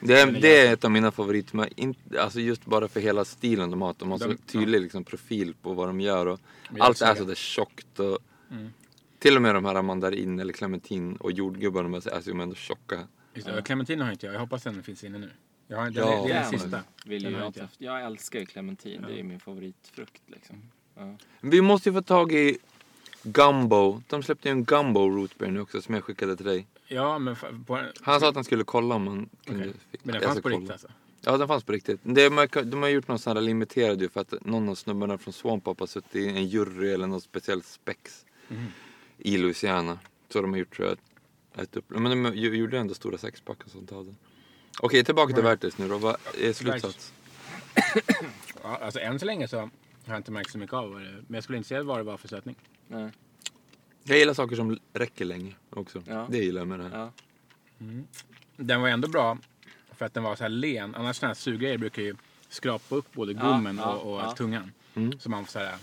Det 0.00 0.20
är, 0.20 0.26
det 0.32 0.66
är 0.66 0.72
ett 0.72 0.84
av 0.84 0.90
mina 0.90 1.10
favoriter. 1.10 1.56
Men 1.56 1.68
in, 1.76 1.94
alltså 2.18 2.40
just 2.40 2.64
bara 2.64 2.88
för 2.88 3.00
hela 3.00 3.24
stilen 3.24 3.70
de 3.70 3.82
har. 3.82 3.94
De 3.98 4.10
har 4.10 4.18
så 4.18 4.34
tydlig 4.46 4.80
liksom, 4.80 5.04
profil 5.04 5.54
på 5.62 5.72
vad 5.72 5.88
de 5.88 6.00
gör. 6.00 6.26
Och 6.26 6.40
allt 6.78 7.02
är 7.02 7.14
det. 7.14 7.18
så 7.20 7.24
där 7.24 7.34
tjockt. 7.34 8.00
Och, 8.00 8.18
Mm. 8.50 8.72
Till 9.22 9.36
och 9.36 9.42
med 9.42 9.54
de 9.54 9.64
här 9.64 9.82
mandarin 9.82 10.38
eller 10.40 10.52
clementin 10.52 11.16
och 11.16 11.32
jordgubbar 11.32 11.82
de 11.82 11.94
är 11.94 12.00
så 12.00 12.10
är 12.10 12.20
så 12.20 12.30
ändå 12.40 12.54
tjocka. 12.54 12.98
Just 13.34 13.46
det. 13.46 13.62
Clementin 13.62 14.00
har 14.00 14.12
inte 14.12 14.26
jag. 14.26 14.34
Jag 14.34 14.40
hoppas 14.40 14.62
den 14.62 14.82
finns 14.82 15.04
inne 15.04 15.18
nu. 15.18 15.30
Jag 15.66 15.76
har, 15.78 15.84
den, 15.84 15.94
Ja, 15.94 16.24
är- 16.24 16.28
det 16.28 16.34
är 16.34 16.40
den 16.50 16.50
sista. 16.60 16.80
Vill 17.06 17.22
Den 17.22 17.32
jag, 17.32 17.46
inte 17.46 17.68
jag. 17.78 18.02
älskar 18.06 18.38
ju 18.40 18.46
clementin. 18.46 19.04
Det 19.08 19.18
är 19.20 19.22
min 19.22 19.40
favoritfrukt 19.40 20.22
liksom. 20.26 20.56
Ja. 20.94 21.16
Vi 21.40 21.60
måste 21.62 21.88
ju 21.88 21.92
få 21.94 22.02
tag 22.02 22.32
i 22.32 22.58
Gumbo. 23.22 24.02
De 24.08 24.22
släppte 24.22 24.48
ju 24.48 24.52
en 24.52 24.64
Gumbo 24.64 25.00
rootbeer 25.10 25.50
nu 25.50 25.60
också 25.60 25.82
som 25.82 25.94
jag 25.94 26.04
skickade 26.04 26.36
till 26.36 26.46
dig. 26.46 26.66
Ja, 26.86 27.18
men, 27.18 27.36
på, 27.66 27.86
Han 28.02 28.20
sa 28.20 28.28
att 28.28 28.34
han 28.34 28.44
skulle 28.44 28.64
kolla 28.64 28.94
om 28.94 29.04
man 29.04 29.28
kunde 29.44 29.64
fick- 29.64 30.04
men 30.04 30.12
den 30.12 30.22
fanns 30.22 30.36
på 30.36 30.42
kolla. 30.42 30.56
riktigt 30.56 30.70
alltså? 30.72 30.88
Ja, 31.24 31.36
den 31.36 31.48
fanns 31.48 31.64
på 31.64 31.72
riktigt. 31.72 32.00
De, 32.02 32.22
har, 32.36 32.64
de 32.64 32.82
har 32.82 32.88
gjort 32.88 33.08
någon 33.08 33.18
sån 33.18 33.36
här 33.36 33.42
limiterad 33.42 34.02
ju 34.02 34.08
för 34.08 34.20
att 34.20 34.34
någon 34.46 34.68
av 34.68 34.74
snubbarna 34.74 35.18
från 35.18 35.32
Swamp 35.32 35.68
Up 35.68 35.80
har 35.80 35.86
suttit 35.86 36.16
i 36.16 36.28
en 36.28 36.46
jury 36.46 36.90
eller 36.92 37.06
något 37.06 37.22
speciellt 37.22 37.66
spex 37.66 38.24
Mhm. 38.48 38.66
I 39.24 39.38
Louisiana. 39.38 39.98
Så 40.28 40.42
de 40.42 40.50
har 40.50 40.58
gjort 40.58 40.76
tror 40.76 40.88
jag 40.88 40.98
ett, 41.62 41.76
upp... 41.76 41.84
Men 41.88 42.22
de 42.22 42.34
gjorde 42.36 42.78
ändå 42.78 42.94
stora 42.94 43.18
sexpack 43.18 43.64
och 43.64 43.70
sånt 43.70 43.92
av 43.92 44.06
det. 44.06 44.14
Okej, 44.80 45.04
tillbaka 45.04 45.34
till 45.34 45.42
Vertis 45.42 45.78
nu 45.78 45.88
då. 45.88 45.98
Vad 45.98 46.16
är 46.40 46.52
slutsats? 46.52 47.12
Ja, 48.62 48.78
alltså 48.82 49.00
än 49.00 49.18
så 49.18 49.26
länge 49.26 49.48
så 49.48 49.56
har 49.56 49.70
jag 50.06 50.16
inte 50.16 50.30
märkt 50.30 50.50
så 50.50 50.58
mycket 50.58 50.74
av 50.74 51.00
det 51.00 51.24
Men 51.26 51.34
jag 51.34 51.44
skulle 51.44 51.58
inte 51.58 51.68
säga 51.68 51.82
vad 51.82 51.98
det 51.98 52.02
var 52.02 52.16
för 52.16 52.28
sötning. 52.28 52.56
Nej. 52.88 53.10
Jag 54.04 54.18
gillar 54.18 54.34
saker 54.34 54.56
som 54.56 54.78
räcker 54.92 55.24
länge 55.24 55.54
också. 55.70 56.02
Ja. 56.06 56.26
Det 56.30 56.38
gillar 56.38 56.60
jag 56.60 56.68
med 56.68 56.80
det 56.80 56.88
här. 56.88 56.98
Ja. 56.98 57.12
Den 58.56 58.80
var 58.80 58.88
ändå 58.88 59.08
bra 59.08 59.38
för 59.96 60.06
att 60.06 60.14
den 60.14 60.22
var 60.22 60.36
så 60.36 60.42
här 60.42 60.48
len. 60.48 60.94
Annars 60.94 61.16
sådana 61.16 61.30
här 61.30 61.34
sugrör 61.34 61.78
brukar 61.78 62.02
ju 62.02 62.14
skrapa 62.48 62.94
upp 62.94 63.12
både 63.12 63.34
gommen 63.34 63.76
ja, 63.76 63.94
och, 63.94 64.14
och 64.14 64.20
ja. 64.20 64.32
tungan. 64.32 64.72
Mm. 64.94 65.18
Så 65.18 65.30
man 65.30 65.44
får 65.44 65.52
så 65.52 65.58
här, 65.58 65.76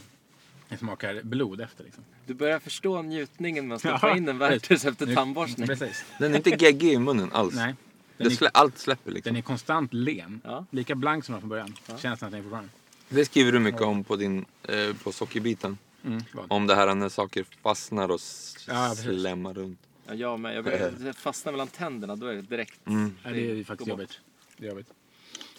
det 0.69 0.77
smakar 0.77 1.21
blod 1.23 1.61
efter 1.61 1.83
liksom. 1.83 2.03
Du 2.25 2.33
börjar 2.33 2.59
förstå 2.59 3.01
njutningen 3.01 3.67
med 3.67 3.75
att 3.75 3.81
stoppa 3.81 4.07
Ja, 4.07 4.17
in 4.17 4.29
en. 4.29 4.37
Werthers 4.37 4.85
efter 4.85 5.15
tandborstning. 5.15 5.67
Precis. 5.67 6.05
Den 6.19 6.33
är 6.33 6.37
inte 6.37 6.49
geggig 6.49 6.93
i 6.93 6.97
munnen 6.99 7.31
alls. 7.31 7.55
Nej. 7.55 7.75
Det 8.17 8.23
Den 8.23 8.31
är, 8.31 8.49
allt 8.53 8.77
släpper 8.77 9.11
liksom. 9.11 9.33
den 9.33 9.37
är 9.37 9.41
konstant 9.41 9.93
len. 9.93 10.41
Ja. 10.43 10.65
Lika 10.71 10.95
blank 10.95 11.25
som 11.25 11.33
den 11.33 11.41
från 11.41 11.49
början. 11.49 11.73
Känns 11.87 12.03
nästan 12.03 12.31
fortfarande. 12.31 12.69
Det 13.09 13.25
skriver 13.25 13.51
du 13.51 13.59
mycket 13.59 13.81
om 13.81 14.03
på 14.03 14.15
din, 14.15 14.45
eh, 14.63 14.95
på 15.03 15.11
sockerbiten. 15.11 15.77
Mm? 16.05 16.23
Om 16.47 16.67
det 16.67 16.75
här 16.75 16.95
när 16.95 17.09
saker 17.09 17.45
fastnar 17.61 18.11
och 18.11 18.19
Ja, 18.67 18.95
slämmar 18.95 19.53
runt. 19.53 19.79
Ja, 20.07 20.13
jag 20.13 20.39
med. 20.39 20.55
Jag 20.55 20.63
börjar, 20.63 21.13
fastnar 21.13 21.51
mellan 21.53 21.67
tänderna, 21.67 22.15
då 22.15 22.25
är 22.27 22.35
det 22.35 22.41
direkt. 22.41 22.87
Mm. 22.87 23.15
Ja, 23.23 23.29
det 23.29 23.51
är 23.51 23.63
faktiskt 23.63 23.89
jobbigt. 23.89 24.19
Det 24.57 24.65
är 24.65 24.69
jobbigt. 24.69 24.87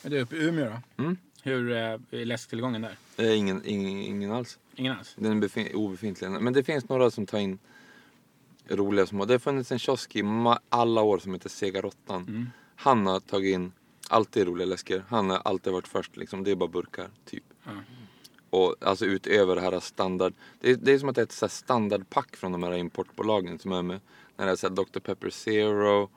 Men 0.02 0.12
du 0.12 0.18
är 0.18 0.22
uppe 0.22 0.36
i 0.36 0.44
Umeå 0.44 0.64
då? 0.96 1.02
Mm. 1.02 1.16
Hur 1.42 1.72
eh, 1.72 1.78
är 2.10 2.24
läsktillgången 2.24 2.82
där? 2.82 2.96
Är 3.16 3.34
ingen, 3.34 3.62
ingen, 3.64 4.00
ingen 4.00 4.32
alls. 4.32 4.58
Ingen 4.76 4.96
alls? 4.98 5.14
Den 5.16 5.32
är 5.32 5.48
befin- 5.48 5.74
obefintlig. 5.74 6.30
Men 6.30 6.52
det 6.52 6.64
finns 6.64 6.88
några 6.88 7.10
som 7.10 7.26
tar 7.26 7.38
in 7.38 7.58
roliga 8.68 9.06
små. 9.06 9.24
Det 9.24 9.34
har 9.34 9.38
funnits 9.38 9.72
en 9.72 9.78
kiosk 9.78 10.16
i 10.16 10.22
alla 10.68 11.02
år 11.02 11.18
som 11.18 11.32
heter 11.34 11.48
Sega 11.48 11.80
Råttan. 11.80 12.22
Mm. 12.28 12.46
Han 12.76 13.06
har 13.06 13.20
tagit 13.20 13.54
in 13.54 13.72
alltid 14.08 14.46
roliga 14.46 14.66
läsker. 14.66 15.04
Han 15.08 15.30
har 15.30 15.38
alltid 15.44 15.72
varit 15.72 15.88
först 15.88 16.16
liksom. 16.16 16.44
Det 16.44 16.50
är 16.50 16.54
bara 16.56 16.68
burkar, 16.68 17.08
typ. 17.24 17.44
Ja. 17.64 17.70
Och 18.50 18.76
alltså 18.80 19.04
utöver 19.06 19.54
det 19.54 19.60
här 19.60 19.80
standard. 19.80 20.32
Det 20.60 20.70
är, 20.70 20.76
det 20.76 20.92
är 20.92 20.98
som 20.98 21.08
att 21.08 21.14
det 21.14 21.20
är 21.20 21.26
ett 21.26 21.32
så 21.32 21.48
standardpack 21.48 22.36
från 22.36 22.52
de 22.52 22.62
här 22.62 22.74
importbolagen 22.74 23.58
som 23.58 23.72
är 23.72 23.82
med. 23.82 24.00
När 24.36 24.46
det 24.46 24.52
är 24.52 24.56
så 24.56 24.68
Dr 24.68 24.98
Pepper 25.00 25.30
Zero, 25.30 26.10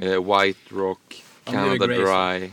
eh, 0.00 0.38
White 0.40 0.60
Rock, 0.74 1.24
Canada 1.44 1.86
Dry. 1.86 2.50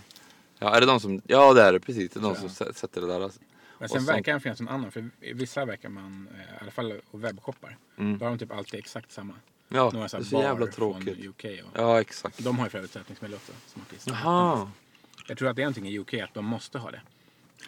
Ja, 0.64 0.76
är 0.76 0.80
det 0.80 0.86
de 0.86 1.00
som, 1.00 1.22
ja 1.28 1.54
det 1.54 1.62
är 1.62 1.74
det 1.74 1.80
precis. 1.80 2.12
Det 2.12 2.20
är 2.20 2.22
de 2.22 2.36
Så, 2.36 2.50
som 2.50 2.68
sä- 2.68 2.74
sätter 2.74 3.02
det 3.02 3.08
där. 3.08 3.22
Alltså. 3.22 3.40
Men 3.80 3.86
Och 3.86 3.90
sen 3.92 4.02
sånt. 4.02 4.18
verkar 4.18 4.32
den 4.32 4.42
finnas 4.42 4.60
en 4.60 4.68
annan. 4.68 4.92
För 4.92 5.10
i 5.22 5.34
vissa 5.34 5.66
verkar 5.66 5.90
man, 5.90 6.28
eh, 6.34 6.40
i 6.40 6.58
alla 6.62 6.72
fall 6.72 6.94
och 7.12 7.24
webbshoppar, 7.24 7.78
Mm. 7.98 8.18
då 8.18 8.26
har 8.26 8.30
de 8.30 8.38
typ 8.40 8.52
alltid 8.52 8.80
exakt 8.80 9.12
samma. 9.12 9.34
Ja, 9.70 9.90
Några 9.94 10.04
det 10.06 10.10
så 10.10 10.18
är 10.18 10.22
här 10.22 10.26
så 10.26 10.42
jävla 10.42 10.68
tråkigt. 10.68 11.04
från 11.16 11.28
UK. 11.30 11.46
Och, 11.64 11.72
Ja, 11.82 12.02
exakt. 12.02 12.44
De 12.44 12.58
har 12.58 12.66
ju 12.66 12.70
för 12.70 12.78
övrigt 12.78 12.98
också. 12.98 13.52
Jaha. 14.06 14.72
Jag 15.28 15.38
tror 15.38 15.50
att 15.50 15.56
det 15.56 15.62
är 15.62 15.66
någonting 15.66 15.88
i 15.88 16.00
UK 16.00 16.14
att 16.14 16.34
de 16.34 16.46
måste 16.46 16.80
ha 16.80 16.92
det. 16.92 17.02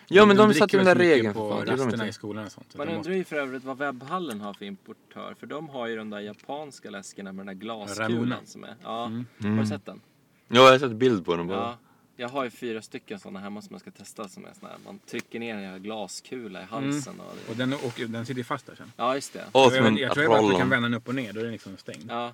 Ja 0.07 0.25
men 0.25 0.37
de 0.37 0.47
dricker 0.49 0.59
satte 0.59 0.77
den 0.77 0.85
väl 0.85 0.97
där 0.97 1.03
så 1.03 1.07
mycket 1.07 1.17
regeln 1.17 1.33
på 1.33 1.39
för 1.39 1.49
fan. 1.49 1.59
Gjorde 1.59 1.71
de 1.71 1.83
rasterna 1.83 2.03
i 2.03 2.07
inte? 2.07 2.15
skolan 2.15 2.45
och 2.45 2.51
sånt. 2.51 2.75
Man 2.77 2.87
De 2.87 2.93
undrar 2.95 3.13
ju 3.13 3.23
för 3.23 3.35
övrigt 3.35 3.63
vad 3.63 3.77
webbhallen 3.77 4.41
har 4.41 4.53
för 4.53 4.65
importör. 4.65 5.35
För 5.39 5.47
de 5.47 5.69
har 5.69 5.87
ju 5.87 5.95
de 5.95 6.09
där 6.09 6.19
japanska 6.19 6.89
läskarna 6.89 7.31
med 7.31 7.45
den 7.47 7.59
där 7.59 7.67
Ramona. 7.67 7.85
glaskulan 7.95 8.45
som 8.45 8.63
är. 8.63 8.75
Ja, 8.83 9.05
Mm. 9.05 9.25
har 9.39 9.49
du 9.63 9.67
sett 9.67 9.85
den? 9.85 10.01
Ja, 10.47 10.61
jag 10.63 10.71
har 10.71 10.79
sett 10.79 10.91
bild 10.91 11.25
på 11.25 11.35
den 11.35 11.47
bara. 11.47 11.57
Ja. 11.57 11.77
Jag 12.15 12.29
har 12.29 12.43
ju 12.43 12.49
fyra 12.49 12.81
stycken 12.81 13.19
sådana 13.19 13.39
hemma 13.39 13.61
som 13.61 13.69
jag 13.73 13.81
ska 13.81 13.91
testa 13.91 14.27
som 14.29 14.45
är 14.45 14.51
såna 14.59 14.69
här. 14.71 14.77
Man 14.85 14.99
trycker 14.99 15.39
ner 15.39 15.55
en 15.55 15.83
glaskula 15.83 16.61
i 16.61 16.65
halsen. 16.65 17.19
Och 17.19 17.35
det... 17.45 17.51
Och 17.51 17.57
den, 17.57 17.73
och 17.73 17.93
den 18.11 18.25
sitter 18.25 18.37
ju 18.37 18.43
fast 18.43 18.65
där 18.65 18.75
sen. 18.75 18.91
Ja, 18.97 19.15
just 19.15 19.33
det. 19.33 19.45
Och 19.51 19.61
jag, 19.61 19.73
som 19.73 19.85
en 19.85 19.97
jag 19.97 20.13
tror 20.13 20.27
bara 20.27 20.39
att 20.39 20.49
du 20.51 20.57
kan 20.57 20.69
vända 20.69 20.89
den 20.89 20.93
upp 20.97 21.07
och 21.07 21.15
ner, 21.15 21.33
då 21.33 21.39
är 21.39 21.43
den 21.43 21.51
liksom 21.53 21.77
stängd. 21.77 22.05
Ja, 22.09 22.33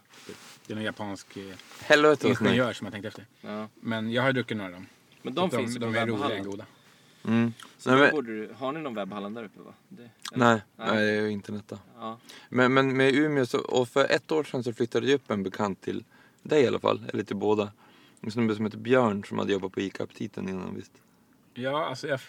Det 0.68 0.74
är 0.74 0.76
någon 0.76 0.84
japansk 0.86 1.38
eh, 1.38 1.44
Helvete 1.82 2.28
vad 2.28 2.38
snyggt. 2.38 2.42
ingenjör 2.42 2.74
som 2.74 2.86
jag 2.86 2.92
tänkte 2.94 3.08
efter. 3.08 3.26
ja. 3.42 3.68
Men 3.76 4.12
jag 4.12 4.22
har 4.22 4.30
ju 4.30 4.34
druckit 4.34 4.58
några 4.58 4.68
av 4.68 4.74
dem. 4.74 4.86
Men 5.22 5.34
de, 5.34 5.52
finns 5.52 5.76
ju 5.76 5.80
de, 5.80 5.86
på 5.86 5.92
de 5.94 5.98
är 6.00 6.06
roliga 6.06 6.14
och 6.16 6.20
webbhallen. 6.32 6.44
goda. 6.52 6.66
Mm. 7.28 7.54
Så 7.78 7.90
Nej, 7.90 7.98
då 8.00 8.04
men- 8.06 8.12
borde 8.16 8.32
du, 8.48 8.54
har 8.58 8.72
ni 8.72 8.80
någon 8.80 8.96
webbhallen 8.96 9.34
där 9.34 9.44
uppe 9.44 9.60
va? 9.62 9.74
Det, 9.90 10.02
eller? 10.34 10.46
Nej, 10.46 10.62
Nej. 10.76 10.98
det 10.98 11.12
är 11.12 11.22
ju 11.22 11.30
internet 11.30 11.64
då. 11.68 11.80
Ja. 12.00 12.18
Men, 12.50 12.74
men 12.74 12.98
med 12.98 13.14
Umeå 13.16 13.46
så, 13.46 13.60
och 13.60 13.90
för 13.90 14.06
ett 14.12 14.32
år 14.32 14.44
sedan 14.44 14.64
så 14.64 14.74
flyttade 14.74 15.08
jag 15.08 15.16
upp 15.16 15.32
en 15.32 15.44
bekant 15.44 15.82
till 15.82 16.04
dig 16.44 16.64
i 16.64 16.68
alla 16.68 16.80
fall, 16.80 17.04
eller 17.14 17.24
till 17.24 17.36
båda. 17.36 17.72
En 18.22 18.32
snubbe 18.32 18.56
som 18.56 18.66
heter 18.66 18.78
Björn 18.78 19.24
som 19.24 19.40
hade 19.40 19.54
jobbat 19.54 19.72
på 19.72 19.80
ICA-aptiten 19.82 20.50
innan 20.50 20.76
visst. 20.76 20.92
Ja, 21.54 21.86
alltså 21.86 22.08
jag, 22.08 22.20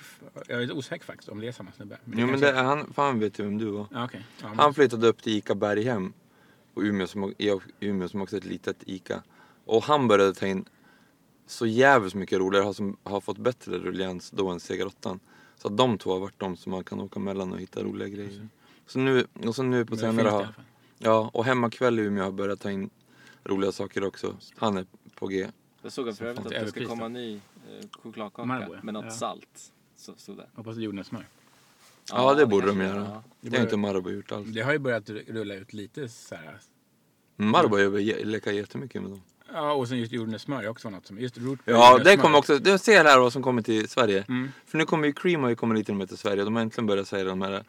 jag 0.49 0.57
är 0.57 0.61
lite 0.61 0.73
osäker 0.73 1.05
faktiskt 1.05 1.29
om 1.29 1.41
det 1.41 1.49
är 1.49 1.53
samma 1.53 1.73
snubbe. 1.73 1.99
Jo 2.05 2.27
men 2.27 2.41
det 2.41 2.51
är 2.51 2.65
han, 2.65 2.93
för 2.93 3.03
han 3.03 3.19
vet 3.19 3.39
ju 3.39 3.45
vem 3.45 3.59
du 3.59 3.65
var. 3.71 3.87
Ja, 3.93 4.05
okej. 4.05 4.27
Ja, 4.43 4.49
men- 4.49 4.59
Han 4.59 4.75
flyttade 4.75 5.07
upp 5.09 5.23
till 5.23 5.33
ICA 5.33 5.55
Berghem 5.55 6.13
och 6.75 6.83
Umeå 6.83 7.07
som, 7.07 7.35
i 7.39 7.51
Umeå 7.81 8.09
som 8.09 8.23
också 8.23 8.37
är 8.37 8.41
ett 8.41 8.47
litet 8.47 8.77
ICA. 8.87 9.23
Och 9.65 9.83
han 9.85 10.09
började 10.09 10.35
ta 10.35 10.47
in 10.47 10.65
så 11.47 11.67
jävligt 11.67 12.15
mycket 12.15 12.39
roligare, 12.39 12.65
har, 12.65 12.73
som, 12.73 12.97
har 13.03 13.21
fått 13.21 13.39
bättre 13.39 13.79
rullians 13.79 14.31
då 14.31 14.49
än 14.49 14.61
Segarottan. 14.61 15.21
Så 15.57 15.69
att 15.69 15.77
de 15.77 15.99
två 15.99 16.13
har 16.13 16.21
varit 16.21 16.39
de 16.39 16.57
som 16.57 16.73
man 16.73 16.85
kan 16.85 17.01
åka 17.01 17.21
mellan 17.21 17.53
och 17.53 17.59
hitta 17.61 17.83
roliga 17.83 18.09
grejer. 18.09 18.49
Så 18.87 18.99
nu, 18.99 19.27
och 19.47 19.55
så 19.55 19.63
nu 19.63 19.85
på 19.85 19.91
Men 19.95 19.99
senare 20.01 20.29
har, 20.29 20.49
ja 20.99 21.31
och 21.35 21.45
Hemmakväll 21.45 21.99
i 21.99 22.03
Umeå 22.03 22.25
har 22.25 22.33
börjat 22.33 22.61
ta 22.61 22.71
in 22.71 22.91
roliga 23.45 23.73
saker 23.73 24.05
också. 24.05 24.37
Han 24.57 24.77
är 24.77 24.87
på 25.15 25.27
G. 25.27 25.47
Jag 25.83 25.93
såg 25.93 26.17
för 26.17 26.25
övrigt 26.25 26.47
att 26.47 26.53
det 26.53 26.69
ska 26.69 26.87
komma 26.87 27.05
en 27.07 27.13
ny 27.13 27.35
eh, 27.35 27.41
chokladkaka 28.03 28.45
Marabou, 28.47 28.75
ja. 28.75 28.81
med 28.83 28.95
något 28.95 29.05
Ja. 29.05 29.11
salt. 29.11 29.73
Så, 29.97 30.13
så 30.17 30.33
där. 30.33 30.47
Hoppas 30.55 30.77
det 30.77 30.81
är 30.81 30.85
jordnötssmör. 30.85 31.27
Ja, 32.11 32.35
det 32.35 32.47
borde 32.47 32.67
de 32.67 32.81
göra. 32.81 33.07
ja. 33.11 33.23
Det 33.41 33.57
har 33.57 33.65
inte 33.65 33.77
Marabou 33.77 34.11
gjort 34.13 34.33
alls. 34.33 34.49
Det 34.49 34.61
har 34.61 34.73
ju 34.73 34.79
börjat 34.79 35.11
rulla 35.11 35.55
ut 35.55 35.73
lite 35.73 36.09
så 36.09 36.35
här. 36.35 36.59
Marabou 37.37 37.77
har 37.93 37.99
ju 37.99 38.25
lekat 38.25 38.55
jättemycket 38.55 39.03
med 39.03 39.11
dem. 39.11 39.23
Ja, 39.53 39.73
och 39.73 39.89
sen 39.89 39.99
just 39.99 40.13
jordnötssmör 40.13 40.63
är 40.63 40.69
också 40.69 40.91
något 40.91 41.07
som, 41.07 41.19
just 41.19 41.39
root 41.39 41.59
Ja, 41.65 41.99
det 42.05 42.17
kommer 42.17 42.39
också. 42.39 42.59
Du 42.59 42.79
ser 42.79 43.05
här 43.05 43.19
vad 43.19 43.33
som 43.33 43.43
kommer 43.43 43.63
till 43.63 43.89
Sverige. 43.89 44.25
Mm. 44.29 44.49
För 44.67 44.79
nu 44.79 44.85
kommer 44.85 45.07
ju 45.07 45.13
Cream 45.13 45.43
har 45.43 45.49
ju 45.51 45.57
kommit 45.57 45.79
lite 45.79 45.93
mer 45.95 46.07
till 46.07 46.19
Sverige. 46.19 46.45
De 46.45 46.55
har 46.57 46.63
äntligen 46.63 46.87
börjat 46.87 47.09
säga 47.09 47.25
de 47.25 47.43
här, 47.43 47.65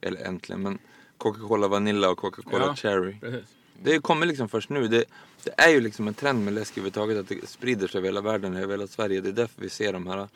eller 0.00 0.20
äntligen, 0.24 0.62
men 0.62 0.78
Coca-Cola 1.18 1.68
Vanilla 1.68 2.10
och 2.10 2.18
Coca-Cola 2.18 2.64
Ja. 2.66 2.74
Cherry. 2.74 3.16
Precis. 3.20 3.48
Det 3.82 3.98
kommer 3.98 4.26
liksom 4.26 4.48
först 4.48 4.70
nu. 4.70 4.88
Det, 4.88 5.04
det 5.44 5.54
är 5.56 5.70
ju 5.70 5.80
liksom 5.80 6.08
en 6.08 6.14
trend 6.14 6.44
med 6.44 6.54
läsk 6.54 6.72
överhuvudtaget 6.72 7.18
att 7.18 7.28
det 7.28 7.48
sprider 7.48 7.88
sig 7.88 7.98
över 7.98 8.08
hela 8.08 8.20
världen, 8.20 8.56
över 8.56 8.74
hela 8.74 8.86
Sverige. 8.86 9.20
Det 9.20 9.28
är 9.28 9.32
därför 9.32 9.62
vi 9.62 9.70
ser 9.70 9.92
de 9.92 10.06
här. 10.06 10.28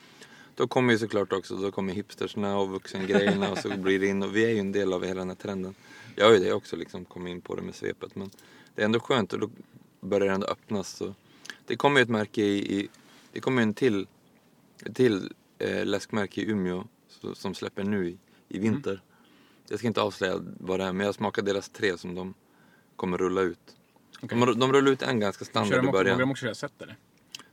Då 0.55 0.67
kommer 0.67 0.93
ju 0.93 0.99
såklart 0.99 1.33
också, 1.33 1.57
då 1.57 1.71
kommer 1.71 1.93
hipstersna 1.93 2.59
och 2.59 2.71
vuxengrejerna 2.71 3.51
och 3.51 3.59
så 3.59 3.69
blir 3.69 4.01
det 4.01 4.07
in 4.07 4.23
och 4.23 4.37
vi 4.37 4.45
är 4.45 4.51
ju 4.51 4.59
en 4.59 4.73
del 4.73 4.93
av 4.93 5.05
hela 5.05 5.21
den 5.21 5.29
här 5.29 5.37
trenden. 5.37 5.75
Jag 6.17 6.27
har 6.27 6.33
ju 6.33 6.39
det 6.39 6.53
också 6.53 6.77
liksom, 6.77 7.05
kommit 7.05 7.31
in 7.31 7.41
på 7.41 7.55
det 7.55 7.63
med 7.63 7.75
svepet 7.75 8.15
men 8.15 8.31
det 8.75 8.83
är 8.83 8.85
ändå 8.85 9.01
skönt 9.01 9.33
och 9.33 9.39
då 9.39 9.51
börjar 10.01 10.27
det 10.27 10.35
ändå 10.35 10.47
öppnas. 10.47 10.97
Så. 10.97 11.15
Det 11.67 11.77
kommer 11.77 12.01
ju 12.01 12.03
ett 12.03 12.09
märke 12.09 12.43
i, 12.43 12.79
i 12.79 12.89
det 13.33 13.41
kommer 13.41 13.63
en 13.63 13.75
till, 13.75 14.07
ett 14.85 14.97
till 14.97 15.33
eh, 15.59 15.87
läskmärke 15.87 16.41
i 16.41 16.51
Umeå 16.51 16.85
så, 17.09 17.35
som 17.35 17.55
släpper 17.55 17.85
nu 17.85 18.09
i, 18.09 18.19
i 18.49 18.59
vinter. 18.59 19.03
Jag 19.69 19.79
ska 19.79 19.89
inte 19.89 20.01
avslöja 20.01 20.41
vad 20.61 20.81
det 20.81 20.85
är 20.85 20.93
men 20.93 21.07
jag 21.07 21.15
smakar 21.15 21.43
deras 21.43 21.69
tre 21.69 21.99
som 21.99 22.15
de 22.15 22.35
kommer 22.99 23.19
rulla 23.19 23.41
ut. 23.41 23.77
Okej. 24.23 24.39
De, 24.41 24.59
de 24.59 24.73
rullar 24.73 24.93
ut 24.93 25.03
en 25.03 25.21
ganska 25.21 25.45
Kör 25.45 25.51
standard 25.51 25.75
i 25.77 25.79
också, 25.79 25.87
vågar 25.87 26.05
de 26.05 26.11
början. 26.15 26.31
också 26.31 26.55
köra 26.55 26.71
eller? 26.83 26.97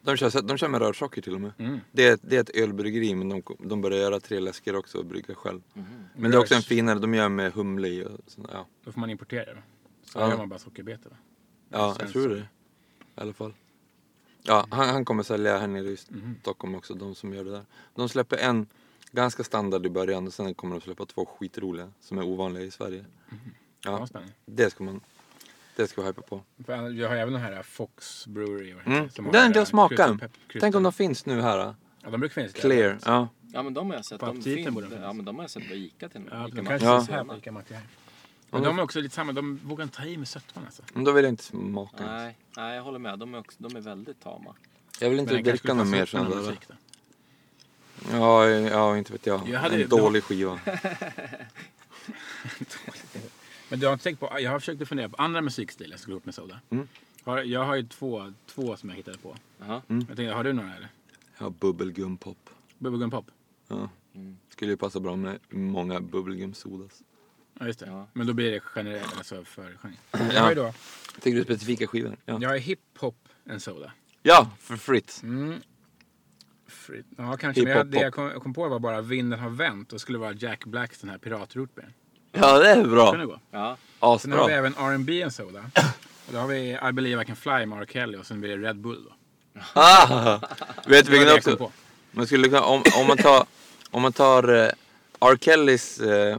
De 0.01 0.17
kör, 0.17 0.41
de 0.41 0.57
kör 0.57 0.67
med 0.69 0.81
rörsocker 0.81 1.21
till 1.21 1.33
och 1.33 1.41
med. 1.41 1.51
Mm. 1.57 1.79
Det, 1.91 2.07
är, 2.07 2.19
det 2.21 2.35
är 2.35 2.41
ett 2.41 2.49
ölbryggeri 2.49 3.15
men 3.15 3.29
de, 3.29 3.41
de 3.59 3.81
börjar 3.81 3.99
göra 3.99 4.19
tre 4.19 4.39
läsker 4.39 4.75
också 4.75 4.97
och 4.97 5.05
brygga 5.05 5.35
själv. 5.35 5.61
Mhm. 5.73 5.85
Men 6.15 6.31
det 6.31 6.37
är 6.37 6.41
också 6.41 6.55
en 6.55 6.61
finare, 6.61 6.99
de 6.99 7.13
gör 7.13 7.29
med 7.29 7.53
humle 7.53 7.87
i 7.87 8.03
och 8.05 8.09
sånt, 8.27 8.47
ja. 8.51 8.65
Då 8.83 8.91
får 8.91 8.99
man 8.99 9.09
importera 9.09 9.53
det. 9.53 9.63
Så 10.03 10.19
Ja. 10.19 10.29
gör 10.29 10.37
man 10.37 10.49
bara 10.49 10.59
sockerbetor. 10.59 11.09
va? 11.09 11.15
Ja, 11.69 11.95
jag 11.99 12.09
tror 12.09 12.23
så. 12.23 12.29
det. 12.29 12.39
I 12.39 12.45
alla 13.15 13.33
fall. 13.33 13.53
Ja, 14.43 14.67
han, 14.71 14.89
han 14.89 15.05
kommer 15.05 15.23
sälja 15.23 15.57
här 15.57 15.67
nere 15.67 15.87
i 15.87 15.97
Mhm. 16.09 16.35
Stockholm 16.41 16.75
också, 16.75 16.93
de 16.93 17.15
som 17.15 17.33
gör 17.33 17.43
det 17.43 17.51
där. 17.51 17.65
De 17.95 18.09
släpper 18.09 18.37
en 18.37 18.67
ganska 19.11 19.43
standard 19.43 19.85
i 19.85 19.89
början 19.89 20.27
och 20.27 20.33
sen 20.33 20.53
kommer 20.53 20.75
de 20.75 20.81
släppa 20.81 21.05
två 21.05 21.25
skitroliga 21.25 21.91
som 21.99 22.17
är 22.17 22.23
ovanliga 22.23 22.63
i 22.63 22.71
Sverige. 22.71 23.05
Ja, 23.29 23.35
Ja, 23.99 24.07
spännande. 24.07 24.33
det 24.45 24.69
ska 24.69 24.83
man 24.83 25.01
det 25.75 25.87
ska 25.87 26.01
vi 26.01 26.07
hypa 26.07 26.21
på. 26.21 26.41
För 26.65 26.89
Jag 26.91 27.09
har 27.09 27.15
även 27.15 27.33
den 27.33 27.41
här 27.41 27.63
Fox 27.63 28.27
Brewery. 28.27 28.75
Mm. 28.85 29.09
som 29.09 29.25
har 29.25 29.33
Den 29.33 29.51
det 29.51 29.59
jag 29.59 29.67
kryddad- 29.91 30.29
Tänk 30.59 30.75
om 30.75 30.83
de 30.83 30.93
finns 30.93 31.25
nu 31.25 31.41
här. 31.41 31.57
då. 31.57 31.75
Ja, 32.03 32.09
de 32.09 32.19
brukar 32.19 32.33
finnas. 32.33 32.53
där. 32.53 32.61
Clear. 32.61 32.97
Ja. 33.05 33.27
Ja 33.53 33.63
men 33.63 33.73
de 33.73 33.89
har 33.89 33.95
jag 33.95 34.05
sett. 34.05 34.19
På 34.19 34.25
De, 34.25 34.37
aptiten 34.37 34.63
fin- 34.63 34.73
borde 34.73 34.87
de 34.87 34.95
ja, 35.01 35.13
men 35.13 35.25
de 35.25 35.35
har 35.35 35.43
jag 35.43 35.49
sett 35.51 35.67
på 35.69 35.73
Ica 35.75 36.09
till 36.09 36.21
och 36.21 36.25
med. 36.25 36.41
Ja, 36.41 36.47
de 36.55 36.65
kanske 36.65 36.87
Ja. 36.87 36.97
finns 36.99 37.09
här 37.09 37.23
på 37.23 37.35
Ica. 37.37 37.51
Men 38.49 38.63
de 38.63 38.79
är 38.79 38.83
också 38.83 38.99
lite 39.01 39.15
samma, 39.15 39.31
de 39.31 39.59
vågar 39.63 39.83
inte 39.83 39.97
ta 39.97 40.03
i 40.05 40.17
med 40.17 40.27
sötman 40.27 40.65
alltså. 40.65 40.83
Men 40.93 41.03
då 41.03 41.11
vill 41.11 41.23
jag 41.23 41.31
inte 41.31 41.43
smaka. 41.43 42.05
Nej, 42.05 42.37
nej, 42.57 42.75
jag 42.75 42.83
håller 42.83 42.99
med. 42.99 43.19
De 43.19 43.33
är, 43.33 43.39
också, 43.39 43.57
de 43.59 43.75
är 43.75 43.81
väldigt 43.81 44.23
tama. 44.23 44.55
Jag 44.99 45.09
vill 45.09 45.19
inte 45.19 45.37
dricka 45.37 45.73
något 45.73 45.87
mer 45.87 46.09
då. 46.13 46.53
Ja, 48.11 48.49
ja, 48.49 48.97
inte 48.97 49.11
vet 49.11 49.25
jag. 49.25 49.49
Jag 49.49 49.59
hade- 49.59 49.83
en 49.83 49.89
dålig 49.89 50.23
skiva. 50.23 50.59
Men 53.75 53.79
du 53.79 53.85
har 53.85 53.93
inte 53.93 54.03
tänkt 54.03 54.19
på, 54.19 54.37
jag 54.39 54.51
har 54.51 54.59
försökt 54.59 54.87
fundera 54.87 55.09
på 55.09 55.15
andra 55.15 55.41
musikstilar 55.41 55.97
som 55.97 56.01
skulle 56.01 56.13
ihop 56.13 56.25
med 56.25 56.35
Soda. 56.35 56.59
Mm. 56.69 56.87
Har, 57.23 57.43
jag 57.43 57.65
har 57.65 57.75
ju 57.75 57.83
två, 57.87 58.33
två 58.45 58.77
som 58.77 58.89
jag 58.89 58.95
hittade 58.95 59.17
på. 59.17 59.35
Jaha. 59.59 59.81
Mm. 59.87 60.05
Jag 60.07 60.17
tänkte, 60.17 60.33
har 60.35 60.43
du 60.43 60.53
några 60.53 60.75
eller? 60.75 60.89
Ja, 61.37 61.49
bubbelgumpop. 61.49 62.49
Bubblegum 62.77 63.11
Pop? 63.11 63.25
Ja. 63.67 63.89
Mm. 64.15 64.37
Skulle 64.49 64.71
ju 64.71 64.77
passa 64.77 64.99
bra 64.99 65.15
med 65.15 65.39
många 65.49 65.99
bubbelgum-sodas. 65.99 67.03
Ja 67.59 67.65
just 67.67 67.79
det. 67.79 67.85
Ja. 67.85 68.07
Men 68.13 68.27
då 68.27 68.33
blir 68.33 68.51
det 68.51 68.61
generellt, 68.75 69.17
alltså 69.17 69.43
för 69.43 69.63
genre. 69.77 69.93
Ja. 70.11 70.19
Jag 70.33 70.41
har 70.41 70.49
ju 70.49 70.55
då, 70.55 70.73
Tycker 71.21 71.37
du 71.37 71.43
specifika 71.43 71.87
skivor? 71.87 72.17
Ja, 72.25 72.37
jag 72.41 72.49
har 72.49 72.57
hiphop 72.57 73.29
en 73.45 73.59
Soda. 73.59 73.91
ja 74.23 74.51
för 74.59 74.77
Fritz. 74.77 75.23
Mm. 75.23 75.61
Fri- 76.67 77.03
Ja 77.17 77.37
kanske, 77.37 77.63
men 77.63 77.71
jag, 77.71 77.87
det 77.87 77.99
jag 78.01 78.13
kom, 78.13 78.25
jag 78.25 78.41
kom 78.43 78.53
på 78.53 78.69
var 78.69 78.79
bara 78.79 79.01
vinden 79.01 79.39
har 79.39 79.49
vänt 79.49 79.93
och 79.93 80.01
skulle 80.01 80.17
vara 80.17 80.33
Jack 80.33 80.65
Blacks 80.65 80.99
den 80.99 81.09
här 81.09 81.17
piratrootbeer. 81.17 81.93
Ja, 82.39 82.59
det 82.59 82.69
är 82.69 82.75
Kunde 82.75 82.89
bra. 82.95 83.25
gå. 83.25 83.39
Ja. 83.51 83.77
Sen 84.19 84.31
har 84.31 84.37
vi 84.37 84.43
Asbra. 84.43 84.51
även 84.51 84.75
R&B 84.77 85.21
en 85.21 85.31
Soda. 85.31 85.59
Och 86.27 86.33
då 86.33 86.37
har 86.39 86.47
vi 86.47 86.77
I 86.89 86.91
believe 86.93 87.21
I 87.21 87.25
can 87.25 87.35
fly 87.35 87.65
med 87.65 87.81
R. 87.81 87.85
Kelly 87.89 88.17
och 88.17 88.25
sen 88.25 88.41
blir 88.41 88.57
det 88.57 88.67
Red 88.69 88.75
Bull 88.77 89.03
då. 89.03 89.11
Ah! 89.73 90.39
Vet 90.87 91.05
du 91.05 91.11
Det 91.11 91.11
var 91.11 91.11
vilken 91.11 91.19
det 91.19 91.25
jag 91.33 91.43
kom 91.43 91.53
också? 91.53 91.57
på. 91.57 91.71
Man 92.11 92.25
skulle 92.27 92.47
kunna, 92.47 92.61
om, 92.61 92.83
om 92.99 93.07
man 93.07 93.17
tar, 93.17 93.45
om 93.91 94.01
man 94.01 94.13
tar 94.13 94.49
uh, 94.49 94.69
R. 95.19 95.37
Kellys 95.41 95.99
eh, 95.99 96.37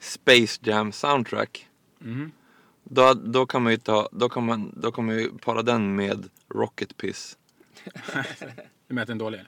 Space 0.00 0.60
Jam 0.62 0.92
soundtrack. 0.92 1.66
Mhm. 1.98 2.32
Då, 2.84 3.14
då 3.14 3.46
kan 3.46 3.62
man 3.62 3.72
ju 3.72 3.78
ta, 3.78 4.08
då 4.12 4.28
kan 4.28 4.46
man, 4.46 4.72
då 4.76 4.92
kan 4.92 5.06
man 5.06 5.16
ju 5.16 5.30
para 5.38 5.62
den 5.62 5.96
med 5.96 6.28
Rocket 6.54 6.96
Piss. 6.96 7.36
Du 8.88 8.94
menar 8.94 9.02
att 9.02 9.08
den 9.08 9.16
är 9.16 9.24
dålig? 9.24 9.40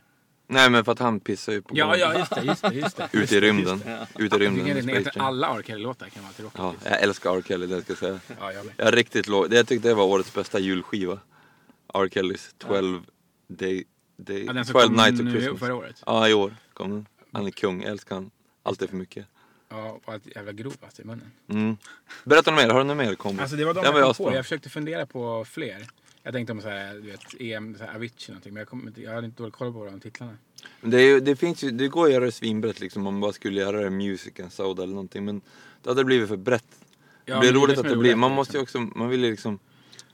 Nej 0.46 0.70
men 0.70 0.84
för 0.84 0.92
att 0.92 0.98
han 0.98 1.20
pissar 1.20 1.52
ju 1.52 1.62
på 1.62 1.76
Ja, 1.76 1.96
ja, 1.96 2.18
just 2.18 2.34
det, 2.34 2.42
just 2.44 2.62
det, 2.62 2.74
just 2.74 2.96
det. 2.96 3.08
Ute 3.12 3.36
i 3.36 3.40
rymden. 3.40 3.82
Ute 4.18 4.36
i 4.36 4.38
rymden 4.38 4.64
med 4.64 4.76
Space 4.76 4.90
egentligen 4.90 5.26
alla 5.26 5.58
R. 5.58 5.62
Kelly-låtar 5.66 6.08
kan 6.08 6.22
vara 6.22 6.32
Rocket 6.38 6.58
Ja, 6.58 6.74
jag 6.90 7.02
älskar 7.02 7.36
R. 7.36 7.42
Kelly, 7.48 7.66
det 7.66 7.82
ska 7.82 7.90
jag 7.90 7.98
säga. 7.98 8.20
Ja, 8.40 8.52
jag 8.52 8.66
med. 8.66 8.74
Jag 8.76 8.96
riktigt 8.96 9.28
låg. 9.28 9.54
Jag 9.54 9.68
tyckte 9.68 9.88
det 9.88 9.94
var 9.94 10.04
årets 10.04 10.34
bästa 10.34 10.58
julskiva. 10.58 11.18
R. 11.94 12.08
Kellys 12.08 12.54
12 12.58 13.02
Day... 13.48 13.84
day 14.16 14.44
Ja, 14.44 14.52
den 14.52 14.64
som 14.64 14.72
12 14.72 14.86
kom 14.86 14.96
Nights 14.96 15.20
of 15.20 15.30
Christmas. 15.30 15.60
förra 15.60 15.74
året. 15.74 16.02
Ja, 16.06 16.28
i 16.28 16.34
år 16.34 16.56
kom 16.74 16.90
den. 16.90 17.06
Han 17.32 17.46
är 17.46 17.50
kung, 17.50 17.82
jag 17.82 17.90
älskar 17.90 18.14
han. 18.14 18.30
Allt 18.62 18.82
är 18.82 18.86
för 18.86 18.96
mycket. 18.96 19.26
Ja, 19.68 20.00
och 20.04 20.12
allt 20.12 20.36
jävla 20.36 20.52
grovt 20.52 20.84
alltså, 20.84 21.02
i 21.02 21.04
munnen. 21.04 21.32
Mm. 21.48 21.76
Berätta 22.24 22.50
något 22.50 22.60
mer, 22.62 22.70
har 22.70 22.78
du 22.78 22.84
något 22.84 22.96
mer 22.96 23.14
kombo? 23.14 23.42
Alltså 23.42 23.56
det 23.56 23.64
var 23.64 23.74
de 23.74 23.84
jag 23.84 24.16
kom 24.16 24.26
på. 24.26 24.34
Jag 24.34 24.44
försökte 24.44 24.68
fundera 24.68 25.06
på 25.06 25.44
fler. 25.44 25.86
Jag 26.26 26.32
tänkte 26.34 26.52
om 26.52 26.60
så 26.60 26.68
här, 26.68 26.94
du 26.94 27.00
vet, 27.00 27.20
EM, 27.40 27.74
så 27.78 27.84
här, 27.84 27.94
Avicii 27.94 28.32
någonting. 28.32 28.52
Men 28.54 28.60
jag, 28.60 28.68
kom, 28.68 28.88
inte- 28.88 29.02
jag 29.02 29.12
hade 29.14 29.26
inte 29.26 29.42
dålig 29.42 29.52
koll 29.54 29.72
på 29.72 29.84
de 29.84 30.00
titlarna. 30.00 30.36
Det, 30.80 30.96
är, 30.96 31.06
ju- 31.14 31.20
det 31.20 31.36
finns 31.36 31.62
ju, 31.64 31.70
det 31.70 31.88
går 31.88 32.06
att 32.06 32.12
göra 32.12 32.24
det 32.24 32.32
svinbrett 32.32 32.80
liksom 32.80 33.06
om 33.06 33.14
man 33.14 33.20
bara 33.20 33.32
skulle 33.32 33.60
göra 33.60 33.80
det 33.80 33.90
music 33.90 34.40
and 34.40 34.52
soda 34.52 34.82
eller 34.82 34.94
någonting. 34.94 35.24
Men 35.24 35.40
då 35.82 35.90
hade 35.90 36.00
det 36.00 36.04
blivit 36.04 36.28
för 36.28 36.36
brett. 36.36 36.84
Ja, 37.24 37.34
det 37.34 37.40
blir 37.40 37.52
roligt 37.52 37.76
som 37.78 37.86
att 37.86 37.92
det 37.92 37.98
blir, 37.98 38.16
man 38.16 38.32
måste 38.32 38.56
ju 38.56 38.60
liksom. 38.60 38.84
också, 38.86 38.98
man 38.98 39.08
vill 39.08 39.24
ju 39.24 39.30
liksom 39.30 39.58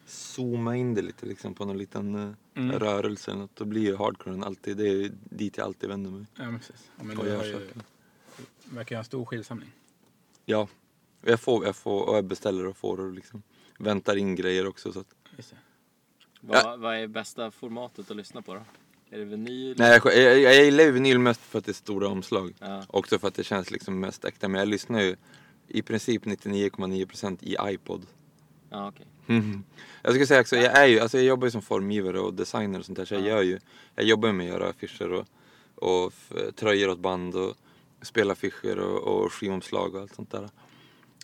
zooma 0.07 0.77
in 0.77 0.94
det 0.94 1.03
lite 1.03 1.27
liksom 1.27 1.55
på 1.55 1.64
någon 1.64 1.79
liten 1.79 2.14
eh, 2.14 2.33
Mm. 2.55 2.79
rörelse 2.79 3.31
eller 3.31 3.40
något. 3.40 3.57
Då 3.57 3.64
blir 3.64 3.83
ju 3.83 3.96
hardcoren 3.96 4.44
alltid, 4.44 4.77
det 4.77 4.88
är 4.88 4.92
ju 4.92 5.11
dit 5.25 5.57
jag 5.57 5.64
alltid 5.64 5.88
vänder 5.88 6.11
mig. 6.11 6.27
Ja, 6.37 6.44
men 6.44 6.59
precis. 6.59 6.90
Ja, 6.98 7.05
men 7.05 7.18
Och 7.18 7.25
du 7.25 7.37
har 7.37 7.44
ju, 7.44 7.68
verkar 8.64 8.96
ha 8.96 8.98
en 9.01 9.05
stor 9.05 9.25
skivsamling. 9.25 9.72
Ja. 10.44 10.68
Jag 11.22 11.40
får, 11.40 11.64
jag 11.66 11.77
får, 11.77 12.09
och 12.09 12.16
jag 12.16 12.25
beställer 12.25 12.66
och 12.66 12.77
får 12.77 13.01
och 13.01 13.12
liksom 13.12 13.42
väntar 13.79 14.16
in 14.16 14.35
grejer 14.37 14.66
också 14.66 14.92
så 14.92 15.01
att 15.01 15.14
Just 16.42 16.62
det. 16.64 16.68
Vad, 16.68 16.81
vad 16.81 16.96
är 16.96 17.07
bästa 17.07 17.50
formatet 17.50 18.11
att 18.11 18.16
lyssna 18.16 18.42
på 18.42 18.55
då? 18.55 18.61
Är 19.11 19.18
det 19.18 19.24
vinyl? 19.24 19.74
Nej, 19.78 20.00
jag, 20.05 20.16
jag, 20.16 20.38
jag 20.40 20.64
gillar 20.64 20.85
ju 20.85 20.90
vinyl 20.90 21.18
mest 21.18 21.40
för 21.40 21.59
att 21.59 21.64
det 21.64 21.70
är 21.70 21.74
stora 21.74 22.09
omslag. 22.09 22.55
Ja. 22.59 22.85
Också 22.88 23.18
för 23.18 23.28
att 23.28 23.35
det 23.35 23.44
känns 23.44 23.70
liksom 23.70 24.00
mest 24.00 24.24
äkta. 24.24 24.48
Men 24.48 24.59
jag 24.59 24.68
lyssnar 24.68 25.00
ju 25.00 25.16
i 25.68 25.83
princip 25.83 26.24
99,9% 26.24 27.38
i 27.40 27.57
iPod. 27.74 28.07
Ja, 28.70 28.88
okej. 28.88 29.07
Mhm. 29.26 29.64
Jag 30.02 30.14
ska 30.14 30.26
säga 30.26 30.40
också, 30.40 30.57
jag, 30.57 30.78
är 30.78 30.87
ju, 30.87 31.00
alltså 31.00 31.16
jag 31.18 31.26
jobbar 31.26 31.46
ju 31.46 31.50
som 31.50 31.62
formgivare 31.62 32.18
och 32.20 32.35
designer 32.35 32.78
och 32.78 32.85
sånt 32.85 32.98
där. 32.98 33.05
Så 33.05 33.14
jag 33.14 33.22
Ja. 33.22 33.26
gör 33.28 33.42
ju, 33.42 33.59
jag 33.94 34.05
jobbar 34.05 34.28
ju 34.28 34.35
med 34.35 34.46
att 34.46 34.52
göra 34.61 34.68
affischer 34.70 35.12
och, 35.12 35.26
och 35.74 36.12
tröjor 36.57 36.88
åt 36.88 36.98
band 36.98 37.35
och 37.35 37.55
spela 38.02 38.33
affischer 38.33 38.78
och, 38.78 38.98
och 39.24 39.33
skivomslag 39.33 39.94
och 39.94 40.00
allt 40.00 40.14
sånt 40.14 40.31
där. 40.31 40.48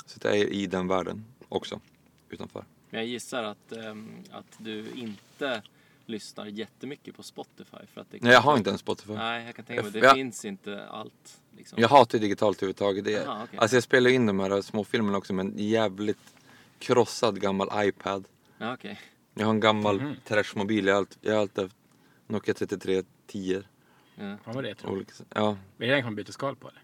Så 0.07 0.18
jag 0.22 0.37
är 0.38 0.44
i 0.52 0.66
den 0.66 0.88
världen 0.88 1.24
också, 1.48 1.81
utanför. 2.28 2.64
Men 2.90 3.01
jag 3.01 3.07
gissar 3.09 3.42
att, 3.44 3.72
ehm, 3.72 4.09
att 4.31 4.46
du 4.59 4.90
inte 4.94 5.62
lyssnar 6.07 6.46
jättemycket 6.46 7.16
på 7.16 7.22
Spotify. 7.22 7.77
För 7.94 8.01
att 8.01 8.11
det 8.11 8.22
Nej, 8.22 8.33
jag 8.33 8.40
har 8.40 8.57
inte 8.57 8.70
en 8.70 8.79
Spotify. 8.79 9.12
Nej, 9.12 9.46
jag 9.46 9.55
kan 9.57 9.64
tänka 9.64 9.83
mig. 9.83 9.92
Det 9.92 9.98
Jag- 9.98 10.14
finns 10.14 10.44
inte 10.44 10.87
allt. 10.88 11.40
Liksom. 11.57 11.79
Jag 11.83 11.88
hatar 11.88 12.18
ju 12.18 12.22
digitalt 12.22 12.59
överhuvudtaget. 12.59 13.05
Det, 13.05 13.11
Jaha, 13.11 13.40
okej. 13.44 13.59
Alltså 13.59 13.77
jag 13.77 13.83
spelar 13.83 14.11
in 14.11 14.27
de 14.27 14.40
här 14.40 14.62
småfilmerna 14.62 15.18
också 15.18 15.33
med 15.33 15.46
en 15.46 15.55
jävligt 15.57 16.35
krossad 16.79 17.40
gammal 17.40 17.68
iPad. 17.88 18.24
Ja, 18.59 18.74
okej. 18.74 19.01
Jag 19.35 19.44
har 19.46 19.51
en 19.55 19.61
gammal 19.61 20.01
Mhm. 20.01 20.14
trashmobil. 20.24 20.87
Jag 20.87 20.94
har 20.94 20.98
alltid, 20.98 21.18
jag 21.20 21.35
har 21.35 21.40
alltid 21.40 21.64
haft 21.64 21.77
Nokia 22.27 22.55
3310. 22.55 23.62
Ja. 24.16 24.37
Vad 24.44 24.55
var 24.55 24.62
det 24.62 24.74
tror? 24.74 24.90
Olika, 24.92 25.12
ja, 25.35 25.51
Är 25.51 25.57
det 25.77 25.87
den 25.87 26.01
kan 26.01 26.05
man 26.07 26.14
byta 26.14 26.33
skal 26.33 26.57
på 26.57 26.68
eller? 26.68 26.83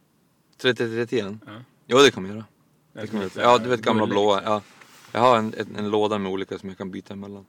3310? 0.57 1.39
Ja. 1.47 1.53
Jo 1.87 1.99
det 1.99 2.11
kan 2.11 2.23
man 2.23 2.33
göra. 2.33 2.45
Det 2.93 3.13
man 3.13 3.23
lite 3.23 3.41
göra. 3.41 3.51
Ja 3.51 3.59
du 3.59 3.69
vet 3.69 3.81
gamla 3.83 4.07
blåa. 4.07 4.43
Ja. 4.45 4.63
Jag 5.15 5.21
har 5.21 5.39
en, 5.39 5.55
en, 5.59 5.77
en 5.77 5.91
låda 5.91 6.19
med 6.19 6.33
olika 6.33 6.59
som 6.59 6.69
jag 6.69 6.79
kan 6.79 6.91
byta 6.91 7.13
emellan. 7.15 7.47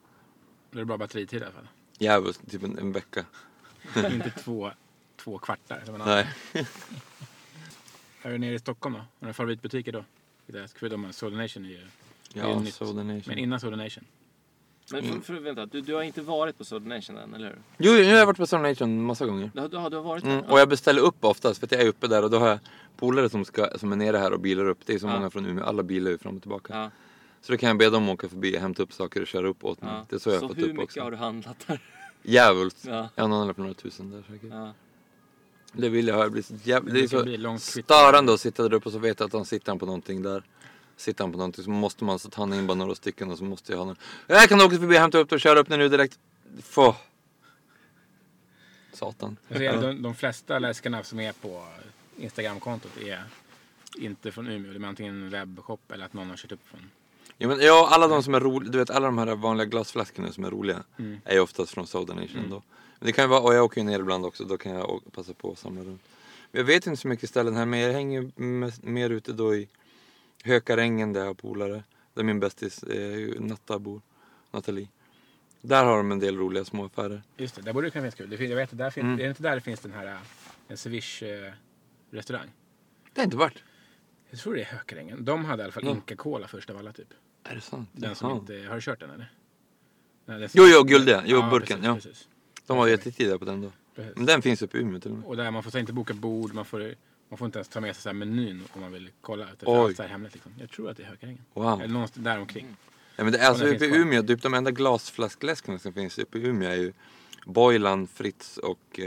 Då 0.71 0.77
är 0.77 0.81
det 0.81 0.85
bra 0.85 0.97
batteritid 0.97 1.41
i 1.41 1.45
alla 1.45 1.53
fall. 1.53 1.67
Djävulskt, 1.99 2.51
typ 2.51 2.63
en, 2.63 2.77
en 2.79 2.91
vecka. 2.91 3.25
inte 3.95 4.29
två, 4.29 4.71
två 5.17 5.37
kvartar. 5.37 5.83
Nej. 6.05 6.27
Är 8.21 8.29
du 8.31 8.37
nere 8.37 8.53
i 8.53 8.59
Stockholm 8.59 8.93
då? 8.93 8.99
Har 8.99 9.05
du 9.19 9.25
några 9.25 9.33
favoritbutiker 9.33 9.91
då? 9.91 10.03
Förutom 10.75 11.13
Soda 11.13 11.37
Nation 11.37 11.65
är 11.65 11.69
ju... 11.69 11.77
det 11.77 12.39
Ja, 12.39 12.59
nytt. 12.59 12.73
Soda 12.73 13.03
Nation. 13.03 13.23
Men 13.27 13.37
innan 13.37 13.59
Soda 13.59 13.75
Nation? 13.75 14.03
Men 14.91 15.03
för, 15.13 15.19
för, 15.19 15.33
vänta, 15.33 15.65
du, 15.65 15.81
du 15.81 15.93
har 15.93 16.01
inte 16.03 16.21
varit 16.21 16.57
på 16.57 16.65
Soda 16.65 16.87
Nation 16.95 17.17
än, 17.17 17.33
eller 17.33 17.47
hur? 17.47 17.57
Jo, 17.77 17.91
nu 17.93 18.03
har 18.11 18.17
jag 18.19 18.25
varit 18.25 18.37
på 18.37 18.47
Soda 18.47 18.61
Nation 18.61 19.03
massa 19.05 19.25
gånger. 19.25 19.51
Du, 19.53 19.67
du, 19.67 19.77
har, 19.77 19.89
du 19.89 19.95
har 19.95 20.03
varit 20.03 20.23
Mm, 20.23 20.41
där? 20.41 20.51
och 20.51 20.59
jag 20.59 20.69
beställer 20.69 21.01
upp 21.01 21.23
oftast 21.25 21.59
för 21.59 21.67
att 21.67 21.71
jag 21.71 21.81
är 21.81 21.87
uppe 21.87 22.07
där 22.07 22.23
och 22.23 22.29
då 22.29 22.39
har 22.39 22.47
jag 22.47 22.59
polare 22.97 23.29
som, 23.29 23.45
ska, 23.45 23.77
som 23.77 23.91
är 23.91 23.95
nere 23.95 24.17
här 24.17 24.33
och 24.33 24.39
bilar 24.39 24.65
upp. 24.69 24.79
Det 24.85 24.93
är 24.93 24.99
så 24.99 25.07
Ja. 25.07 25.13
många 25.13 25.29
från 25.29 25.45
Umeå, 25.45 25.63
alla 25.65 25.83
bilar 25.83 26.11
ju 26.11 26.17
fram 26.17 26.35
och 26.35 26.41
tillbaka. 26.41 26.73
Ja, 26.73 26.91
Så 27.45 27.51
då 27.51 27.57
kan 27.57 27.67
jag 27.69 27.77
be 27.77 27.89
dem 27.89 28.09
åka 28.09 28.29
förbi, 28.29 28.57
hämta 28.57 28.83
upp 28.83 28.93
saker 28.93 29.21
och 29.21 29.27
köra 29.27 29.47
upp 29.47 29.63
åt 29.65 29.81
mig. 29.81 29.91
ja. 29.93 30.05
Det 30.09 30.15
är 30.15 30.19
så 30.19 30.29
jag 30.29 30.41
har 30.41 30.47
fått 30.47 30.57
hur 30.57 30.63
upp 30.63 30.67
mycket 30.69 30.83
också. 30.83 31.01
har 31.01 31.11
du 31.11 31.17
handlat 31.17 31.67
där? 31.67 31.79
Djävulskt. 32.23 32.85
Ja, 32.85 33.09
Jag 33.15 33.23
har 33.27 33.37
handlat 33.37 33.55
för 33.55 33.63
några 33.63 33.73
tusen 33.75 34.11
där 34.11 34.23
säkert. 34.31 34.49
ja. 34.51 34.73
Det 35.73 35.89
vill 35.89 36.07
jag 36.07 36.15
ha. 36.15 36.23
Det 36.23 36.29
blir 36.29 36.41
så, 36.41 36.53
jävla, 36.63 36.93
det 36.93 36.99
är 36.99 37.01
Det 37.01 37.07
kan 37.07 37.19
så 37.19 37.25
bli 37.25 37.37
långt 37.37 37.73
kvitto. 37.73 37.85
störande 37.93 38.33
att 38.33 38.39
sitta 38.39 38.63
där 38.63 38.73
uppe 38.73 38.85
och 38.89 38.93
så 38.93 38.99
vet 38.99 39.19
jag 39.19 39.27
att 39.27 39.33
han 39.33 39.45
sitter 39.45 39.75
på 39.75 39.85
någonting 39.85 40.21
där. 40.21 40.43
Sitter 40.97 41.23
han 41.23 41.31
på 41.31 41.37
någonting 41.37 41.63
så 41.63 41.69
måste 41.69 42.03
man 42.03 42.19
så 42.19 42.29
tar 42.29 42.41
han 42.43 42.53
in 42.53 42.67
bara 42.67 42.73
några 42.75 42.95
stycken 42.95 43.31
och 43.31 43.37
så 43.37 43.43
måste 43.43 43.71
jag 43.71 43.79
ha 43.79 43.85
den. 43.85 43.95
Jag 44.27 44.49
kan 44.49 44.61
åka 44.61 44.77
förbi, 44.77 44.97
hämta 44.97 45.17
upp 45.17 45.29
det 45.29 45.35
och 45.35 45.41
köra 45.41 45.59
upp 45.59 45.69
den 45.69 45.79
nu 45.79 45.89
direkt. 45.89 46.19
Få. 46.63 46.95
Satan. 48.93 49.37
De, 49.47 50.01
de 50.01 50.15
flesta 50.15 50.59
läskarna 50.59 51.03
som 51.03 51.19
är 51.19 51.31
på 51.33 51.65
Instagramkontot 52.17 52.97
är 52.97 53.23
inte 53.97 54.31
från 54.31 54.47
Umeå. 54.47 54.73
Det 54.73 54.85
är 54.85 54.87
antingen 54.89 55.23
en 55.23 55.29
webbshop 55.29 55.91
eller 55.91 56.05
att 56.05 56.13
någon 56.13 56.29
har 56.29 56.37
kört 56.37 56.51
upp 56.51 56.67
från... 56.67 56.89
Ja, 57.37 57.47
men, 57.47 57.59
ja, 57.59 57.89
alla 57.91 58.07
de 58.07 58.23
som 58.23 58.33
är 58.35 58.39
roliga, 58.39 58.71
du 58.71 58.77
vet 58.77 58.89
alla 58.89 59.05
de 59.05 59.17
här 59.17 59.35
vanliga 59.35 59.65
glasflaskorna 59.65 60.31
som 60.31 60.43
är 60.43 60.51
roliga 60.51 60.83
Mm. 60.99 61.19
är 61.25 61.33
ju 61.33 61.39
oftast 61.39 61.73
från 61.73 61.87
Soda 61.87 62.13
Nation 62.13 62.37
Mm. 62.37 62.49
då. 62.49 62.63
Men 62.99 63.05
det 63.07 63.11
kan 63.11 63.23
ju 63.23 63.27
vara, 63.29 63.41
och 63.41 63.53
jag 63.55 63.65
åker 63.65 63.81
ju 63.81 63.87
ner 63.87 63.99
ibland 63.99 64.25
också, 64.25 64.43
då 64.43 64.57
kan 64.57 64.71
jag 64.71 65.01
passa 65.11 65.33
på 65.33 65.51
att 65.51 65.57
samla 65.59 65.81
runt. 65.83 66.01
Men 66.51 66.59
jag 66.59 66.65
vet 66.65 66.87
inte 66.87 67.01
så 67.01 67.07
mycket 67.07 67.29
ställen 67.29 67.55
här, 67.55 67.65
men 67.65 67.79
jag 67.79 67.93
hänger 67.93 68.31
mer 68.85 69.09
ute 69.09 69.33
då 69.33 69.55
i 69.55 69.67
Hökarängen 70.43 71.13
där 71.13 71.19
jag 71.21 71.27
har 71.27 71.33
polare. 71.33 71.83
Där 72.13 72.23
min 72.23 72.39
bästis 72.39 72.83
eh, 72.83 73.41
Natta 73.41 73.79
bor, 73.79 74.01
Nathalie. 74.51 74.87
Där 75.61 75.85
har 75.85 75.97
de 75.97 76.11
en 76.11 76.19
del 76.19 76.37
roliga 76.37 76.65
små 76.65 76.85
affärer. 76.85 77.21
Just 77.37 77.55
det, 77.55 77.61
där 77.61 77.73
borde 77.73 77.87
det 77.87 77.91
kunna 77.91 78.01
finnas 78.01 78.15
kul. 78.15 78.29
Det 78.29 78.45
Jag 78.45 78.55
vet 78.55 78.77
där 78.77 78.89
finns, 78.89 79.03
Mm. 79.03 79.19
är 79.19 79.23
det 79.23 79.29
inte 79.29 79.43
där 79.43 79.55
det 79.55 79.61
finns 79.61 79.79
den 79.79 79.91
här 79.93 80.07
äh, 80.07 80.17
en 80.67 80.77
Swish-restaurang? 80.77 82.49
Det 83.13 83.21
är 83.21 83.25
inte 83.25 83.37
varit. 83.37 83.63
Jag 84.29 84.39
tror 84.39 84.53
det 84.55 84.61
är 84.61 84.65
Hökarängen. 84.65 85.25
De 85.25 85.45
hade 85.45 85.61
i 85.61 85.63
alla 85.63 85.71
fall 85.73 85.85
Ja. 85.85 85.91
Inca 85.91 86.15
Cola 86.15 86.47
först 86.47 86.69
av 86.69 86.77
alla 86.77 86.91
typ. 86.93 87.07
Är 87.49 87.55
det 87.55 87.61
sant? 87.61 87.89
Den 87.91 88.15
som 88.15 88.31
inte, 88.31 88.65
har 88.69 88.75
du 88.75 88.81
kört 88.81 88.99
den 88.99 89.09
eller? 89.09 89.31
Nej, 90.25 90.39
den 90.39 90.49
som- 90.49 90.61
Jo, 90.61 90.67
jo, 90.71 90.83
guldiga. 90.83 91.23
Jo, 91.25 91.41
burken. 91.49 91.81
Precis, 91.81 91.85
ja. 91.85 91.95
precis, 91.95 92.27
De 92.67 92.77
var 92.77 92.87
jättetidiga 92.87 93.37
på 93.39 93.45
den 93.45 93.61
då. 93.61 93.71
precis. 93.95 94.15
Men 94.15 94.25
den 94.25 94.41
finns 94.41 94.61
uppe 94.61 94.77
i 94.77 94.81
Umeå 94.81 94.99
till 94.99 95.11
och 95.11 95.17
med. 95.17 95.27
Och 95.27 95.37
där 95.37 95.51
man 95.51 95.63
får 95.63 95.77
inte 95.77 95.93
boka 95.93 96.13
bord, 96.13 96.53
man 96.53 96.65
får, 96.65 96.95
man 97.29 97.37
får 97.37 97.45
inte 97.45 97.57
ens 97.59 97.67
ta 97.67 97.81
med 97.81 97.95
sig 97.95 98.01
så 98.03 98.09
här 98.09 98.13
menyn 98.13 98.63
om 98.73 98.81
man 98.81 98.91
vill 98.91 99.09
kolla. 99.21 99.47
Oj. 99.65 99.77
allt 99.77 99.95
så 99.95 100.01
här 100.03 100.09
hemligt 100.09 100.33
liksom. 100.33 100.51
Jag 100.59 100.69
tror 100.69 100.89
att 100.89 100.97
det 100.97 101.03
är 101.03 101.07
Hökarängen. 101.07 101.41
Wow. 101.53 101.81
Eller 101.81 101.93
någonstans 101.93 102.23
där 102.23 102.39
omkring. 102.39 102.75
Ja, 103.15 103.23
men 103.23 103.33
det 103.33 103.39
är 103.39 103.47
alltså 103.49 103.65
uppe 103.65 103.85
i. 103.85 103.95
Umeå, 103.97 104.23
typ 104.23 104.41
de 104.41 104.53
enda 104.53 104.71
glasflaskläskarna 104.71 105.79
som 105.79 105.93
finns 105.93 106.17
uppe 106.19 106.37
i 106.39 106.41
Umeå 106.47 106.69
är 106.69 106.75
ju 106.75 106.93
Boylan, 107.45 108.07
Fritz 108.07 108.57
och 108.57 108.99
eh, 108.99 109.05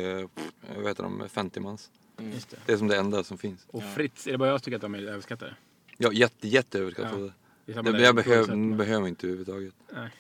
jag 0.75 0.83
vet 0.85 0.97
de, 0.97 1.29
50 1.29 1.61
mans. 1.61 1.91
Just 2.35 2.51
det. 2.51 2.57
Det 2.67 2.73
är 2.73 2.77
som 2.77 2.89
det 2.89 2.97
enda 2.97 3.25
som 3.25 3.39
finns. 3.39 3.67
Och 3.71 3.83
Fritz, 3.95 4.27
är 4.27 4.33
det 4.33 4.39
bara 4.39 4.49
jag 4.49 4.61
som 4.61 4.65
tycker 4.65 4.77
att 4.77 4.83
de 4.83 4.95
är 4.95 5.03
överskattade? 5.03 5.55
Ja, 5.99 6.13
jätte, 6.13 6.49
jätte 6.49 6.79
överskattade. 6.79 7.33
Det 7.75 8.03
Jag, 8.03 8.15
behöver, 8.15 8.77
behöver 8.77 9.09
inte 9.09 9.27
överhuvudtaget. 9.27 9.75
Nej. 9.93 10.11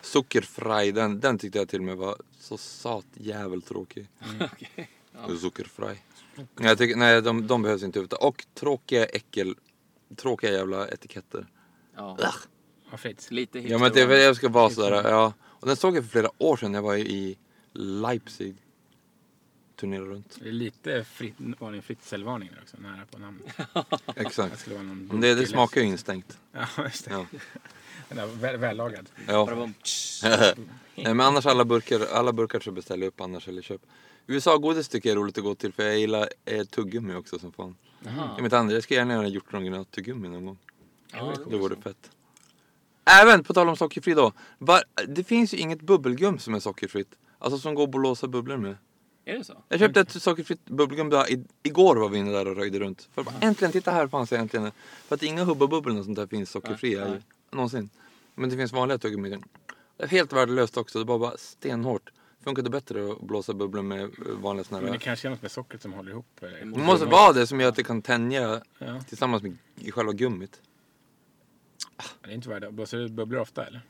Sockerfraj, 0.00 0.92
den, 0.92 1.20
den 1.20 1.38
tyckte 1.38 1.58
jag 1.58 1.68
till 1.68 1.78
och 1.78 1.84
med 1.84 1.96
var 1.96 2.16
så 2.40 2.56
sat 2.56 3.06
jävligt 3.14 3.66
tråkig. 3.66 4.06
Okej. 4.52 4.90
Ja. 5.12 5.36
Sockerfraj. 5.36 6.02
Nej, 6.34 6.46
jag 6.68 6.78
tycker, 6.78 6.96
nej 6.96 7.22
de, 7.22 7.46
de 7.46 7.62
behövs 7.62 7.82
inte 7.82 7.98
överhuvudtaget. 7.98 8.24
Och 8.24 8.46
tråkiga 8.54 9.04
äckel, 9.04 9.54
tråkiga 10.16 10.52
jävla 10.52 10.88
etiketter. 10.88 11.46
Ja. 11.96 12.18
Ja, 12.90 12.96
Fritz. 12.96 13.30
Lite 13.30 13.58
Ja 13.58 13.78
men 13.78 13.92
det, 13.92 14.06
hipster- 14.06 14.16
jag 14.24 14.36
ska 14.36 14.48
vara 14.48 14.70
sådär, 14.70 15.10
ja. 15.10 15.32
Och 15.42 15.66
den 15.66 15.76
såg 15.76 15.96
jag 15.96 16.04
för 16.04 16.10
flera 16.10 16.30
år 16.38 16.56
sedan 16.56 16.72
när 16.72 16.78
jag 16.78 16.82
var 16.82 16.96
i 16.96 17.38
Leipzig. 17.72 18.56
Turnerade 19.76 20.06
runt. 20.10 20.38
Det 20.42 20.48
är 20.48 20.52
lite 20.52 21.04
fritt, 21.04 21.34
varning 21.58 21.82
Fritzl-varning 21.82 22.50
där 22.52 22.60
också, 22.62 22.76
nära 22.80 23.06
på 23.10 23.18
namnet. 23.18 23.46
Det 24.14 24.20
Exakt. 24.20 24.60
skulle 24.60 24.76
det, 24.76 24.84
det 24.84 25.34
burkig 25.34 25.48
smakar 25.48 25.80
ju 25.80 25.86
instängt. 25.86 26.38
Ja, 26.52 26.66
just 26.84 27.04
det. 27.04 27.10
Ja. 27.10 27.26
Den 28.08 28.38
väl, 28.38 28.56
vällagad. 28.56 29.08
Ja. 29.26 29.46
Nej 30.94 31.14
men 31.14 31.20
annars 31.20 31.46
alla 31.46 31.64
burkar, 31.64 32.00
alla 32.12 32.32
burkar 32.32 32.60
så 32.60 32.70
beställer 32.70 33.02
jag 33.02 33.08
upp 33.08 33.20
annars 33.20 33.48
eller 33.48 33.62
köp. 33.62 33.80
USA-godis 34.26 34.88
tycker 34.88 35.08
jag 35.08 35.16
är 35.16 35.20
roligt 35.20 35.38
att 35.38 35.44
gå 35.44 35.54
till 35.54 35.72
för 35.72 35.82
jag 35.82 35.98
gillar 35.98 36.28
eh, 36.44 36.64
tuggummi 36.64 37.14
också 37.14 37.38
som 37.38 37.52
fan. 37.52 37.76
Jag, 38.36 38.42
vet 38.42 38.52
inte, 38.52 38.74
jag 38.74 38.82
ska 38.82 38.94
gärna 38.94 39.14
göra 39.14 39.28
hjortrongröt-tuggummi 39.28 40.28
någon 40.28 40.46
gång. 40.46 40.58
Ja, 41.12 41.34
Det 41.50 41.56
vore 41.56 41.76
fett. 41.76 42.10
Även 43.04 43.44
på 43.44 43.54
tal 43.54 43.68
om 43.68 43.76
sockerfri 43.76 44.14
då. 44.14 44.32
Var, 44.58 44.82
det 45.08 45.24
finns 45.24 45.54
ju 45.54 45.58
inget 45.58 45.82
bubbelgum 45.82 46.38
som 46.38 46.54
är 46.54 46.60
sockerfritt. 46.60 47.14
Alltså 47.38 47.58
som 47.58 47.74
går 47.74 47.84
att 47.84 47.90
blåsa 47.90 48.28
bubblor 48.28 48.56
med. 48.56 48.76
Är 49.28 49.38
det 49.38 49.44
så? 49.44 49.62
Jag 49.68 49.78
köpte 49.80 50.00
ett 50.00 50.22
sockerfritt 50.22 50.64
bubbelgum 50.64 51.12
igår 51.62 51.96
var 51.96 52.08
vi 52.08 52.18
inne 52.18 52.30
där 52.30 52.48
och 52.48 52.56
röjde 52.56 52.78
runt. 52.78 53.08
För 53.12 53.22
bara, 53.22 53.34
äntligen, 53.40 53.72
titta 53.72 53.90
här 53.90 54.08
fanns 54.08 54.30
det 54.30 54.36
äntligen. 54.38 54.72
För 55.08 55.14
att 55.14 55.22
inga 55.22 55.44
Hubba 55.44 55.66
Bubbel 55.66 55.98
och 55.98 56.04
sånt 56.04 56.16
där 56.16 56.26
finns 56.26 56.50
sockerfria 56.50 57.00
Nej, 57.00 57.10
nej. 57.10 57.22
Någonsin. 57.50 57.90
Men 58.34 58.50
det 58.50 58.56
finns 58.56 58.72
vanliga 58.72 58.98
tuggummin. 58.98 59.44
Är 59.98 60.06
Helt 60.06 60.32
värdelöst 60.32 60.76
också, 60.76 60.98
det 60.98 61.04
var 61.04 61.18
bara 61.18 61.36
stenhårt. 61.36 62.12
Funkar 62.44 62.62
det 62.62 62.70
bättre 62.70 63.12
att 63.12 63.20
blåsa 63.20 63.54
bubblor 63.54 63.82
med 63.82 64.02
eh, 64.02 64.08
vanliga 64.42 64.64
såna 64.64 64.80
Men 64.80 64.92
det 64.92 64.98
kanske 64.98 65.28
är 65.28 65.30
något 65.30 65.42
med 65.42 65.50
sockret 65.50 65.82
som 65.82 65.92
håller 65.92 66.10
ihop. 66.10 66.26
eller? 66.40 66.58
Det 66.58 66.66
måste 66.66 67.06
vara 67.06 67.32
det 67.32 67.46
som 67.46 67.60
gör 67.60 67.68
att 67.68 67.76
det 67.76 67.84
kan 67.84 68.02
tänja 68.02 68.60
Ja. 68.78 69.00
tillsammans 69.08 69.42
med 69.42 69.56
själva 69.92 70.12
gummit. 70.12 70.60
Det 72.24 72.30
är 72.30 72.34
inte 72.34 72.48
värda. 72.48 72.70
Blåser 72.70 72.98
du 72.98 73.08
bubblor 73.08 73.40
ofta 73.40 73.66
eller? 73.66 73.80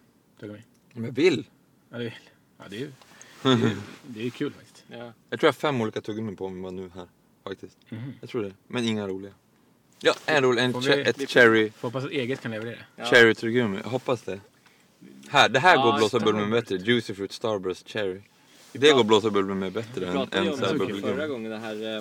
Tuggummi? 0.40 0.62
Men 0.92 1.04
jag 1.04 1.12
vill! 1.12 1.46
Ja, 1.90 1.98
det 1.98 2.04
är, 2.06 2.18
ja, 2.58 2.64
det 2.70 2.76
är 2.76 2.80
ju 2.80 2.90
det 3.42 3.48
är, 3.66 3.76
det 4.06 4.20
är 4.20 4.24
ju 4.24 4.30
kul 4.30 4.52
faktiskt. 4.52 4.75
Ja. 4.88 4.96
Jag 5.30 5.40
tror 5.40 5.46
jag 5.48 5.48
har 5.48 5.52
fem 5.52 5.80
olika 5.80 6.00
tuggummin 6.00 6.36
på 6.36 6.48
mig 6.48 6.62
bara 6.62 6.72
nu 6.72 6.90
här. 6.94 7.06
Faktiskt. 7.44 7.76
Mhm. 7.88 8.12
Jag 8.20 8.30
tror 8.30 8.42
det. 8.42 8.52
Men 8.68 8.84
inga 8.84 9.08
roliga. 9.08 9.32
Ja, 10.00 10.14
en 10.26 10.42
rolig. 10.42 10.62
En 10.64 10.80
vi- 10.80 11.02
ett 11.02 11.30
cherry, 11.30 11.70
Får 11.70 11.88
hoppas 11.88 12.04
att 12.04 12.10
eget 12.10 12.40
kan 12.40 12.50
leverera. 12.50 12.78
Ja. 12.96 13.04
cherry 13.04 13.34
tuggummi. 13.34 13.78
Jag 13.84 13.90
hoppas 13.90 14.22
det. 14.22 14.40
Här, 15.28 15.48
det 15.48 15.58
här 15.58 15.76
Ja, 15.76 15.82
går 15.82 15.92
att 15.92 15.98
blåsa 15.98 16.18
bubblor 16.20 16.40
med 16.46 16.50
bättre. 16.50 16.76
Juicy 16.76 17.14
Fruit 17.14 17.32
Starburst 17.32 17.88
Cherry. 17.88 18.20
Det 18.72 18.92
går 18.92 19.00
att 19.00 19.06
blåsa 19.06 19.30
bubblor 19.30 19.54
med 19.54 19.72
Vi 19.72 19.80
bättre 19.82 20.06
än, 20.06 20.16
än 20.32 20.48
om 20.52 20.58
så 20.58 20.64
här 20.64 20.72
det 20.72 20.78
bubbelgum. 20.78 21.02
förra 21.02 21.26
gången, 21.26 21.50
det 21.50 21.58
här 21.58 21.82
eh, 21.82 21.96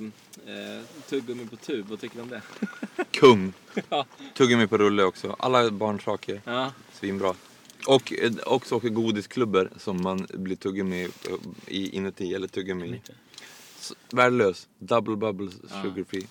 eh, 0.75 0.81
tuggummi 1.09 1.47
på 1.47 1.55
tub. 1.55 1.85
Vad 1.89 2.01
tycker 2.01 2.15
du 2.15 2.21
om 2.21 2.29
det? 2.29 2.41
Kung! 3.11 3.53
Ja. 3.89 4.05
Tuggummi 4.33 4.67
på 4.67 4.77
rulle 4.77 5.03
också. 5.03 5.35
Alla 5.39 5.71
barnsaker. 5.71 6.41
Ja. 6.45 6.71
Svinbra. 6.93 7.33
Och 7.87 8.13
eh, 8.13 8.31
också 8.45 8.79
godisklubbor 8.79 9.69
som 9.77 10.01
man 10.01 10.27
blir 10.33 10.55
tuggummi 10.55 11.03
eh, 11.03 11.09
i 11.67 11.89
inuti, 11.89 12.33
eller 12.33 12.47
tuggummi 12.47 12.87
i. 12.87 13.01
Värdelös. 14.11 14.67
Double 14.79 15.15
bubbles 15.15 15.53
Ja. 15.69 15.81
sugar 15.81 16.03
free. 16.03 16.27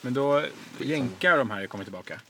Men 0.00 0.14
då, 0.14 0.44
jänka 0.78 1.32
och 1.32 1.38
de 1.38 1.50
här 1.50 1.66
kommer 1.66 1.84
tillbaka. 1.84 2.20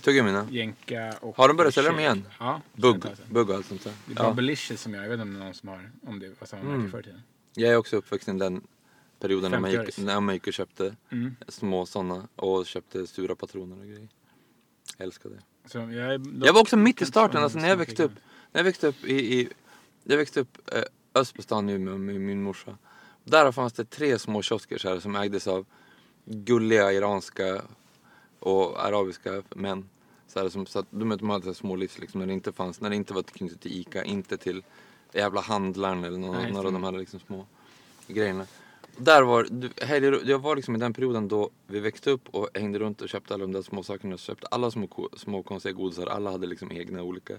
Tuggummina. 0.00 0.48
Jänka 0.50 1.14
och... 1.20 1.36
Har 1.36 1.48
de 1.48 1.56
börjat 1.56 1.74
sälja 1.74 1.90
dem 1.90 2.00
igen? 2.00 2.24
Ja. 2.38 2.60
Bugg, 2.74 3.00
Det 3.00 3.16
bugg 3.30 3.50
och 3.50 3.56
allt 3.56 3.66
sånt 3.66 3.84
där. 3.84 3.90
är 3.90 3.94
Ja. 4.16 4.28
Bubblicious 4.28 4.80
som 4.80 4.94
jag, 4.94 5.04
jag 5.04 5.08
vet 5.08 5.14
inte 5.14 5.22
om 5.22 5.32
det 5.34 5.40
är 5.40 5.44
någon 5.44 5.54
som 5.54 5.68
har, 5.68 5.90
om 6.06 6.18
det 6.18 6.28
var 6.40 6.46
samma 6.46 6.62
märke 6.62 6.74
Mm. 6.74 6.90
förr 6.90 7.00
i 7.00 7.02
tiden. 7.02 7.22
Jag 7.54 7.72
är 7.72 7.76
också 7.76 7.96
uppvuxen 7.96 8.36
i 8.36 8.38
den 8.38 8.62
perioden 9.20 9.50
när 9.50 9.60
man, 9.60 9.70
50 9.72 9.86
gick, 9.86 9.98
när 10.06 10.20
man 10.20 10.34
gick 10.34 10.46
och 10.46 10.52
köpte 10.52 10.96
Mm. 11.10 11.36
små 11.48 11.86
sådana 11.86 12.28
och 12.36 12.66
köpte 12.66 13.06
sura 13.06 13.34
patroner 13.34 13.78
och 13.78 13.84
grejer. 13.86 14.08
Jag 14.96 15.04
älskar 15.04 15.30
det. 15.30 15.38
Jag, 15.72 15.94
är 15.94 16.46
Jag 16.46 16.52
var 16.52 16.60
också 16.60 16.76
mitt 16.76 17.02
i 17.02 17.06
starten, 17.06 17.40
så 17.40 17.44
alltså 17.44 17.58
när 17.58 17.68
jag 17.68 17.76
växte 17.76 18.04
upp. 18.04 18.12
När 18.52 18.58
jag 18.58 18.64
växte 18.64 18.86
upp 18.86 19.04
i, 19.04 19.40
i 19.40 19.48
jag 20.04 20.16
växte 20.16 20.40
upp 20.40 20.58
eh, 20.72 20.82
öst 21.14 21.34
på 21.34 21.42
stan 21.42 21.68
i 21.68 21.72
Umeå 21.72 21.98
med 21.98 22.20
min 22.20 22.42
morsa. 22.42 22.78
Där 23.24 23.52
fanns 23.52 23.72
det 23.72 23.84
tre 23.84 24.18
små 24.18 24.42
kiosker 24.42 24.78
så 24.78 24.88
här, 24.88 25.00
som 25.00 25.16
ägdes 25.16 25.46
av 25.46 25.66
gulliga 26.24 26.92
iranska 26.92 27.62
och 28.38 28.84
arabiska 28.84 29.42
män. 29.54 29.88
Så 30.28 30.40
här, 30.40 30.48
som, 30.48 30.66
så 30.66 30.78
att, 30.78 30.86
de, 30.90 31.08
de 31.08 31.30
hade 31.30 31.44
så 31.44 31.54
små 31.54 31.76
livs 31.76 31.98
liksom, 31.98 32.20
när 32.20 32.26
det 32.26 32.32
inte 32.32 32.52
fanns, 32.52 32.80
när 32.80 32.90
det 32.90 32.96
inte 32.96 33.14
var 33.14 33.22
knutet 33.22 33.60
till 33.60 33.80
ICA, 33.80 34.04
inte 34.04 34.36
till 34.36 34.62
jävla 35.12 35.40
handlaren 35.40 36.04
eller 36.04 36.18
någon, 36.18 36.42
Nej, 36.42 36.52
några 36.52 36.66
av 36.66 36.72
de 36.72 36.84
här 36.84 36.92
liksom 36.92 37.20
små 37.20 37.46
grejerna. 38.06 38.46
Där 38.96 39.22
var, 39.22 39.46
du, 39.50 39.70
jag 40.30 40.38
var 40.38 40.56
liksom 40.56 40.74
i 40.76 40.78
den 40.78 40.92
perioden 40.92 41.28
då 41.28 41.50
vi 41.66 41.80
växte 41.80 42.10
upp 42.10 42.28
och 42.30 42.48
hängde 42.54 42.78
runt 42.78 43.00
och 43.02 43.08
köpte 43.08 43.34
alla 43.34 43.42
de 43.44 43.52
där 43.52 43.62
små 43.62 43.82
sakerna. 43.82 44.18
Så 44.18 44.24
köpte 44.24 44.46
alla 44.46 44.70
små, 44.70 45.08
små 45.16 45.42
konstiga 45.42 45.72
godisar, 45.72 46.06
alla 46.06 46.30
hade 46.30 46.46
liksom 46.46 46.72
egna 46.72 47.02
olika. 47.02 47.34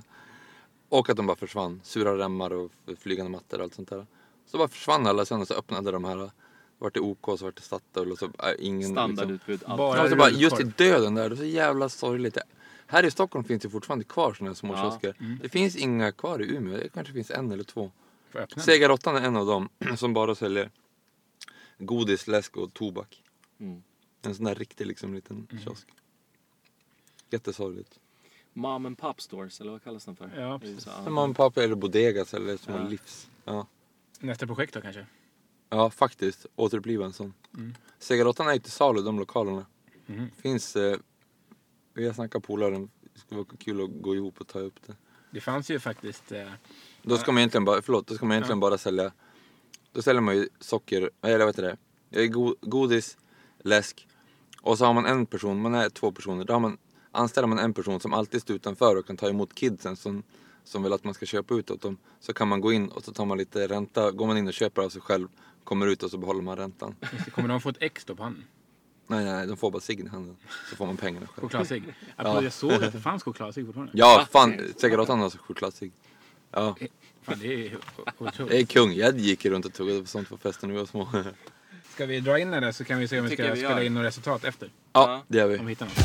Och 0.89 1.09
att 1.09 1.17
de 1.17 1.25
bara 1.27 1.37
försvann. 1.37 1.81
Sura 1.83 2.17
remmar 2.17 2.53
och 2.53 2.71
flygande 2.99 3.31
mattor 3.31 3.57
och 3.57 3.63
allt 3.63 3.73
sånt 3.73 3.89
där. 3.89 4.05
Så 4.45 4.57
bara 4.57 4.67
försvann 4.67 5.07
alla 5.07 5.25
sen 5.25 5.41
och 5.41 5.47
så 5.47 5.53
öppnade 5.53 5.91
de 5.91 6.03
här. 6.03 6.31
Vart 6.79 6.93
det 6.93 6.99
OK 6.99 7.25
så 7.39 7.45
vart 7.45 7.55
det 7.55 7.61
Statoil 7.61 8.11
och 8.11 8.17
så 8.17 8.25
äh, 8.25 8.31
ingen... 8.59 8.79
Liksom, 8.79 8.93
Standardutbud. 8.95 9.63
allt. 9.65 9.77
Bara- 9.77 10.09
så 10.09 10.15
bara, 10.15 10.29
just 10.29 10.59
i 10.59 10.63
döden 10.63 11.15
där, 11.15 11.29
det 11.29 11.35
är 11.35 11.37
så 11.37 11.43
jävla 11.45 11.89
sorgligt. 11.89 12.37
Här 12.87 13.05
i 13.05 13.11
Stockholm 13.11 13.45
finns 13.45 13.61
det 13.63 13.69
fortfarande 13.69 14.05
kvar 14.05 14.33
såna 14.33 14.49
här 14.49 14.55
små 14.55 14.73
Ja. 14.73 14.81
kiosker. 14.81 15.15
Det 15.41 15.49
finns 15.49 15.75
inga 15.75 16.11
kvar 16.11 16.41
i 16.41 16.55
Umeå, 16.55 16.77
det 16.77 16.89
kanske 16.89 17.13
finns 17.13 17.31
en 17.31 17.51
eller 17.51 17.63
två. 17.63 17.91
Segarottan 18.57 19.15
är 19.15 19.21
en 19.21 19.35
av 19.37 19.45
dem 19.45 19.69
som 19.97 20.13
bara 20.13 20.35
säljer 20.35 20.69
godis, 21.85 22.27
läsk 22.27 22.57
och 22.57 22.73
tobak. 22.73 23.23
Mm. 23.59 23.83
En 24.21 24.35
sån 24.35 24.45
där 24.45 24.55
riktig 24.55 24.87
liksom 24.87 25.13
liten 25.13 25.47
kiosk. 25.63 25.87
Jättesorgligt. 27.29 27.99
Mom 28.53 28.85
and 28.85 28.97
pop 28.97 29.21
stores, 29.21 29.61
eller 29.61 29.71
vad 29.71 29.83
kallas 29.83 30.05
den 30.05 30.15
för? 30.15 30.31
Ja, 30.41 30.59
precis. 30.59 30.75
USA. 30.75 31.03
Som 31.03 31.13
man 31.13 31.33
pappa 31.33 31.63
eller 31.63 31.75
bodegas 31.75 32.33
eller 32.33 32.57
små 32.57 32.75
Ja. 32.77 32.87
livs. 32.87 33.29
Ja. 33.45 33.67
Nästa 34.19 34.47
projekt 34.47 34.73
då 34.73 34.81
kanske? 34.81 35.05
ja, 35.69 35.89
faktiskt. 35.89 36.45
Återuppliva 36.55 37.05
en 37.05 37.13
sån. 37.13 37.33
Mm. 37.57 37.75
Segarottan 37.99 38.47
är 38.47 38.53
ju 38.53 38.59
till 38.59 38.71
salu, 38.71 39.01
de 39.01 39.19
lokalerna. 39.19 39.65
Mhm. 40.05 40.31
Finns, 40.37 40.75
eh, 40.75 40.97
vi 41.93 42.05
har 42.05 42.13
snackat 42.13 42.43
polare, 42.43 42.87
det 43.13 43.19
skulle 43.19 43.37
vara 43.41 43.57
kul 43.57 43.83
att 43.83 43.89
gå 44.01 44.15
ihop 44.15 44.41
och 44.41 44.47
ta 44.47 44.59
upp 44.59 44.75
det. 44.87 44.95
Det 45.31 45.41
fanns 45.41 45.71
ju 45.71 45.79
faktiskt... 45.79 46.31
Eh, 46.31 46.47
Då 47.01 47.17
ska 47.17 47.31
man 47.31 47.39
egentligen 47.39 47.65
bara, 47.65 47.81
förlåt, 47.81 48.07
då 48.07 48.15
ska 48.15 48.25
man 48.25 48.31
egentligen 48.35 48.59
bara 48.59 48.77
sälja, 48.77 49.11
då 49.93 50.01
säljer 50.01 50.21
man 50.21 50.35
ju 50.35 50.47
socker, 50.59 51.09
eller 51.21 51.39
vad 51.39 51.47
heter 51.47 51.63
det, 51.63 51.77
Eh, 52.21 52.27
go- 52.27 52.55
godis, 52.61 53.17
läsk 53.63 54.07
och 54.61 54.77
så 54.77 54.85
har 54.85 54.93
man 54.93 55.05
en 55.05 55.25
person, 55.25 55.61
man 55.61 55.75
är 55.75 55.89
två 55.89 56.11
personer, 56.11 56.45
då 56.45 56.53
har 56.53 56.59
man, 56.59 56.77
anställer 57.11 57.47
man 57.47 57.59
en 57.59 57.73
person 57.73 57.99
som 57.99 58.13
alltid 58.13 58.41
står 58.41 58.55
utanför 58.55 58.95
och 58.95 59.07
kan 59.07 59.17
ta 59.17 59.29
emot 59.29 59.55
kidsen 59.55 59.95
som, 59.95 60.23
som 60.63 60.83
vill 60.83 60.93
att 60.93 61.03
man 61.03 61.13
ska 61.13 61.25
köpa 61.25 61.53
ut 61.55 61.71
åt 61.71 61.81
dem. 61.81 61.97
Så 62.19 62.33
kan 62.33 62.47
man 62.47 62.61
gå 62.61 62.73
in 62.73 62.87
och 62.89 63.03
så 63.03 63.13
tar 63.13 63.25
man 63.25 63.37
lite 63.37 63.67
ränta, 63.67 64.11
går 64.11 64.27
man 64.27 64.37
in 64.37 64.47
och 64.47 64.53
köper 64.53 64.81
av 64.81 64.89
sig 64.89 65.01
själv, 65.01 65.27
kommer 65.63 65.87
ut 65.87 66.03
och 66.03 66.11
så 66.11 66.17
behåller 66.17 66.41
man 66.41 66.55
räntan. 66.57 66.95
kommer 67.35 67.49
de 67.49 67.61
få 67.61 67.69
ett 67.69 67.77
X 67.79 68.05
då 68.05 68.15
på 68.15 68.23
handen? 68.23 68.43
Nej, 69.07 69.25
nej, 69.25 69.47
de 69.47 69.57
får 69.57 69.71
bara 69.71 69.79
ciggen 69.81 70.05
i 70.07 70.09
handen, 70.09 70.37
så 70.69 70.75
får 70.75 70.85
man 70.85 70.97
pengarna 70.97 71.27
själv. 71.27 71.41
Chokladsig? 71.41 71.83
Ja. 72.17 72.41
Jag 72.43 72.53
såg 72.53 72.71
att 72.71 72.93
det 72.93 72.99
fanns 73.01 73.23
chokladsig 73.23 73.65
fortfarande. 73.65 73.91
Ja, 73.95 74.27
fan, 74.31 74.59
Segarottan 74.77 75.19
har 75.19 75.29
så 75.29 75.37
chokladsig. 75.37 75.91
Ja, 76.51 76.75
Fan, 77.23 77.39
det 77.41 77.67
är 77.67 77.77
otroligt. 78.17 78.53
är 78.53 78.65
kung, 78.65 78.93
jag 78.93 79.19
gick 79.19 79.45
runt 79.45 79.65
och 79.65 79.73
på 79.77 80.03
sånt 80.05 80.29
på 80.29 80.37
festen 80.37 80.69
när 80.69 80.73
vi 80.75 80.79
var 80.79 80.87
små. 80.87 81.07
Ska 81.93 82.05
vi 82.05 82.19
dra 82.19 82.39
in 82.39 82.51
den 82.51 82.63
där 82.63 82.71
så 82.71 82.83
kan 82.83 82.99
vi 82.99 83.07
se 83.07 83.19
om 83.19 83.25
vi 83.25 83.35
ska 83.35 83.51
vi 83.53 83.57
spela 83.59 83.83
in 83.83 83.93
några 83.93 84.07
resultat 84.07 84.43
efter. 84.43 84.69
Ja, 84.93 85.23
det 85.27 85.37
gör 85.37 85.47
vi. 85.47 85.57
Om 85.57 85.65
vi 85.65 85.71
hittar 85.71 85.85
något. 85.85 85.95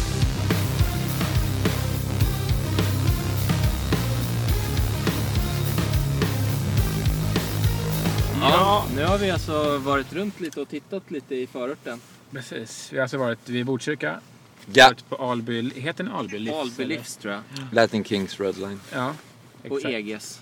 Ja, 8.41 8.87
nu 8.95 9.05
har 9.05 9.19
vi 9.19 9.31
alltså 9.31 9.79
varit 9.79 10.13
runt 10.13 10.41
lite 10.41 10.61
och 10.61 10.69
tittat 10.69 11.11
lite 11.11 11.35
i 11.35 11.47
förorten. 11.47 12.01
Precis. 12.31 12.93
Vi 12.93 12.97
har 12.97 13.03
alltså 13.03 13.19
varit 13.19 13.49
vid 13.49 13.67
Botkyrka. 13.67 14.21
Ja, 14.73 14.87
Varit 14.87 15.09
på 15.09 15.17
Alby, 15.17 15.71
heter 15.75 16.05
den 16.05 16.13
Alby 16.13 16.39
Livs? 16.39 16.55
Alby? 16.55 16.85
Livs 16.85 17.17
tror 17.17 17.35
jag. 17.35 17.43
Latin 17.73 18.05
Kings 18.05 18.41
Redline. 18.41 18.81
Ja, 18.93 19.15
Och 19.69 19.77
exakt. 19.77 19.95
EGs. 19.95 20.41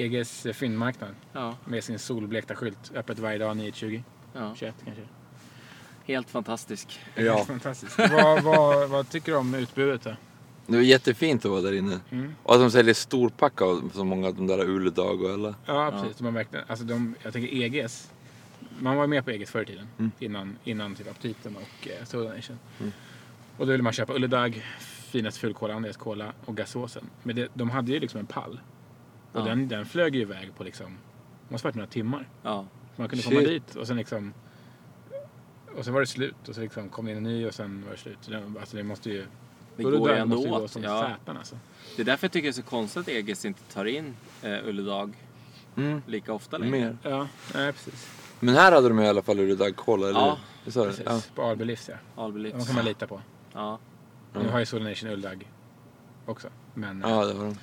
EGs 0.00 0.46
fyndmarknad. 0.54 1.14
Ja, 1.32 1.56
Med 1.64 1.84
sin 1.84 1.98
solblekta 1.98 2.54
skylt. 2.56 2.92
Öppet 2.94 3.18
varje 3.18 3.38
dag 3.38 3.56
9-20. 3.56 4.02
ja. 4.34 4.54
21 4.56 4.74
kanske. 4.84 5.02
Helt 6.04 6.30
fantastisk. 6.30 7.00
Ja. 7.14 7.44
Fantastiskt. 7.48 7.98
vad, 7.98 8.42
vad, 8.42 8.88
vad 8.90 9.08
tycker 9.08 9.32
du 9.32 9.38
om 9.38 9.54
utbudet 9.54 10.02
då? 10.02 10.16
Det 10.66 10.76
var 10.76 10.82
jättefint 10.82 11.44
att 11.44 11.50
vara 11.50 11.60
där 11.60 11.72
inne. 11.72 12.00
Mm. 12.10 12.34
Och 12.42 12.54
att 12.54 12.60
de 12.60 12.70
säljer 12.70 12.94
storpack 12.94 13.62
av 13.62 13.90
så 13.94 14.04
många 14.04 14.28
av 14.28 14.34
de 14.34 14.46
där 14.46 14.64
Uledag 14.68 15.22
och 15.22 15.30
alla. 15.30 15.54
Ja, 15.66 15.90
precis. 15.90 16.16
De 16.16 16.24
har 16.24 16.32
verkligen, 16.32 16.64
alltså 16.68 16.84
de, 16.84 17.14
jag 17.22 17.32
tänker 17.32 17.62
EGs. 17.62 18.10
Man 18.78 18.96
var 18.96 19.06
med 19.06 19.24
på 19.24 19.30
EGs 19.30 19.50
förr 19.50 19.62
i 19.62 19.66
tiden. 19.66 19.86
Mm. 19.98 20.10
Innan, 20.18 20.56
innan 20.64 20.94
typ 20.94 21.10
aptiten 21.10 21.56
och 21.56 21.88
eh, 21.88 22.04
Soda 22.04 22.34
Nation. 22.34 22.58
Och 23.56 23.66
då 23.66 23.72
ville 23.72 23.82
man 23.82 23.92
köpa 23.92 24.14
Ulledag, 24.14 24.66
finaste 25.10 25.40
fulkola, 25.40 25.74
Andreas 25.74 25.96
Cola 25.96 26.32
och 26.44 26.56
gasosen. 26.56 27.04
Men 27.22 27.36
det, 27.36 27.48
de 27.54 27.70
hade 27.70 27.92
ju 27.92 28.00
liksom 28.00 28.20
en 28.20 28.26
pall. 28.26 28.60
Och 29.32 29.40
Ja. 29.40 29.44
den, 29.44 29.68
den 29.68 29.86
flög 29.86 30.14
ju 30.14 30.20
iväg 30.20 30.52
på 30.56 30.64
liksom, 30.64 30.96
måste 31.48 31.66
varit 31.66 31.74
några 31.74 31.88
timmar. 31.90 32.28
Ja. 32.42 32.66
Man 32.96 33.08
kunde 33.08 33.22
Shit. 33.22 33.32
komma 33.34 33.40
dit 33.48 33.74
och 33.76 33.86
sen 33.86 33.96
liksom 33.96 34.34
och 35.78 35.84
sen 35.84 35.94
var 35.94 36.00
det 36.00 36.06
slut 36.06 36.48
och 36.48 36.54
så 36.54 36.60
liksom 36.60 36.88
kom 36.88 37.04
det 37.04 37.10
in 37.10 37.16
en 37.16 37.22
ny 37.22 37.46
och 37.46 37.54
sen 37.54 37.84
var 37.84 37.92
det 37.92 37.98
slut. 37.98 38.18
Så 38.20 38.30
det, 38.30 38.42
alltså 38.60 38.76
det 38.76 38.82
måste 38.82 39.10
ju... 39.10 39.26
Det 39.76 39.84
Ulledag 39.84 40.00
går 40.00 40.10
ju 40.10 40.16
ändå 40.16 40.36
måste 40.36 40.48
ju 40.48 40.54
gå 40.54 40.60
åt. 40.64 40.70
som 40.70 40.82
Ja. 40.82 41.00
säpan 41.18 41.36
alltså. 41.36 41.58
Det 41.96 42.02
är 42.02 42.06
därför 42.06 42.24
jag 42.24 42.32
tycker 42.32 42.46
det 42.48 42.50
är 42.50 42.52
så 42.52 42.62
konstigt 42.62 43.02
att 43.02 43.08
EGs 43.08 43.44
inte 43.44 43.62
tar 43.62 43.84
in 43.84 44.14
eh, 44.42 44.68
Ulledag 44.68 45.14
Mm. 45.76 46.02
lika 46.06 46.32
ofta 46.32 46.58
längre. 46.58 46.70
Mer. 46.70 46.96
Ja, 47.02 47.28
nej, 47.54 47.72
precis. 47.72 48.10
Men 48.40 48.54
här 48.54 48.72
hade 48.72 48.88
de 48.88 49.00
i 49.00 49.08
alla 49.08 49.22
fall 49.22 49.38
Uledag 49.40 49.76
Cola, 49.76 50.08
eller 50.08 50.20
Ja, 50.20 50.28
hur? 50.30 50.38
Det 50.64 50.72
sa 50.72 50.80
du? 50.84 50.86
precis. 50.90 51.04
Ja. 51.06 51.20
På 51.34 51.42
Alby 51.42 51.64
Livs 51.64 51.88
ja. 51.88 52.22
Alby 52.22 52.42
De 52.50 52.64
kan 52.64 52.74
man 52.74 52.84
lita 52.84 53.06
på. 53.06 53.20
Ja. 53.52 53.78
Nu 54.34 54.48
har 54.48 54.58
ju 54.58 54.66
Soda 54.66 54.84
Nation 54.84 55.10
Ulledag 55.10 55.48
också. 56.26 56.48
Men 56.74 57.04
eh, 57.04 57.10
ja, 57.10 57.24
det 57.24 57.34
var 57.34 57.44
de. 57.44 57.56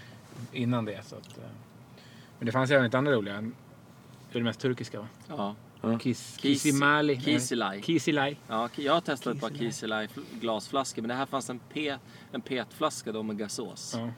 Innan 0.51 0.85
det 0.85 1.05
så 1.05 1.15
att... 1.15 1.37
eh, 1.37 1.43
Men 2.39 2.45
det 2.45 2.51
fanns 2.51 2.71
även 2.71 2.83
lite 2.83 2.97
andra 2.97 3.11
roliga. 3.11 3.41
Det 3.41 3.47
är 4.31 4.39
det 4.39 4.43
mest 4.43 4.59
turkiska 4.59 4.99
va? 4.99 5.07
Ja. 5.27 5.55
Ja. 5.81 5.99
Kis, 5.99 6.37
Kis- 6.37 6.41
Kisimali. 6.63 7.21
Kisilaj. 7.21 7.81
Kisilaj. 7.81 8.39
Ja, 8.47 8.69
jag 8.75 8.93
har 8.93 9.01
testat 9.01 9.35
ett 9.35 9.41
par 9.41 9.49
fl- 9.49 10.07
glasflaskor 10.39 11.01
men 11.01 11.09
det 11.09 11.15
här 11.15 11.25
fanns 11.25 11.49
en, 11.49 11.59
P, 11.73 11.97
en 12.31 12.41
petflaska 12.41 13.11
då 13.11 13.23
med 13.23 13.37
gasos. 13.37 13.93
Ja, 13.97 14.09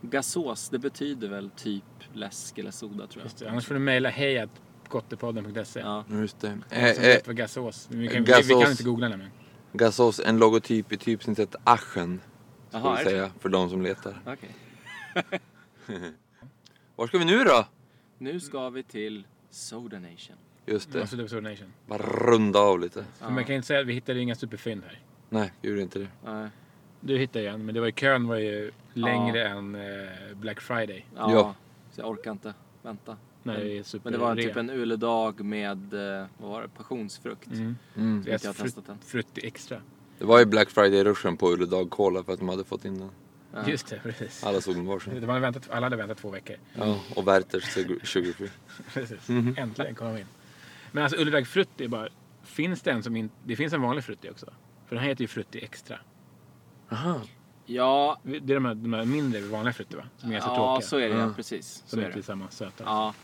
Gasos, 0.00 0.68
det 0.68 0.78
betyder 0.78 1.28
väl 1.28 1.50
typ 1.50 1.84
läsk 2.12 2.58
eller 2.58 2.70
soda 2.70 3.06
tror 3.06 3.08
jag. 3.20 3.24
just 3.24 3.38
det. 3.38 3.50
Annars 3.50 3.66
får 3.66 3.74
du 3.74 3.80
mejla 3.80 4.08
hejatgottepodden.se. 4.08 5.80
Ja. 5.80 6.04
Just 6.10 6.40
det. 6.40 6.58
Eh, 6.70 6.84
eh, 6.84 7.16
vad 7.26 7.36
gasos. 7.36 7.86
Vi 7.90 8.08
kan, 8.08 8.24
vi, 8.24 8.32
vi 8.42 8.48
kan 8.62 8.70
inte 8.70 8.82
googla 8.84 9.08
nämligen. 9.08 9.32
Gasos, 9.72 10.20
en 10.24 10.38
logotyp 10.38 10.92
i 10.92 10.96
typsnittet 10.96 11.56
Aschen. 11.64 12.20
Ska 12.68 12.78
Jaha, 12.78 12.94
vi 12.94 13.00
är 13.00 13.04
det 13.04 13.10
säga, 13.10 13.30
för 13.40 13.48
de 13.48 13.70
som 13.70 13.82
letar. 13.82 14.22
Okej. 14.26 14.54
Var 16.96 17.06
ska 17.06 17.18
vi 17.18 17.24
nu 17.24 17.44
då? 17.44 17.66
Nu 18.18 18.40
ska 18.40 18.70
vi 18.70 18.82
till 18.82 19.26
Soda 19.50 19.98
Nation. 19.98 20.36
Just 20.66 20.92
Det. 20.92 21.00
på 21.00 21.28
Soda 21.28 21.40
Nation. 21.40 21.72
Bara 21.86 22.02
runda 22.02 22.58
av 22.58 22.80
lite. 22.80 23.04
För 23.18 23.30
man 23.30 23.44
kan 23.44 23.54
inte 23.54 23.66
säga 23.66 23.80
att 23.80 23.86
vi 23.86 23.92
hittade 23.92 24.20
inga 24.20 24.34
superfynd 24.34 24.82
här. 24.84 25.00
Nej, 25.28 25.52
vi 25.60 25.68
gjorde 25.68 25.82
inte 25.82 25.98
det. 25.98 26.08
Nej. 26.24 26.48
Du 27.00 27.18
hittade 27.18 27.48
en, 27.48 27.64
men 27.66 27.74
det 27.74 27.80
var 27.80 27.86
ju, 27.86 27.92
kön 27.92 28.28
var 28.28 28.36
ju 28.36 28.70
längre 28.92 29.48
än 29.48 29.74
eh, 29.74 30.34
Black 30.34 30.60
Friday. 30.60 31.06
Ja, 31.16 31.32
Ja. 31.32 31.54
Så 31.90 32.00
jag 32.00 32.10
orkar 32.10 32.30
inte 32.32 32.54
vänta. 32.82 33.16
När 33.42 33.58
det 33.58 33.78
är 33.78 33.82
super 33.82 34.04
Men 34.10 34.12
det 34.12 34.24
var 34.24 34.30
en, 34.30 34.36
typ 34.36 34.56
en 34.56 34.70
uledag 34.70 35.44
med, 35.44 35.94
eh, 35.94 36.26
vad 36.38 36.50
var 36.50 36.62
det, 36.62 36.68
passionsfrukt. 36.68 37.46
Mm. 37.52 37.76
Mm. 37.96 38.24
Jag 38.26 38.32
har 38.32 38.38
frukt, 38.38 38.58
testat 38.58 38.86
den. 38.86 38.98
frutti 38.98 39.46
extra. 39.46 39.80
Det 40.18 40.24
var 40.24 40.38
ju 40.38 40.44
Black 40.44 40.70
Friday-ruschen 40.70 41.36
på 41.36 41.52
Uledag 41.52 41.90
Cola 41.90 42.22
för 42.24 42.32
att 42.32 42.38
de 42.38 42.48
hade 42.48 42.64
fått 42.64 42.84
in 42.84 42.98
den. 42.98 43.10
Ja. 43.54 43.68
Just 43.68 43.86
det, 43.86 44.00
precis. 44.02 44.44
Alla 44.44 44.60
såg 44.60 44.76
varsin. 44.76 45.20
Det 45.20 45.26
var 45.26 45.38
väntat, 45.38 45.70
alla 45.70 45.86
hade 45.86 45.96
väntat 45.96 46.18
två 46.18 46.30
veckor. 46.30 46.56
Ja, 46.74 46.98
och 47.16 47.28
Werthers 47.28 47.64
Sugar 47.64 47.96
Sugar 48.04 48.32
Free. 48.32 48.50
Precis. 48.94 49.28
Mhm. 49.28 49.54
Äntligen 49.58 49.94
kom 49.94 50.06
de 50.14 50.20
in. 50.20 50.26
Men 50.92 51.02
alltså 51.04 51.18
Ulledag 51.20 51.46
Frutti 51.46 51.84
är 51.84 51.88
bara... 51.88 52.08
Finns 52.42 52.82
det 52.82 52.90
en 52.90 53.02
som 53.02 53.16
inte... 53.16 53.34
Det 53.44 53.56
finns 53.56 53.72
en 53.72 53.82
vanlig 53.82 54.04
Frutti 54.04 54.30
också. 54.30 54.46
För 54.86 54.94
den 54.96 55.02
här 55.02 55.08
heter 55.08 55.22
ju 55.22 55.28
Frutti 55.28 55.64
Extra. 55.64 55.98
Aha. 56.92 57.20
Ja, 57.66 58.20
Det 58.22 58.36
är 58.36 58.40
de 58.54 58.64
här, 58.64 58.74
de 58.74 58.92
här 58.92 59.04
mindre 59.04 59.40
vanliga 59.40 59.72
Frutti 59.72 59.96
va? 59.96 60.02
Som 60.18 60.32
är 60.32 60.40
så 60.40 60.46
ja 60.48 60.54
tråkiga. 60.56 60.88
så 60.88 60.96
är 60.96 61.08
det 61.08 61.14
ja, 61.14 61.20
Ja. 61.20 61.32
precis. 61.36 61.66
Så 61.66 61.88
Som 61.90 61.98
är 61.98 62.02
inte 62.04 62.14
är 62.14 62.16
det. 62.16 62.22
samma 62.22 62.50
söta. 62.50 62.84
Ja, 62.84 63.14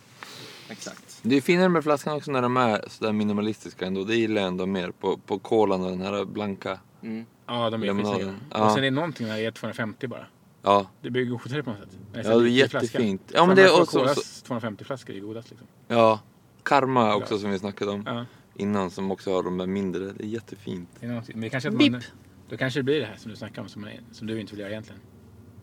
exakt. 0.68 1.18
Det 1.22 1.36
är 1.36 1.40
finare 1.40 1.68
med 1.68 1.82
flaskan 1.84 2.14
också 2.16 2.30
när 2.30 2.42
de 2.42 2.56
är 2.56 2.84
sådär 2.88 3.12
minimalistiska 3.12 3.86
ändå. 3.86 4.04
Det 4.04 4.16
gillar 4.16 4.40
jag 4.40 4.48
ändå 4.48 4.66
mer 4.66 4.90
på, 4.90 5.16
på 5.16 5.38
kolan 5.38 5.84
och 5.84 5.90
den 5.90 6.00
här 6.00 6.24
blanka. 6.24 6.80
Mm. 7.02 7.26
Ja, 7.50 7.70
de 7.70 7.82
är 7.82 7.94
skitsnygga. 7.94 8.34
Ja. 8.50 8.64
Och 8.64 8.70
sen 8.70 8.78
är 8.78 8.82
det 8.82 8.90
någonting 8.90 9.26
när 9.26 9.36
det 9.36 9.44
är 9.46 9.50
250 9.50 10.06
bara. 10.08 10.26
Ja, 10.62 10.86
Det 11.02 11.10
blir 11.10 11.24
godare 11.24 11.62
på 11.62 11.70
något 11.70 11.78
sätt. 11.80 11.88
Nej, 12.12 12.22
ja 12.24 12.30
det 12.30 12.36
är 12.36 12.40
liten 12.50 12.68
flaska. 12.70 12.86
jättefint. 12.86 13.22
Ja 13.34 13.46
men 13.46 13.56
det 13.56 13.62
är 13.62 13.80
också, 13.82 13.98
Coca-Colas 13.98 14.42
så, 14.46 14.54
250-flaskor 14.54 15.16
är 15.16 15.20
godast 15.20 15.50
liksom. 15.50 15.66
ja. 15.88 16.20
Karma 16.62 17.14
också 17.14 17.38
som 17.38 17.50
vi 17.50 17.58
snackade 17.58 17.90
om 17.90 18.02
Ja, 18.06 18.26
innan 18.54 18.90
som 18.90 19.10
också 19.10 19.32
har 19.34 19.42
de 19.42 19.58
där 19.58 19.66
mindre. 19.66 20.04
Det 20.12 20.24
är 20.24 20.28
jättefint. 20.28 20.88
det 21.00 21.06
är 21.06 21.08
någonting. 21.10 21.34
Men 21.34 21.40
det 21.42 21.48
kanske 21.50 21.68
att 21.68 21.74
Bip. 21.78 21.92
man, 21.92 22.02
då 22.48 22.56
kanske 22.56 22.78
det 22.80 22.84
blir 22.84 23.00
det 23.00 23.06
här 23.06 23.16
som 23.16 23.30
du 23.30 23.36
snackar 23.36 23.62
om 23.62 23.68
som, 23.68 23.82
man, 23.82 23.90
som 24.12 24.26
du 24.26 24.40
inte 24.40 24.52
vill 24.52 24.60
göra 24.60 24.70
egentligen. 24.70 25.00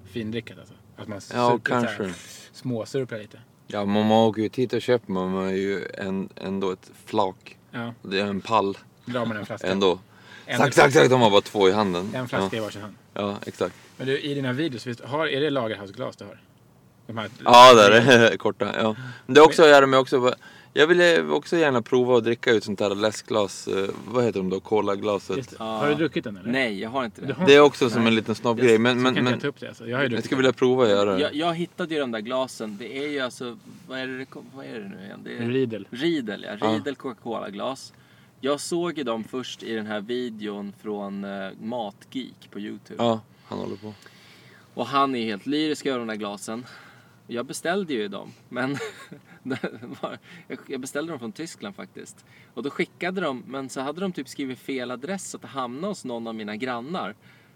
Findrickat 0.06 0.60
alltså. 0.60 0.74
Att 0.98 1.08
man 1.08 1.22
Ja, 1.34 1.60
kanske. 1.64 2.14
småsurplar 2.52 3.20
lite. 3.20 3.40
Ja, 3.68 3.86
men 3.86 3.94
man 4.08 4.12
åker 4.12 4.42
ju 4.42 4.50
hit 4.54 4.74
och 4.74 4.82
köper 4.82 5.12
man, 5.12 5.32
man 5.32 5.46
är 5.48 5.52
ju 5.52 5.86
en, 5.94 6.30
ändå 6.36 6.72
ett 6.72 6.92
flak. 7.06 7.58
Ja, 7.72 7.94
Det 8.02 8.20
är 8.20 8.26
en 8.26 8.42
pall 8.42 8.78
drar 9.06 9.26
man 9.26 9.38
en 9.38 9.46
flaska. 9.46 9.68
ändå. 9.72 10.00
Tack, 10.58 10.74
tack. 10.76 11.10
De 11.10 11.22
har 11.22 11.30
bara 11.32 11.42
två 11.42 11.70
i 11.70 11.72
handen. 11.72 12.12
en 12.16 12.28
flaska 12.28 12.58
i 12.58 12.60
varsin 12.60 12.82
hand. 12.82 12.94
Ja, 13.14 13.22
ja 13.22 13.38
exakt. 13.46 13.76
Men 13.98 14.08
du, 14.08 14.20
i 14.20 14.34
dina 14.34 14.54
videos, 14.54 14.88
visst, 14.88 15.02
har, 15.02 15.28
är 15.28 15.42
det 15.42 15.50
lagerhalsglas 15.50 16.16
du 16.16 16.26
har? 16.26 16.40
De 17.08 17.18
här, 17.18 17.30
Ja, 17.46 17.74
där 17.74 17.92
är 17.92 18.30
det 18.32 18.38
korta. 18.38 18.72
Ja. 18.82 18.96
Men 19.26 19.34
det 19.36 19.40
är 19.42 19.46
också 19.46 19.64
att 19.64 19.70
göra 19.70 19.86
med 19.88 20.00
också. 20.00 20.34
Jag 20.74 20.88
ville 20.88 21.24
också 21.24 21.58
gärna 21.58 21.82
prova 21.82 22.18
att 22.18 22.24
dricka 22.24 22.52
ut 22.52 22.64
sånt 22.64 22.80
här 22.80 22.96
läskglas. 22.96 23.68
eh, 23.68 23.90
Vad 24.08 24.24
heter 24.24 24.40
de 24.40 24.50
då? 24.50 24.60
Colaglaset. 24.60 25.56
Ja. 25.60 25.66
Har 25.66 25.88
du 25.90 25.96
druckit 25.96 26.24
den 26.24 26.38
eller? 26.38 26.52
Nej, 26.52 26.82
jag 26.82 26.90
har 26.90 27.06
inte 27.06 27.22
det. 27.22 27.34
har- 27.34 27.46
Det 27.48 27.56
är 27.56 27.60
också 27.60 27.90
som 27.90 28.00
Nej. 28.02 28.08
en 28.08 28.16
liten 28.16 28.36
snobbgrej. 28.36 28.78
Men, 28.78 28.96
Så 28.98 29.02
men, 29.04 29.16
kan 29.16 29.18
inte 29.18 29.24
men 29.24 29.34
jag 29.34 29.42
ta 29.42 29.48
upp 29.48 29.60
det 29.60 29.68
alltså. 29.68 29.88
Jag 29.88 29.98
har 29.98 30.04
ju 30.06 30.16
jag 30.16 30.24
skulle 30.24 30.38
vilja 30.38 30.54
prova 30.54 30.84
att 30.84 30.90
göra 30.90 31.14
det. 31.16 31.22
Jag, 31.22 31.36
jag 31.36 31.54
hittade 31.54 31.94
ju 31.94 32.00
de 32.00 32.12
där 32.12 32.20
glasen. 32.20 32.78
Det 32.80 32.98
är 32.98 33.08
ju 33.08 33.20
alltså, 33.20 33.58
vad 33.88 34.00
är 34.00 34.08
det, 34.08 34.26
vad 34.56 34.66
är 34.66 34.74
det 34.80 34.88
nu 34.98 35.06
igen? 35.06 35.20
Det 35.24 35.38
är 35.38 35.48
Riedel. 35.50 35.88
Riedel, 35.92 36.46
ja. 36.50 36.58
Ja. 36.62 36.68
Riedel 36.74 36.96
Coca-Cola-glas. 36.96 37.94
Jag 38.42 38.60
såg 38.60 38.98
ju 38.98 39.04
dem 39.04 39.24
först 39.24 39.64
i 39.64 39.74
den 39.74 39.86
här 39.86 40.02
videon 40.02 40.74
från 40.82 41.26
uh, 41.26 41.52
Matgeek 41.60 42.52
på 42.52 42.60
Youtube. 42.60 43.04
Ja, 43.04 43.22
han 43.46 43.60
håller 43.60 43.76
på. 43.76 43.94
Och 44.74 44.88
han 44.88 45.16
är 45.16 45.26
helt 45.26 45.46
lyrisk 45.46 45.86
över 45.86 46.00
de 46.00 46.08
där 46.08 46.16
glasen. 46.16 46.66
Jag 47.28 47.46
beställde 47.46 47.94
ju 47.94 48.08
dem, 48.08 48.34
men 48.50 48.78
jag 50.68 50.80
beställde 50.80 51.12
dem 51.12 51.20
från 51.20 51.32
Tyskland 51.32 51.76
faktiskt. 51.76 52.26
Och 52.54 52.64
då 52.64 52.70
skickade 52.70 53.22
de, 53.22 53.44
men 53.48 53.70
så 53.70 53.82
hade 53.82 54.02
de 54.02 54.12
typ 54.12 54.28
skrivit 54.28 54.60
fel 54.60 54.92
adress 54.92 55.30
så 55.30 55.38
att 55.38 55.42
det 55.42 55.48
hamnade 55.48 55.88
hos 55.88 56.06
någon 56.06 56.28
av 56.28 56.36
mina 56.36 56.56
grannar. 56.56 57.16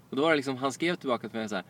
Och 0.10 0.16
då 0.16 0.22
var 0.22 0.30
det 0.30 0.36
liksom, 0.36 0.58
han 0.58 0.72
skrev 0.72 0.96
tillbaka 0.96 1.30
till 1.30 1.40
mig 1.40 1.50
så 1.50 1.56
här. 1.56 1.64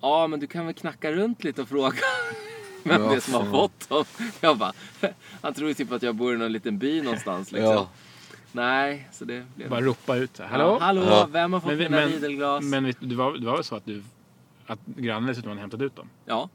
Ja, 0.00 0.26
men 0.26 0.40
du 0.40 0.46
kan 0.46 0.66
väl 0.66 0.74
knacka 0.74 1.12
runt 1.12 1.44
lite 1.44 1.62
och 1.62 1.68
fråga 1.68 1.96
vem 2.82 3.02
Ja, 3.02 3.08
det 3.08 3.16
är 3.16 3.20
som 3.20 3.34
har 3.34 3.50
fått 3.50 3.88
dem. 3.88 4.04
Jag 4.40 4.58
bara, 4.58 4.72
han 5.42 5.54
tror 5.54 5.72
typ 5.72 5.92
att 5.92 6.02
jag 6.02 6.14
bor 6.14 6.34
i 6.34 6.38
någon 6.38 6.52
liten 6.52 6.78
by 6.78 7.02
någonstans 7.02 7.52
liksom. 7.52 7.72
Ja. 7.72 7.88
Nej, 8.52 9.08
så 9.12 9.24
det 9.24 9.44
blev... 9.56 9.70
Bara 9.70 9.80
ropa 9.80 10.16
ut 10.16 10.36
så 10.36 10.42
här, 10.42 10.50
Hallå? 10.50 10.64
Ja, 10.80 10.84
hallå, 10.86 11.02
Ja. 11.04 11.28
vem 11.32 11.52
har 11.52 11.60
fått 11.60 11.68
Men 11.68 11.78
mina 11.78 11.96
men- 11.96 12.08
Riedelglas? 12.08 12.64
Men 12.64 12.82
du, 12.84 12.92
det 13.00 13.14
var, 13.14 13.32
det 13.32 13.46
var 13.46 13.54
väl 13.54 13.64
så 13.64 13.76
att 13.76 13.84
du... 13.86 14.02
Att 14.66 14.78
grannen 14.86 15.26
dessutom 15.26 15.48
hade 15.48 15.60
hämtat 15.60 15.80
ut 15.82 15.96
dem? 15.96 16.08
Ja, 16.24 16.48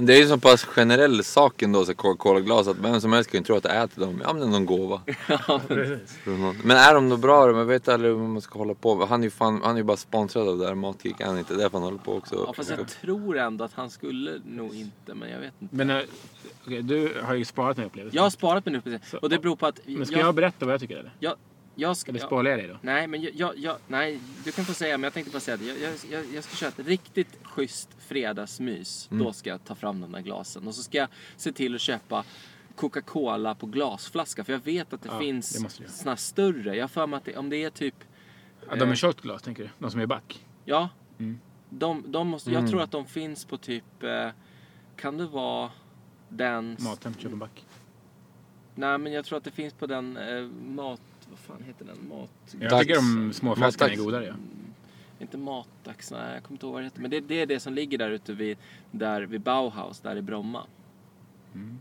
Men 0.00 0.06
det 0.06 0.14
är 0.14 0.18
ju 0.18 0.28
så 0.28 0.38
pass 0.38 0.64
generell 0.64 1.24
sak 1.24 1.62
ändå, 1.62 1.84
så 1.84 1.94
Coca-Cola-glas, 1.94 2.68
att 2.68 2.78
vem 2.78 3.00
som 3.00 3.12
helst 3.12 3.30
kan 3.30 3.40
ju 3.40 3.44
tro 3.44 3.56
att 3.56 3.62
det 3.62 3.68
är 3.68 3.86
till 3.86 4.00
dem. 4.00 4.22
Ja 4.24 4.32
men 4.32 4.40
det 4.40 4.46
är 4.46 4.50
någon 4.50 4.66
gåva. 4.66 5.00
Precis. 5.68 6.18
någon. 6.24 6.56
Men 6.64 6.76
är 6.76 6.94
de 6.94 7.08
då 7.08 7.16
bra 7.16 7.46
då? 7.46 7.52
Man 7.52 7.66
vet 7.66 7.88
aldrig 7.88 8.12
hur 8.12 8.20
man 8.20 8.40
ska 8.40 8.58
hålla 8.58 8.74
på. 8.74 9.06
Han 9.06 9.20
är 9.20 9.24
ju, 9.24 9.30
fan, 9.30 9.60
han 9.64 9.72
är 9.72 9.76
ju 9.76 9.82
bara 9.82 9.96
sponsrad 9.96 10.48
av 10.48 10.58
det 10.58 10.66
här 10.66 10.74
Matgeek, 10.74 11.20
är 11.20 11.26
han 11.26 11.38
inte? 11.38 11.54
Därför 11.54 11.78
han 11.78 11.82
håller 11.82 11.98
på 11.98 12.14
också. 12.14 12.44
ja 12.46 12.52
fast 12.52 12.70
jag 12.70 12.88
tror 12.88 13.38
ändå 13.38 13.64
att 13.64 13.72
han 13.74 13.90
skulle 13.90 14.40
nog 14.46 14.74
inte, 14.74 15.14
men 15.14 15.30
jag 15.30 15.38
vet 15.38 15.52
inte. 15.58 15.76
Men 15.76 15.90
äh, 15.90 16.02
okej, 16.66 16.82
du 16.82 17.20
har 17.22 17.34
ju 17.34 17.44
sparat 17.44 17.76
den 17.76 17.82
här 17.82 17.88
upplevelsen. 17.88 18.16
Jag 18.16 18.22
har 18.22 18.30
sparat 18.30 18.66
min 18.66 18.76
upplevelse 18.76 19.16
och 19.16 19.30
det 19.30 19.38
beror 19.38 19.56
på 19.56 19.66
att... 19.66 19.80
Men 19.86 20.06
ska 20.06 20.18
jag, 20.18 20.34
berätta 20.34 20.66
vad 20.66 20.72
jag 20.72 20.80
tycker 20.80 20.96
eller? 20.96 21.12
jag, 21.18 21.34
jag 21.80 21.96
ska... 21.96 22.10
Eller 22.10 22.20
spoilar 22.20 22.50
jag 22.50 22.60
dig 22.60 22.68
då? 22.68 22.78
Nej, 22.82 23.06
men 23.06 23.22
jag, 23.22 23.34
jag, 23.34 23.58
jag, 23.58 23.76
nej, 23.88 24.20
du 24.44 24.52
kan 24.52 24.64
få 24.64 24.74
säga, 24.74 24.98
men 24.98 25.04
jag 25.04 25.12
tänkte 25.12 25.32
bara 25.32 25.40
säga 25.40 25.56
det. 25.56 25.64
Jag, 25.64 25.92
jag, 26.10 26.24
jag, 26.34 26.44
ska 26.44 26.56
köra 26.56 26.68
ett 26.68 26.86
riktigt 26.86 27.38
schysst 27.42 27.88
fredagsmys. 27.98 29.08
Mm. 29.10 29.24
Då 29.24 29.32
ska 29.32 29.50
jag 29.50 29.64
ta 29.64 29.74
fram 29.74 30.00
de 30.00 30.12
där 30.12 30.20
glasen. 30.20 30.66
Och 30.68 30.74
så 30.74 30.82
ska 30.82 30.98
jag 30.98 31.08
se 31.36 31.52
till 31.52 31.74
att 31.74 31.80
köpa 31.80 32.24
Coca-Cola 32.76 33.54
på 33.54 33.66
glasflaska. 33.66 34.44
För 34.44 34.52
jag 34.52 34.60
vet 34.64 34.92
att 34.92 35.02
det 35.02 35.08
Ja, 35.12 35.18
finns 35.18 35.64
det 35.78 35.88
såna 35.88 36.16
större. 36.16 36.76
Jag 36.76 36.82
har 36.82 36.88
för 36.88 37.06
mig 37.06 37.16
att 37.16 37.24
det, 37.24 37.36
om 37.36 37.50
det 37.50 37.64
är 37.64 37.70
typ... 37.70 37.94
Ja, 38.68 38.76
de 38.76 38.82
är 38.82 38.86
eh, 38.86 38.94
shotglas 38.94 39.42
tänker 39.42 39.62
du? 39.62 39.70
De 39.78 39.90
som 39.90 40.00
är 40.00 40.06
back? 40.06 40.46
Ja. 40.64 40.88
Mm. 41.18 41.40
De, 41.70 42.04
de 42.06 42.28
måste, 42.28 42.50
Jag 42.50 42.68
tror 42.68 42.82
att 42.82 42.90
de 42.90 43.06
finns 43.06 43.44
på 43.44 43.56
typ... 43.56 44.02
Eh, 44.02 44.30
kan 44.96 45.16
det 45.16 45.26
vara 45.26 45.70
den... 46.28 46.76
Mathem, 46.80 47.14
köp 47.14 47.32
en 47.32 47.38
back. 47.38 47.64
Nej, 48.74 48.98
men 48.98 49.12
jag 49.12 49.24
tror 49.24 49.38
att 49.38 49.44
det 49.44 49.50
finns 49.50 49.74
på 49.74 49.86
den 49.86 50.16
eh, 50.16 50.42
mat... 50.74 51.00
Vad 51.30 51.38
fan 51.38 51.62
heter 51.66 51.84
den? 51.84 52.08
Mat... 52.08 52.56
Jag 52.60 52.70
Dags. 52.70 52.82
tycker 52.82 52.94
de 52.94 53.32
små 53.32 53.56
flaskorna 53.56 53.92
är 53.92 53.96
godare. 53.96 54.24
Ja. 54.24 54.34
Inte 55.20 55.38
matdags, 55.38 56.10
nej 56.10 56.34
jag 56.34 56.42
kommer 56.42 56.54
inte 56.54 56.66
ihåg 56.66 56.72
vad 56.72 56.82
det 56.82 56.86
heter. 56.86 57.00
Men 57.00 57.10
det, 57.10 57.20
det 57.20 57.40
är 57.40 57.46
det 57.46 57.60
som 57.60 57.74
ligger 57.74 57.98
där 57.98 58.10
ute 58.10 58.32
vid, 58.32 58.58
där 58.90 59.22
vid 59.22 59.40
Bauhaus, 59.40 60.00
där 60.00 60.16
i 60.16 60.22
Bromma. 60.22 60.66
Mm. 61.54 61.78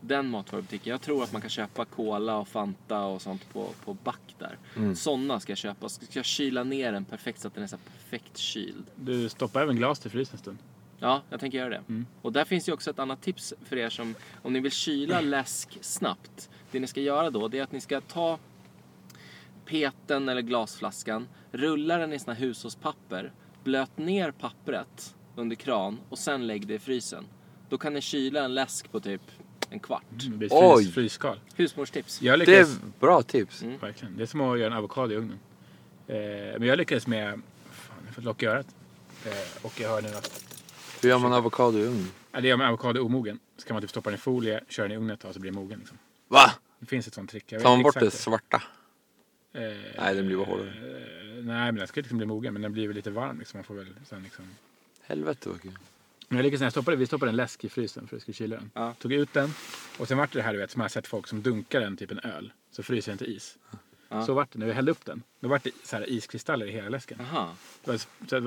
Den 0.00 0.30
matvarubutiken. 0.30 0.90
Jag 0.90 1.00
tror 1.00 1.22
att 1.22 1.32
man 1.32 1.40
kan 1.40 1.50
köpa 1.50 1.84
Cola 1.84 2.36
och 2.36 2.48
Fanta 2.48 3.04
och 3.04 3.22
sånt 3.22 3.52
på, 3.52 3.68
på 3.84 3.94
back 3.94 4.34
där. 4.38 4.58
Mm. 4.76 4.96
Sådana 4.96 5.40
ska 5.40 5.50
jag 5.50 5.58
köpa. 5.58 5.88
Ska 5.88 6.06
jag 6.12 6.24
kyla 6.24 6.64
ner 6.64 6.92
den 6.92 7.04
perfekt 7.04 7.40
så 7.40 7.48
att 7.48 7.54
den 7.54 7.62
är 7.62 7.68
så 7.68 7.76
perfekt 7.76 8.36
kyld. 8.36 8.84
Du 8.96 9.28
stoppar 9.28 9.62
även 9.62 9.76
glas 9.76 9.98
till 9.98 10.10
frysen 10.10 10.32
en 10.32 10.38
stund. 10.38 10.58
Ja, 10.98 11.22
jag 11.30 11.40
tänker 11.40 11.58
göra 11.58 11.68
det. 11.68 11.82
Mm. 11.88 12.06
Och 12.22 12.32
där 12.32 12.44
finns 12.44 12.68
ju 12.68 12.72
också 12.72 12.90
ett 12.90 12.98
annat 12.98 13.22
tips 13.22 13.54
för 13.64 13.76
er 13.76 13.90
som, 13.90 14.14
om 14.42 14.52
ni 14.52 14.60
vill 14.60 14.72
kyla 14.72 15.20
läsk 15.20 15.78
snabbt. 15.80 16.50
Det 16.70 16.80
ni 16.80 16.86
ska 16.86 17.00
göra 17.00 17.30
då, 17.30 17.48
det 17.48 17.58
är 17.58 17.62
att 17.62 17.72
ni 17.72 17.80
ska 17.80 18.00
ta 18.00 18.38
peten 19.70 20.28
eller 20.28 20.42
glasflaskan, 20.42 21.28
rulla 21.52 21.96
den 21.98 22.12
i 22.12 22.18
såna 22.18 22.34
hushållspapper, 22.34 23.32
blöt 23.64 23.98
ner 23.98 24.30
pappret 24.30 25.14
under 25.36 25.56
kran 25.56 25.98
och 26.08 26.18
sen 26.18 26.46
lägg 26.46 26.66
det 26.66 26.74
i 26.74 26.78
frysen. 26.78 27.24
Då 27.68 27.78
kan 27.78 27.94
ni 27.94 28.00
kyla 28.00 28.44
en 28.44 28.54
läsk 28.54 28.92
på 28.92 29.00
typ 29.00 29.20
en 29.70 29.80
kvart. 29.80 30.02
Det 30.10 30.28
blir 30.28 30.48
Oj. 30.52 30.82
frys, 30.84 30.94
frysskal. 30.94 31.40
Husmorstips. 31.56 32.22
Jag 32.22 32.38
Det 32.38 32.46
lyckades, 32.46 32.76
är 32.76 32.80
bra 33.00 33.22
tips. 33.22 33.62
Mm. 33.62 33.78
verkligen. 33.78 34.16
Det 34.16 34.22
är 34.22 34.26
som 34.26 34.40
att 34.40 34.58
göra 34.58 34.72
en 34.72 34.78
avokado 34.78 35.12
i 35.12 35.16
ugnen. 35.16 35.38
Eh, 36.06 36.16
men 36.58 36.62
jag 36.62 36.78
lyckades 36.78 37.06
med, 37.06 37.32
fan 37.70 37.96
jag 38.00 38.06
har 38.08 38.12
fått 38.12 38.24
lock 38.24 38.42
i 38.42 38.46
örat. 38.46 38.66
Eh, 39.26 39.32
och 39.66 39.80
jag 39.80 39.88
hör 39.88 40.02
nu 40.02 40.08
att, 40.08 40.44
Hur 41.02 41.08
gör 41.08 41.18
man 41.18 41.32
avokado 41.32 41.78
i 41.78 41.82
ugn? 41.86 42.06
ja, 42.32 42.40
det 42.40 42.50
är 42.50 42.56
med 42.56 42.68
avokado 42.68 43.00
omogen. 43.04 43.38
Så 43.56 43.66
kan 43.66 43.74
man 43.74 43.80
typ 43.80 43.90
stoppa 43.90 44.10
den 44.10 44.14
i 44.18 44.20
folie, 44.20 44.60
köra 44.68 44.84
den 44.88 44.92
i 44.92 44.96
ugnen 44.96 45.10
ett 45.14 45.20
tag 45.20 45.34
så 45.34 45.40
blir 45.40 45.50
den 45.52 45.60
mogen. 45.62 45.78
Liksom. 45.78 45.98
Va? 46.28 46.50
Det 46.78 46.86
finns 46.86 47.06
ett 47.06 47.14
sånt 47.14 47.30
trick. 47.30 47.44
Jag 47.52 47.58
vet 47.58 47.64
Tar 47.64 47.70
man 47.70 47.82
bort 47.82 47.94
det 47.94 48.06
exakt 48.06 48.22
svarta? 48.22 48.62
Eh, 49.52 49.62
Nej, 49.98 50.14
den 50.14 50.26
blir 50.26 50.36
bara 50.36 50.46
hårdare. 50.46 50.68
eh, 50.68 51.34
nej, 51.34 51.44
men 51.44 51.74
den 51.74 51.86
ska 51.86 52.00
liksom 52.00 52.18
bli 52.18 52.26
mogen. 52.26 52.52
Men 52.52 52.62
den 52.62 52.72
blir 52.72 52.86
väl 52.86 52.96
lite 52.96 53.10
varm. 53.10 53.38
Liksom. 53.38 53.58
Man 53.58 53.64
får 53.64 53.74
väl 53.74 53.86
sen 54.06 54.22
liksom... 54.22 54.44
Helvete 55.02 55.48
vad 55.48 55.62
kul. 55.62 55.78
Men 56.28 56.36
jag 56.36 56.44
lyckades 56.44 56.60
när 56.60 56.66
jag 56.66 56.72
stoppade, 56.72 56.96
vi 56.96 57.06
stoppade 57.06 57.30
en 57.30 57.36
läsk 57.36 57.64
i 57.64 57.68
frysen 57.68 58.06
för 58.06 58.06
att 58.06 58.12
jag 58.12 58.22
skulle 58.22 58.34
kyla 58.34 58.56
den. 58.56 58.70
Ja. 58.74 58.94
Tog 58.98 59.12
ut 59.12 59.32
den 59.32 59.50
och 59.98 60.08
sen 60.08 60.18
vart 60.18 60.32
det 60.32 60.42
här 60.42 60.52
du 60.52 60.58
vet 60.58 60.70
som 60.70 60.80
jag 60.80 60.84
har 60.84 60.88
sett 60.88 61.06
folk 61.06 61.26
som 61.26 61.42
dunkar 61.42 61.80
den 61.80 61.96
typ 61.96 62.10
en 62.10 62.18
öl. 62.18 62.52
Så 62.70 62.82
fryser 62.82 63.10
den 63.12 63.18
till 63.18 63.36
is. 63.36 63.58
Ja. 64.08 64.26
Så 64.26 64.34
vart 64.34 64.52
det 64.52 64.58
när 64.58 64.66
vi 64.66 64.72
hällde 64.72 64.92
upp 64.92 65.04
den. 65.04 65.22
Då 65.40 65.48
vart 65.48 65.64
det 65.64 65.70
så 65.84 65.96
här 65.96 66.10
iskristaller 66.10 66.66
i 66.66 66.70
hela 66.70 66.88
läsken. 66.88 67.18
Det 67.84 67.90
var- 67.90 67.98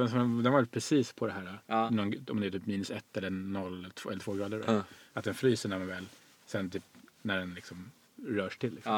Så 0.08 0.18
den 0.44 0.52
var 0.52 0.66
precis 0.66 1.14
på 1.14 1.28
det 1.28 1.34
här. 1.34 1.60
Ja. 1.68 1.90
Någon, 1.90 2.14
om 2.30 2.40
det 2.40 2.48
är 2.48 2.52
typ 2.52 2.66
minus 2.66 2.92
ett 2.92 3.18
eller 3.18 3.30
noll 3.30 3.80
eller 3.80 4.20
två, 4.20 4.34
grader. 4.34 4.64
Då. 4.68 4.84
Att 5.14 5.24
den 5.24 5.34
fryser 5.36 5.70
när 5.70 5.78
man 5.78 5.88
väl, 5.88 6.06
sen 6.46 6.70
typ 6.70 6.84
när 7.22 7.38
den 7.40 7.54
liksom 7.54 7.92
rörs 8.28 8.58
till. 8.58 8.74
Liksom. 8.76 8.94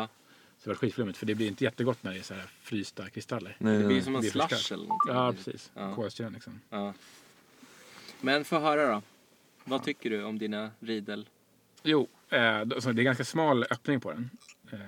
Så 0.66 0.70
det 0.70 0.74
var 0.74 0.80
skitflummigt 0.80 1.18
för 1.18 1.26
det 1.26 1.36
blir 1.36 1.48
inte 1.48 1.64
jättegott 1.64 2.04
när 2.04 2.14
det 2.14 2.20
är 2.20 2.24
så 2.24 2.34
här 2.34 2.46
frysta 2.62 3.10
kristaller. 3.10 3.56
Nej, 3.60 3.78
Det 3.78 3.88
blir 3.88 4.02
som 4.02 4.16
en 4.16 4.24
slush 4.24 4.74
eller 4.74 4.84
någonting. 4.88 5.14
Ja, 5.16 5.34
precis. 5.34 5.72
Ja. 5.74 5.96
Kolsyran 5.96 6.34
liksom. 6.34 6.62
Ja. 6.70 6.94
Men 8.22 8.46
få 8.46 8.60
höra 8.60 8.92
då. 8.92 9.02
Vad 9.64 9.84
tycker 9.84 10.10
du 10.10 10.24
om 10.24 10.38
dina 10.40 10.72
Riedel? 10.80 11.28
Jo, 11.84 12.08
eh, 12.30 12.62
då- 12.62 12.82
så 12.82 12.92
det 12.92 13.02
är 13.02 13.04
ganska 13.04 13.26
smal 13.26 13.64
öppning 13.70 14.00
på 14.00 14.12
den. 14.12 14.30
Eh, 14.72 14.80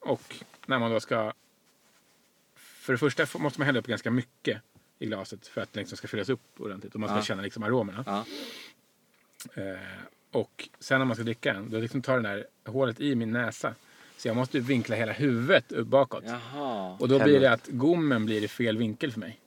och 0.00 0.36
när 0.66 0.78
man 0.78 0.90
då 0.90 1.00
ska... 1.00 1.32
För 2.56 2.92
det 2.92 2.98
första 2.98 3.38
måste 3.38 3.60
man 3.60 3.66
hälla 3.66 3.78
upp 3.78 3.86
ganska 3.86 4.10
mycket 4.10 4.62
i 4.98 5.06
glaset 5.06 5.46
för 5.46 5.60
att 5.60 5.72
den 5.72 5.80
liksom 5.80 5.96
ska 5.96 6.08
fyllas 6.08 6.28
upp 6.28 6.60
ordentligt 6.60 6.94
och 6.94 7.00
man 7.00 7.08
ska 7.08 7.18
Ja. 7.18 7.22
känna 7.22 7.42
liksom 7.42 7.62
aromerna. 7.62 8.04
Ja. 8.06 8.24
Eh, 9.62 9.78
och 10.30 10.68
sen 10.78 10.98
när 10.98 11.04
man 11.06 11.16
ska 11.16 11.24
dricka 11.24 11.52
den, 11.52 11.70
då 11.70 11.78
liksom 11.78 12.02
tar 12.02 12.14
den 12.14 12.22
där 12.22 12.46
hålet 12.64 13.00
i 13.00 13.14
min 13.14 13.32
näsa. 13.32 13.74
Så 14.16 14.28
jag 14.28 14.36
måste 14.36 14.60
vinkla 14.60 14.96
hela 14.96 15.12
huvudet 15.12 15.72
upp 15.72 15.86
bakåt. 15.86 16.24
Jaha. 16.26 16.96
Och 17.00 17.08
då 17.08 17.22
blir 17.24 17.40
det 17.40 17.52
att 17.52 17.66
gommen 17.68 18.24
blir 18.26 18.44
i 18.44 18.48
fel 18.48 18.76
vinkel 18.76 19.12
för 19.12 19.20
mig. 19.20 19.38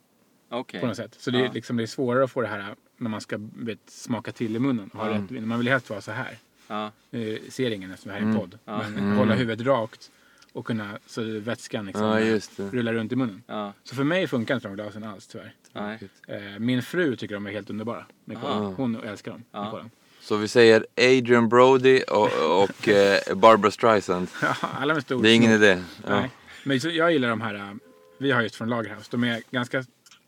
Okej. 0.50 0.80
På 0.82 0.88
något 0.88 0.96
sätt. 0.96 1.16
Så 1.20 1.32
det 1.32 1.46
är, 1.46 1.54
liksom, 1.54 1.78
det 1.78 1.84
är 1.84 1.88
svårare 1.88 2.24
att 2.24 2.32
få 2.32 2.42
det 2.42 2.48
här 2.48 2.76
när 2.98 3.10
man 3.10 3.22
ska 3.22 3.38
vet, 3.56 3.80
smaka 3.88 4.32
till 4.32 4.56
i 4.56 4.60
munnen. 4.60 4.90
Ha 4.94 5.08
Mm. 5.10 5.28
rätt, 5.28 5.44
man 5.46 5.58
vill 5.60 5.68
helst 5.68 5.90
vara 5.90 6.02
så 6.02 6.12
här. 6.12 6.38
Ja. 6.68 6.92
Nu 7.10 7.40
ser 7.50 7.72
ingen 7.72 7.92
eftersom 7.92 8.10
det 8.10 8.14
här 8.14 8.22
är 8.22 8.26
en 8.26 8.30
Mm. 8.32 8.42
podd. 8.42 8.60
Ja. 8.66 8.78
Men 8.78 8.98
Mm. 9.04 9.18
hålla 9.18 9.34
huvudet 9.36 9.68
rakt 9.68 10.12
och 10.54 10.66
kunna 10.66 11.00
så 11.06 11.40
vätskan 11.40 11.86
liksom 11.86 12.06
Ja, 12.06 12.20
just 12.20 12.58
det. 12.58 12.64
rullar 12.70 12.94
runt 12.94 13.12
i 13.12 13.16
munnen. 13.16 13.44
Ja. 13.48 13.74
Så 13.84 13.96
för 13.96 14.04
mig 14.04 14.28
funkar 14.28 14.56
inte 14.56 14.68
de 14.68 14.76
glasen 14.76 15.04
alls 15.04 15.28
tyvärr. 15.28 15.54
Nej. 15.74 16.00
Eh, 16.28 16.60
min 16.60 16.82
fru 16.84 17.16
tycker 17.16 17.36
de 17.36 17.48
är 17.48 17.52
helt 17.52 17.70
underbara. 17.70 18.06
Med. 18.26 18.38
Hon 18.38 18.96
älskar 18.96 19.32
dem. 19.32 19.44
Med. 19.52 19.90
Så 20.22 20.38
vi 20.38 20.48
säger 20.48 20.86
Adrian 20.98 21.50
Brody 21.50 22.02
och, 22.02 22.62
och 22.64 22.88
eh, 22.88 23.36
Barbara 23.36 23.72
Streisand. 23.72 24.28
Alla 24.62 24.94
med 24.94 25.04
stor 25.04 25.24
Det 25.24 25.30
är 25.30 25.36
ingen 25.36 25.52
idé. 25.52 25.84
Ja. 26.08 26.20
Nej. 26.20 26.32
Men 26.64 26.82
så 26.82 26.90
jag 26.90 27.12
gillar 27.12 27.30
de 27.30 27.42
här, 27.42 27.56
äh, 27.56 27.74
vi 28.18 28.32
har 28.32 28.42
just 28.42 28.56
från 28.56 28.70
Lagerhaus. 28.70 29.10
De 29.10 29.24
är 29.24 29.42
ganska 29.52 29.84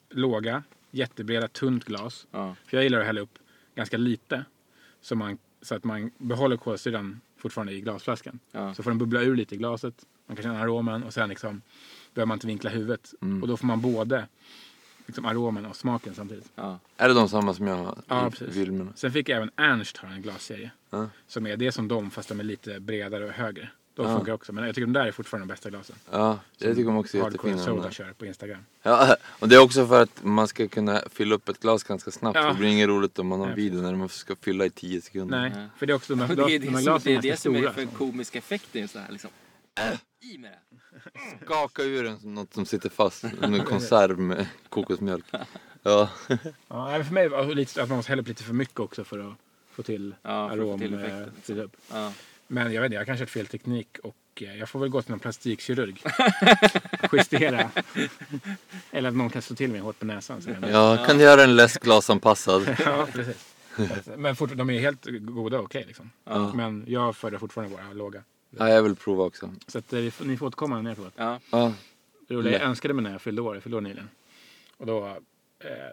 låga, 0.09 0.63
jättebreda, 0.91 1.47
tunt 1.47 1.85
glas. 1.85 2.27
Ja. 2.31 2.55
För 2.65 2.77
jag 2.77 2.83
gillar 2.83 2.99
att 2.99 3.05
hälla 3.05 3.21
upp 3.21 3.39
ganska 3.75 3.97
lite. 3.97 4.45
Så, 5.01 5.15
man, 5.15 5.37
så 5.61 5.75
att 5.75 5.83
man 5.83 6.11
behåller 6.17 6.57
kolsyran 6.57 7.21
fortfarande 7.37 7.73
i 7.73 7.81
glasflaskan. 7.81 8.39
Ja. 8.51 8.73
Så 8.73 8.83
får 8.83 8.91
den 8.91 8.97
bubbla 8.97 9.21
ur 9.21 9.35
lite 9.35 9.55
i 9.55 9.57
glaset. 9.57 9.95
Man 10.27 10.35
kan 10.35 10.43
känna 10.43 10.61
aromen 10.61 11.03
och 11.03 11.13
sen 11.13 11.29
liksom 11.29 11.61
behöver 12.13 12.27
man 12.27 12.35
inte 12.35 12.47
vinkla 12.47 12.69
huvudet. 12.69 13.13
Mm. 13.21 13.41
Och 13.41 13.47
då 13.47 13.57
får 13.57 13.67
man 13.67 13.81
både 13.81 14.27
liksom 15.11 15.25
aromen 15.25 15.65
och 15.65 15.75
smaken 15.75 16.15
samtidigt. 16.15 16.49
Ja. 16.55 16.79
Är 16.97 17.07
det 17.07 17.13
de 17.13 17.29
samma 17.29 17.53
som 17.53 17.67
jag 17.67 17.75
har 17.75 17.97
Ja, 18.07 18.27
i 18.27 18.31
precis. 18.31 18.67
Sen 18.95 19.11
fick 19.11 19.29
jag 19.29 19.37
även 19.37 19.51
Ernst 19.57 19.97
ha 19.97 20.09
en 20.09 20.21
glasserie. 20.21 20.71
Ja. 20.89 21.09
Som 21.27 21.47
är 21.47 21.57
det 21.57 21.71
som 21.71 21.87
de 21.87 22.11
fast 22.11 22.29
de 22.29 22.39
är 22.39 22.43
lite 22.43 22.79
bredare 22.79 23.25
och 23.25 23.31
högre. 23.31 23.69
De 23.95 24.07
Ja. 24.07 24.15
funkar 24.17 24.33
också. 24.33 24.53
Men 24.53 24.63
jag 24.65 24.75
tycker 24.75 24.85
de 24.85 24.93
där 24.93 25.05
är 25.05 25.11
fortfarande 25.11 25.47
de 25.47 25.53
bästa 25.53 25.69
glasen. 25.69 25.95
Ja, 26.11 26.39
jag 26.57 26.75
tycker 26.75 26.85
de 26.85 26.97
också 26.97 27.17
är 27.17 27.21
Hardcore 27.21 27.51
jättefina. 27.51 27.75
de 27.75 27.81
Soda 27.81 27.91
kör 27.91 28.13
på 28.13 28.25
Instagram. 28.25 28.65
Ja, 28.83 29.15
och 29.39 29.49
det 29.49 29.55
är 29.55 29.59
också 29.59 29.87
för 29.87 30.01
att 30.01 30.23
man 30.23 30.47
ska 30.47 30.67
kunna 30.67 31.01
fylla 31.09 31.35
upp 31.35 31.49
ett 31.49 31.59
glas 31.59 31.83
ganska 31.83 32.11
snabbt. 32.11 32.35
Ja. 32.39 32.47
Det 32.49 32.53
blir 32.59 32.69
inget 32.69 32.87
roligt 32.87 33.19
om 33.19 33.27
man 33.27 33.39
har 33.39 33.47
en 33.47 33.55
video 33.55 33.81
när 33.81 33.95
man 33.95 34.09
ska 34.09 34.35
fylla 34.35 34.65
i 34.65 34.69
10 34.69 35.01
sekunder. 35.01 35.39
Nej, 35.39 35.67
för 35.77 35.85
det 35.85 35.93
är 35.93 35.95
också 35.95 36.15
de 36.15 36.21
här, 36.21 36.35
Det 36.35 36.41
är 36.41 36.59
de 36.59 36.65
det, 36.65 36.71
här 36.71 36.81
som, 36.83 36.99
det, 37.03 37.15
är 37.15 37.21
det 37.21 37.39
som 37.39 37.55
är 37.55 37.59
stora. 37.59 37.73
för 37.73 37.85
komisk 37.85 38.35
effekt 38.35 38.75
i 38.75 38.79
en 38.79 38.87
sån 38.87 39.01
här 39.01 39.11
liksom. 39.11 39.29
I 40.33 40.37
med 40.37 40.51
det. 40.51 40.70
Skaka 41.45 41.83
ur 41.83 42.03
den 42.03 42.19
som 42.19 42.33
något 42.35 42.53
som 42.53 42.65
sitter 42.65 42.89
fast. 42.89 43.23
En 43.23 43.63
konserv 43.63 44.19
med 44.19 44.47
kokosmjölk. 44.69 45.25
Ja. 45.83 46.09
Ja, 46.67 47.03
för 47.03 47.13
mig 47.13 47.27
var 47.29 47.45
det 47.45 47.53
lite 47.53 47.83
att 47.83 47.89
man 47.89 47.95
måste 47.95 48.11
hälla 48.11 48.21
upp 48.21 48.27
lite 48.27 48.43
för 48.43 48.53
mycket 48.53 48.79
också 48.79 49.03
för 49.03 49.19
att 49.19 49.33
få 49.71 49.83
till 49.83 50.15
Ja, 50.21 50.45
att 50.45 50.57
få 50.57 50.61
arom. 50.61 50.79
till 50.79 51.57
eh, 51.57 51.63
upp. 51.63 51.77
Ja. 51.91 52.13
Men 52.47 52.73
jag 52.73 52.81
vet 52.81 52.85
inte, 52.87 52.95
jag 52.95 53.01
har 53.01 53.05
kanske 53.05 53.21
har 53.23 53.27
fel 53.27 53.47
teknik 53.47 53.97
och 54.03 54.15
eh, 54.41 54.57
jag 54.57 54.69
får 54.69 54.79
väl 54.79 54.89
gå 54.89 55.01
till 55.01 55.11
någon 55.11 55.19
plastikkirurg. 55.19 56.03
Justera. 57.11 57.71
Eller 58.91 59.09
att 59.09 59.15
någon 59.15 59.29
kan 59.29 59.41
slå 59.41 59.55
till 59.55 59.69
mig 59.71 59.79
hårt 59.79 59.99
på 59.99 60.05
näsan. 60.05 60.41
Ja, 60.71 61.05
kan 61.07 61.17
du 61.17 61.23
göra 61.23 61.43
en 61.43 61.55
läskglasanpassad? 61.55 62.75
ja, 62.85 63.07
precis. 63.13 63.47
Men 64.17 64.35
fort, 64.35 64.51
de 64.55 64.69
är 64.69 64.79
helt 64.79 65.05
goda 65.05 65.57
och 65.59 65.65
okej 65.65 65.83
liksom. 65.87 66.11
Ja. 66.23 66.53
Men 66.53 66.83
jag 66.87 67.15
föredrar 67.15 67.39
fortfarande 67.39 67.75
våra 67.75 67.93
låga. 67.93 68.23
Ja, 68.57 68.69
jag 68.69 68.83
vill 68.83 68.95
prova 68.95 69.23
också. 69.23 69.49
Så 69.67 69.77
att, 69.77 69.93
eh, 69.93 69.99
vi 69.99 70.11
ni 70.21 70.37
får 70.37 70.45
återkomma 70.47 70.75
när 70.75 70.81
ni 70.83 70.89
har 70.89 70.95
provat. 70.95 71.13
Ja. 71.15 71.39
Ja, 71.51 71.73
Det 72.27 72.33
roliga, 72.35 72.53
jag 72.53 72.61
önskade 72.61 72.93
mig 72.93 73.03
när 73.03 73.11
jag 73.11 73.21
fyllde 73.21 73.41
år, 73.41 73.55
jag 73.55 73.63
fyllde 73.63 73.77
år 73.77 73.81
nyligen. 73.81 74.09
Och 74.77 74.85
då, 74.85 75.07
eh, 75.07 75.15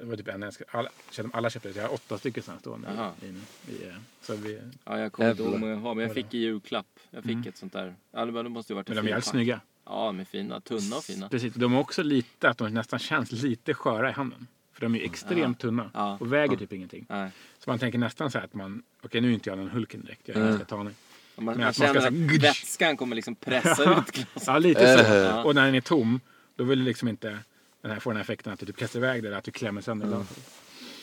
det 0.00 0.04
var 0.06 0.16
typ 0.16 0.28
en 0.28 0.40
jag 0.40 0.46
önskade, 0.46 0.70
alla, 0.72 0.90
alla 1.32 1.50
köpte 1.50 1.68
jag 1.68 1.82
har 1.82 1.94
åtta 1.94 2.18
stycken 2.18 2.42
sådana 2.42 2.60
stående. 2.60 3.12
I, 3.22 3.26
i, 3.26 3.28
i, 3.72 3.88
eh, 3.88 3.94
så 4.22 4.36
vi, 4.36 4.60
ja, 4.84 4.98
jag 4.98 5.12
kommer 5.12 5.30
inte 5.30 5.42
ihåg 5.42 5.58
många 5.60 5.72
jag 5.72 5.78
har, 5.78 5.94
men 5.94 6.04
jag 6.04 6.14
fick 6.14 6.34
i 6.34 6.38
julklapp. 6.38 6.86
Jag 7.10 7.22
fick 7.22 7.32
Mm. 7.32 7.48
ett 7.48 7.56
sånt 7.56 7.72
där. 7.72 7.94
Ja, 8.12 8.24
det 8.24 8.48
måste 8.48 8.72
ju 8.72 8.74
varit 8.74 8.88
men 8.88 8.96
de 8.96 9.02
är 9.02 9.08
jävligt 9.08 9.24
snygga. 9.24 9.60
Ja, 9.84 10.06
de 10.06 10.20
är 10.20 10.24
fina. 10.24 10.60
Tunna 10.60 10.96
och 10.96 11.04
fina. 11.04 11.28
Precis, 11.28 11.54
de 11.54 11.74
är 11.74 11.78
också 11.78 12.02
lite, 12.02 12.48
att 12.48 12.58
de 12.58 12.74
nästan 12.74 12.98
känns 12.98 13.32
lite 13.32 13.74
sköra 13.74 14.08
i 14.10 14.12
handen. 14.12 14.46
För 14.72 14.80
de 14.80 14.94
är 14.94 14.98
ju 14.98 15.04
extremt 15.04 15.58
tunna 15.60 15.90
Ja. 15.94 16.16
och 16.20 16.32
väger 16.32 16.52
Ja. 16.54 16.58
typ 16.58 16.72
ingenting. 16.72 17.06
Nej. 17.08 17.30
Så 17.58 17.70
man 17.70 17.78
tänker 17.78 17.98
nästan 17.98 18.30
så 18.30 18.38
här 18.38 18.44
att 18.44 18.54
man, 18.54 18.82
okej 19.02 19.20
nu 19.20 19.28
är 19.30 19.32
inte 19.34 19.50
jag 19.50 19.58
någon 19.58 19.68
Hulken 19.70 20.00
direkt, 20.00 20.20
jag 20.28 20.36
är 20.36 20.40
Mm. 20.40 20.50
ganska 20.50 20.66
tanig. 20.76 20.94
Man, 21.38 21.44
man 21.44 21.58
man 21.64 21.72
känner 21.72 21.90
ska 22.00 22.08
att 22.08 22.14
här- 22.14 22.38
vätskan 22.40 22.96
kommer 22.96 23.16
liksom 23.16 23.34
pressa 23.34 23.82
ut 23.82 24.10
glaset. 24.10 24.42
Ja, 24.46 24.58
lite 24.58 24.98
så. 25.04 25.14
Ja. 25.14 25.44
Och 25.44 25.54
när 25.54 25.64
den 25.66 25.74
är 25.74 25.80
tom, 25.80 26.20
då 26.56 26.64
vill 26.64 26.78
du 26.78 26.84
liksom 26.84 27.08
inte 27.08 27.38
den 27.82 27.90
här, 27.90 28.00
få 28.00 28.10
den 28.10 28.16
här 28.16 28.22
effekten 28.22 28.52
att 28.52 28.60
du 28.60 28.66
typ 28.66 28.76
kastar 28.76 28.98
iväg 28.98 29.22
det 29.22 29.28
eller 29.28 29.38
att 29.38 29.44
du 29.44 29.50
klämmer 29.50 29.80
sönder 29.80 30.06
Mm. 30.06 30.18
glaset. 30.18 30.44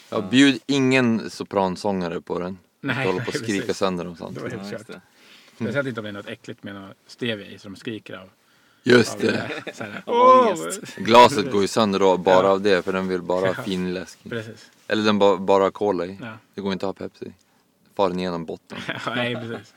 ja, 0.09 0.21
bjud 0.21 0.59
ingen 0.65 1.29
sopransångare 1.29 2.21
på 2.21 2.39
den. 2.39 2.57
Nej, 2.81 3.07
Håller 3.07 3.19
på 3.21 3.29
att 3.29 3.37
skrika 3.37 3.61
precis. 3.61 3.77
sönder 3.77 4.05
dem 4.05 4.15
sånt. 4.15 4.35
Det 4.35 4.41
var 4.41 4.49
Ja, 4.49 4.57
helt 4.57 4.71
kört. 4.71 4.87
det. 4.87 5.01
Speciellt 5.55 5.87
inte 5.87 5.99
om 5.99 6.03
det 6.03 6.09
är 6.09 6.13
något 6.13 6.27
äckligt 6.27 6.63
med 6.63 6.75
något 6.75 6.95
stevia 7.07 7.47
i 7.47 7.57
så 7.59 7.67
de 7.69 7.75
skriker 7.75 8.13
av. 8.17 8.29
Just 8.83 9.13
av 9.15 9.21
det. 9.21 9.49
här, 9.79 10.03
ångest. 10.05 10.95
Glaset 10.95 11.51
går 11.51 11.61
ju 11.61 11.67
sönder 11.67 11.99
då 11.99 12.17
bara 12.17 12.45
Ja. 12.45 12.51
av 12.51 12.61
det 12.61 12.81
för 12.85 12.93
den 12.93 13.07
vill 13.07 13.21
bara 13.21 13.39
ha 13.39 13.47
Ja. 13.57 13.63
fin 13.63 13.93
läsk. 13.93 14.19
Precis. 14.29 14.71
Eller 14.87 15.03
den 15.03 15.19
ba, 15.19 15.37
bara 15.37 15.63
har 15.63 15.71
cola 15.71 16.05
i. 16.05 16.17
Ja. 16.21 16.37
Det 16.53 16.61
går 16.61 16.73
inte 16.73 16.87
att 16.89 16.99
ha 16.99 17.07
Pepsi. 17.07 17.33
Far 17.95 18.09
den 18.09 18.19
igenom 18.19 18.45
botten. 18.45 18.77
Ja, 18.87 19.15
nej, 19.15 19.35
precis. 19.35 19.73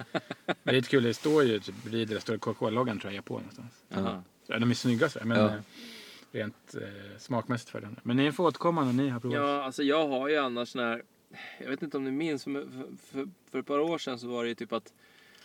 Men 0.46 0.56
det 0.62 0.70
är 0.70 0.74
lite 0.74 0.88
kul, 0.88 1.02
det 1.02 1.14
står 1.14 1.42
ju 1.44 1.60
typ 1.60 1.74
det 2.08 2.20
står 2.20 2.38
Coca-Cola-loggan 2.38 2.98
tror 3.00 3.12
jag 3.12 3.24
på 3.24 3.34
någonstans. 3.38 3.72
Jaha. 3.88 4.22
Ja, 4.46 4.58
de 4.58 4.70
är 4.70 4.74
snygga 4.74 5.08
så 5.08 5.18
här, 5.18 5.26
men 5.26 5.38
Ja. 5.38 5.46
eh, 5.48 5.60
rent 6.32 6.74
eh, 6.74 7.18
smakmässigt 7.18 7.70
för 7.70 7.80
den. 7.80 8.00
Men 8.02 8.16
ni 8.16 8.32
får 8.32 8.44
återkomma 8.44 8.84
när 8.84 8.92
ni 8.92 9.08
har 9.08 9.20
provat. 9.20 9.36
Ja, 9.38 9.62
alltså 9.62 9.82
jag 9.82 10.08
har 10.08 10.28
ju 10.28 10.36
annars 10.36 10.74
när... 10.74 11.02
Jag 11.60 11.68
vet 11.70 11.82
inte 11.82 11.96
om 11.96 12.04
ni 12.04 12.10
minns, 12.10 12.44
för, 12.44 12.66
för, 13.10 13.28
för 13.50 13.58
ett 13.58 13.66
par 13.66 13.78
år 13.78 13.98
sedan 13.98 14.18
så 14.18 14.28
var 14.28 14.42
det 14.42 14.48
ju 14.48 14.54
typ 14.54 14.72
att 14.72 14.92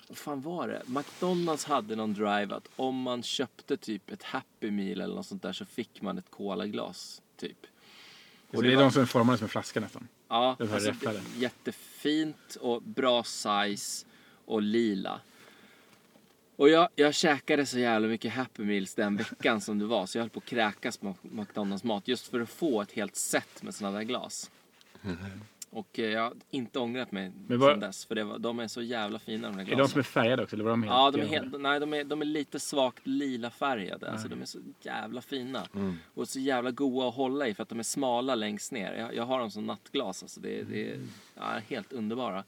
Vad 0.08 0.18
fan 0.18 0.42
var 0.42 0.68
det? 0.68 0.82
McDonalds 0.86 1.66
hade 1.66 1.96
någon 1.96 2.14
drive 2.14 2.56
att 2.56 2.70
om 2.76 3.02
man 3.02 3.24
köpte 3.24 3.78
typ 3.78 4.12
ett 4.12 4.24
Happy 4.24 4.72
Meal 4.72 5.02
eller 5.02 5.16
något 5.16 5.26
sånt 5.26 5.42
där 5.42 5.54
så 5.54 5.66
fick 5.66 6.02
man 6.02 6.18
ett 6.18 6.30
colaglas. 6.30 7.22
Typ. 7.38 7.58
Och 8.54 8.64
det 8.64 8.72
är 8.72 8.76
var- 8.76 8.84
de 8.84 8.92
som 8.92 9.02
är 9.02 9.06
formade 9.06 9.38
som 9.38 9.46
en 9.46 9.50
flaska 9.50 9.80
nästan. 9.80 10.08
Ja, 10.34 10.58
alltså, 10.60 10.94
jättefint 11.38 12.58
och 12.62 12.82
bra 12.82 13.24
size 13.24 14.06
och 14.46 14.62
lila. 14.62 15.22
Och 16.56 16.70
jag, 16.70 16.90
jag 16.96 17.14
käkade 17.14 17.66
så 17.66 17.80
jävla 17.80 18.08
mycket 18.08 18.34
Happy 18.34 18.64
Meals 18.64 18.96
den 18.96 19.18
veckan 19.18 19.62
som 19.62 19.80
det 19.80 19.86
var 19.86 20.06
så 20.06 20.18
jag 20.18 20.24
höll 20.24 20.30
på 20.30 20.40
att 20.40 20.46
kräkas 20.46 20.98
på 20.98 21.16
McDonalds 21.22 21.84
mat 21.84 22.08
just 22.08 22.28
för 22.28 22.40
att 22.40 22.50
få 22.50 22.82
ett 22.82 22.92
helt 22.92 23.16
set 23.16 23.64
med 23.64 23.76
sådana 23.76 23.98
där 23.98 24.04
glas. 24.04 24.52
Och 25.76 26.00
eh, 26.00 26.06
jag 26.10 26.22
har 26.22 26.34
inte 26.50 26.80
ångrat 26.80 27.12
mig 27.12 27.32
Men 27.48 27.60
vad- 27.60 27.72
sedan 27.72 27.80
dess 27.80 28.06
för 28.06 28.16
det 28.16 28.24
var, 28.24 28.40
de 28.40 28.60
är 28.60 28.68
så 28.68 28.82
jävla 28.82 29.20
fina 29.20 29.48
de 29.48 29.54
där 29.58 29.62
Är 29.62 29.66
glasen. 29.66 29.84
de 29.84 29.90
som 29.90 30.00
är 30.00 30.04
färgade 30.04 30.44
också? 30.44 30.56
Eller 30.56 30.64
var 30.64 30.72
de 30.72 30.84
helt 30.84 30.94
Ja, 30.96 31.12
de 31.12 31.22
är, 31.22 31.26
helt, 31.26 31.62
nej, 31.62 31.80
de, 31.80 31.94
är, 31.94 32.04
de 32.04 32.22
är 32.22 32.26
lite 32.26 32.60
svagt 32.60 33.08
lila 33.08 33.50
färgade. 33.50 34.12
Alltså, 34.12 34.28
de 34.28 34.42
är 34.42 34.46
så 34.46 34.60
jävla 34.82 35.22
fina. 35.22 35.68
Mm. 35.76 35.96
Och 36.14 36.28
så 36.28 36.40
jävla 36.40 36.72
goda 36.72 37.08
att 37.08 37.16
hålla 37.16 37.48
i 37.48 37.54
för 37.54 37.64
att 37.64 37.70
de 37.70 37.80
är 37.80 37.84
smala 37.84 38.36
längst 38.36 38.72
ner. 38.72 38.94
Jag, 38.94 39.16
jag 39.16 39.24
har 39.26 39.40
dem 39.40 39.52
som 39.52 39.66
nattglas. 39.66 40.24
Alltså, 40.24 40.40
det, 40.40 40.60
är- 40.60 40.64
det 40.64 40.92
är 40.92 41.00
ja, 41.36 41.44
helt 41.70 41.94
underbara. 41.94 42.44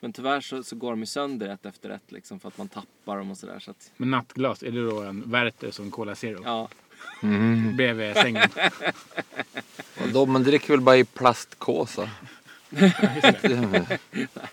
Men 0.00 0.12
tyvärr 0.12 0.40
så, 0.40 0.62
så 0.62 0.76
går 0.76 0.90
de 0.90 1.00
ju 1.00 1.06
sönder 1.06 1.48
ett 1.48 1.66
efter 1.66 1.90
ett 1.90 2.12
liksom, 2.12 2.40
för 2.40 2.48
att 2.48 2.58
man 2.58 2.68
tappar 2.68 3.16
dem 3.18 3.30
och 3.30 3.38
sådär. 3.38 3.58
Så 3.58 3.70
att, 3.70 3.92
Men 3.96 4.10
nattglas, 4.10 4.62
är 4.62 4.70
det 4.70 4.86
då 4.86 5.02
en 5.02 5.30
Werther 5.30 5.70
som 5.70 5.90
Cola 5.90 6.14
Zero? 6.14 6.40
ja, 6.44 6.68
Mm. 7.22 7.76
Bredvid 7.76 8.14
sängen? 8.16 8.48
Och 10.02 10.08
då, 10.12 10.26
man 10.26 10.42
dricker 10.42 10.68
väl 10.72 10.80
bara 10.80 10.96
i 10.96 11.04
plastkåsa? 11.04 12.10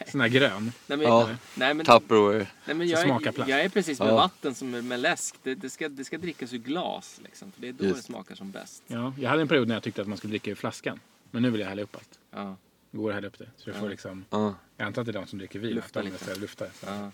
Sån 0.07 0.21
här 0.21 0.27
grön. 0.27 0.71
nej, 0.87 0.97
men, 0.97 1.01
Ja. 1.07 1.29
nej, 1.55 1.73
men, 1.73 1.85
Tupperware. 1.85 2.47
nej, 2.65 2.75
men 2.75 2.87
jag, 2.87 2.99
smakar 2.99 3.27
är, 3.27 3.31
plast. 3.31 3.49
jag 3.49 3.61
är 3.61 3.69
precis 3.69 3.99
med 3.99 4.07
Ja. 4.09 4.15
vatten 4.15 4.55
som 4.55 4.71
med, 4.87 4.99
läsk. 4.99 5.35
Det, 5.43 5.55
det, 5.55 5.69
ska, 5.69 5.89
det 5.89 6.03
ska 6.05 6.17
drickas 6.17 6.53
ur 6.53 6.57
glas. 6.57 7.19
Liksom, 7.23 7.51
för 7.51 7.61
det 7.61 7.67
är 7.67 7.73
då 7.73 7.83
Just. 7.85 7.95
det 7.97 8.03
smakar 8.03 8.35
som 8.35 8.51
bäst. 8.51 8.83
Ja, 8.87 9.13
jag 9.19 9.29
hade 9.29 9.41
en 9.41 9.47
period 9.47 9.67
när 9.67 9.75
jag 9.75 9.83
tyckte 9.83 10.01
att 10.01 10.07
man 10.07 10.17
skulle 10.17 10.31
dricka 10.31 10.51
ur 10.51 10.55
flaskan. 10.55 10.99
Men 11.31 11.41
nu 11.43 11.49
vill 11.49 11.61
jag 11.61 11.67
hälla 11.67 11.81
upp 11.81 11.95
allt. 11.95 12.19
Ja, 12.31 12.55
Går 12.91 13.09
att 13.09 13.15
hälla 13.15 13.27
upp 13.27 13.37
det. 13.39 13.47
Så 13.57 13.65
du 13.69 13.73
får 13.73 13.83
Ja. 13.87 13.91
liksom, 13.91 14.25
Ja. 14.29 14.55
jag 14.77 14.85
antar 14.85 15.01
att 15.01 15.05
det 15.05 15.11
är 15.11 15.13
de 15.13 15.27
som 15.27 15.39
dricker 15.39 15.59
vin. 15.59 15.71
Lufta 15.75 16.01
lite. 16.01 16.23
ska 16.25 16.33
lufta. 16.35 16.65
Så. 16.65 16.85
ja. 16.85 17.11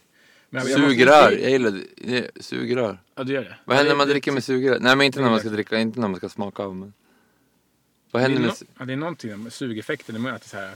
Men 0.50 0.68
jag 0.68 0.80
Sugrör, 0.80 1.32
jag 1.32 1.52
gillar 1.52 1.72
det. 1.72 1.84
det. 1.96 2.44
Sugrör. 2.44 3.00
Ja, 3.16 3.24
du 3.24 3.34
gör 3.34 3.44
det. 3.44 3.56
Vad 3.66 3.78
händer 3.78 3.92
när 3.92 3.98
man 3.98 4.08
det- 4.08 4.14
dricker 4.14 4.32
med 4.32 4.44
sugrör? 4.44 4.80
Nej 4.80 4.96
men 4.96 5.06
inte 5.06 5.20
det 5.20 5.24
när 5.24 5.30
man 5.32 5.40
ska 5.40 5.50
dricka, 5.50 5.80
inte 5.80 6.00
när 6.00 6.08
man 6.08 6.18
ska 6.18 6.30
smaka 6.30 6.64
av. 6.64 6.76
Men... 6.76 6.94
Vad 8.22 8.30
Det 8.32 8.34
är, 8.36 8.40
händer 8.40 8.48
med... 8.50 8.58
no, 8.62 8.68
ja, 8.80 8.86
det 8.86 8.94
är 8.94 8.98
någonting 8.98 9.44
med 9.44 9.54
sugeffekten. 9.54 10.24
Det 10.24 10.30
är 10.30 10.34
att 10.36 10.42
det, 10.42 10.50
så 10.50 10.58
här, 10.58 10.76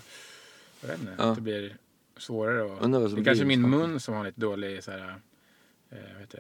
jag 0.82 0.88
vet 0.88 1.00
inte, 1.00 1.16
Ja. 1.18 1.24
att 1.24 1.36
det 1.36 1.42
blir 1.42 1.78
svårare. 2.18 2.62
Och, 2.62 2.90
det 3.16 3.22
är 3.22 3.24
kanske 3.26 3.44
är 3.44 3.46
blir 3.46 3.58
min 3.58 3.60
smaken. 3.70 3.90
mun 3.90 4.00
som 4.00 4.14
har 4.14 4.24
lite 4.24 4.42
dålig, 4.42 4.84
så 4.84 4.92
här, 4.92 5.16
eh, 5.90 6.20
vet 6.20 6.30
du, 6.32 6.38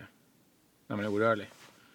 när 0.87 0.95
man 0.95 1.05
är 1.05 1.11
orörlig. 1.11 1.49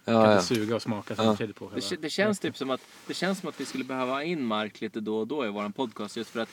Ja, 0.05 0.13
kan 0.13 0.23
ja. 0.23 0.33
inte 0.33 0.45
suga 0.47 0.77
och 0.77 0.83
smaka 0.83 1.17
samtidigt 1.17 1.57
på 1.57 1.71
Det, 1.75 1.81
själva. 1.81 2.03
det 2.03 2.11
känns 2.11 2.39
typ 2.41 2.57
som 2.57 2.71
att 2.71 2.81
det 3.07 3.15
känns 3.15 3.39
som 3.41 3.49
att 3.49 3.61
vi 3.61 3.65
skulle 3.65 3.85
behöva 3.85 4.25
in 4.25 4.45
Mark 4.45 4.81
lite 4.81 5.01
då 5.01 5.19
och 5.19 5.27
då 5.27 5.47
i 5.47 5.49
våran 5.49 5.73
podcast 5.73 6.17
just 6.17 6.31
för 6.31 6.41
att 6.41 6.49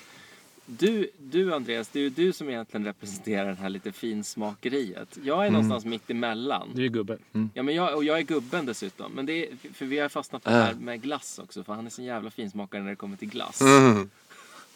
du, 0.66 1.10
du 1.18 1.54
Andreas, 1.54 1.88
det 1.88 2.00
är 2.00 2.04
ju 2.04 2.10
du 2.10 2.34
som 2.34 2.50
egentligen 2.50 2.86
representerar 2.86 3.46
det 3.50 3.56
här 3.56 3.70
lite 3.70 3.92
finsmakeriet. 3.92 5.18
Jag 5.24 5.38
är 5.38 5.42
Mm. 5.42 5.54
någonstans 5.54 5.86
mitt 5.86 6.10
emellan. 6.10 6.70
Du 6.74 6.86
är 6.86 6.90
gubben. 6.90 7.20
Ja, 7.54 7.64
men 7.64 7.76
jag, 7.76 7.96
och 7.96 8.04
jag 8.04 8.18
är 8.18 8.22
gubben 8.22 8.66
dessutom. 8.66 9.12
Men 9.12 9.26
det 9.26 9.34
är, 9.48 9.50
för 9.74 9.86
vi 9.86 10.00
har 10.00 10.10
fastnat 10.10 10.44
på 10.44 10.50
det 10.50 10.56
här 10.56 10.74
med 10.74 11.02
glass 11.02 11.40
också. 11.44 11.64
För 11.64 11.74
han 11.74 11.86
är 11.86 11.90
så 11.90 12.02
jävla 12.02 12.32
finsmakare 12.32 12.82
när 12.82 12.90
det 12.90 12.96
kommer 12.96 13.18
till 13.18 13.30
glass. 13.30 13.62
Mm. 13.62 14.10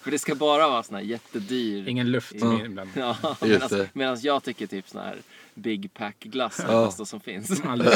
För 0.01 0.11
det 0.11 0.19
ska 0.19 0.35
bara 0.35 0.67
vara 0.67 0.83
sån 0.83 0.95
här 0.95 1.01
jättedyr. 1.03 1.87
Ingen 1.87 2.11
luft 2.11 2.39
som 2.39 2.51
är 2.59 2.65
inblandad. 2.65 3.15
Ja, 3.21 3.35
medan, 3.93 4.17
jag 4.21 4.43
tycker 4.43 4.67
typ 4.67 4.89
sån 4.89 5.01
här 5.01 5.17
Big 5.53 5.93
Pack 5.93 6.19
glass 6.19 6.59
är 6.59 6.67
det 6.79 6.85
bästa 6.85 7.05
som 7.05 7.19
finns. 7.19 7.57
Som 7.57 7.69
aldrig, 7.69 7.93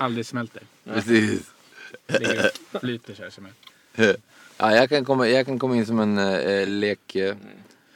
aldrig 0.00 0.26
smälter. 0.26 0.62
Precis. 0.84 1.50
Ligger 2.08 2.50
flyter 2.80 3.14
så 3.14 3.22
här 3.22 3.30
som 3.30 3.46
en... 3.46 3.52
Ja, 4.62 4.74
jag, 4.74 4.88
kan 4.88 5.04
komma, 5.04 5.28
jag 5.28 5.46
kan 5.46 5.58
komma 5.58 5.76
in 5.76 5.86
som 5.86 6.00
en 6.00 6.18
äh, 6.18 6.66
lek 6.66 7.16
äh, 7.16 7.34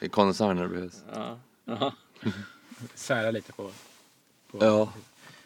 kondensör 0.09 0.53
när 0.53 0.63
det 0.63 0.69
behövs. 0.69 1.03
Ja. 1.13 1.39
Ja. 1.65 1.93
Sära 2.95 3.31
lite 3.31 3.53
på... 3.53 3.71
på 4.51 4.57
Ja. 4.65 4.93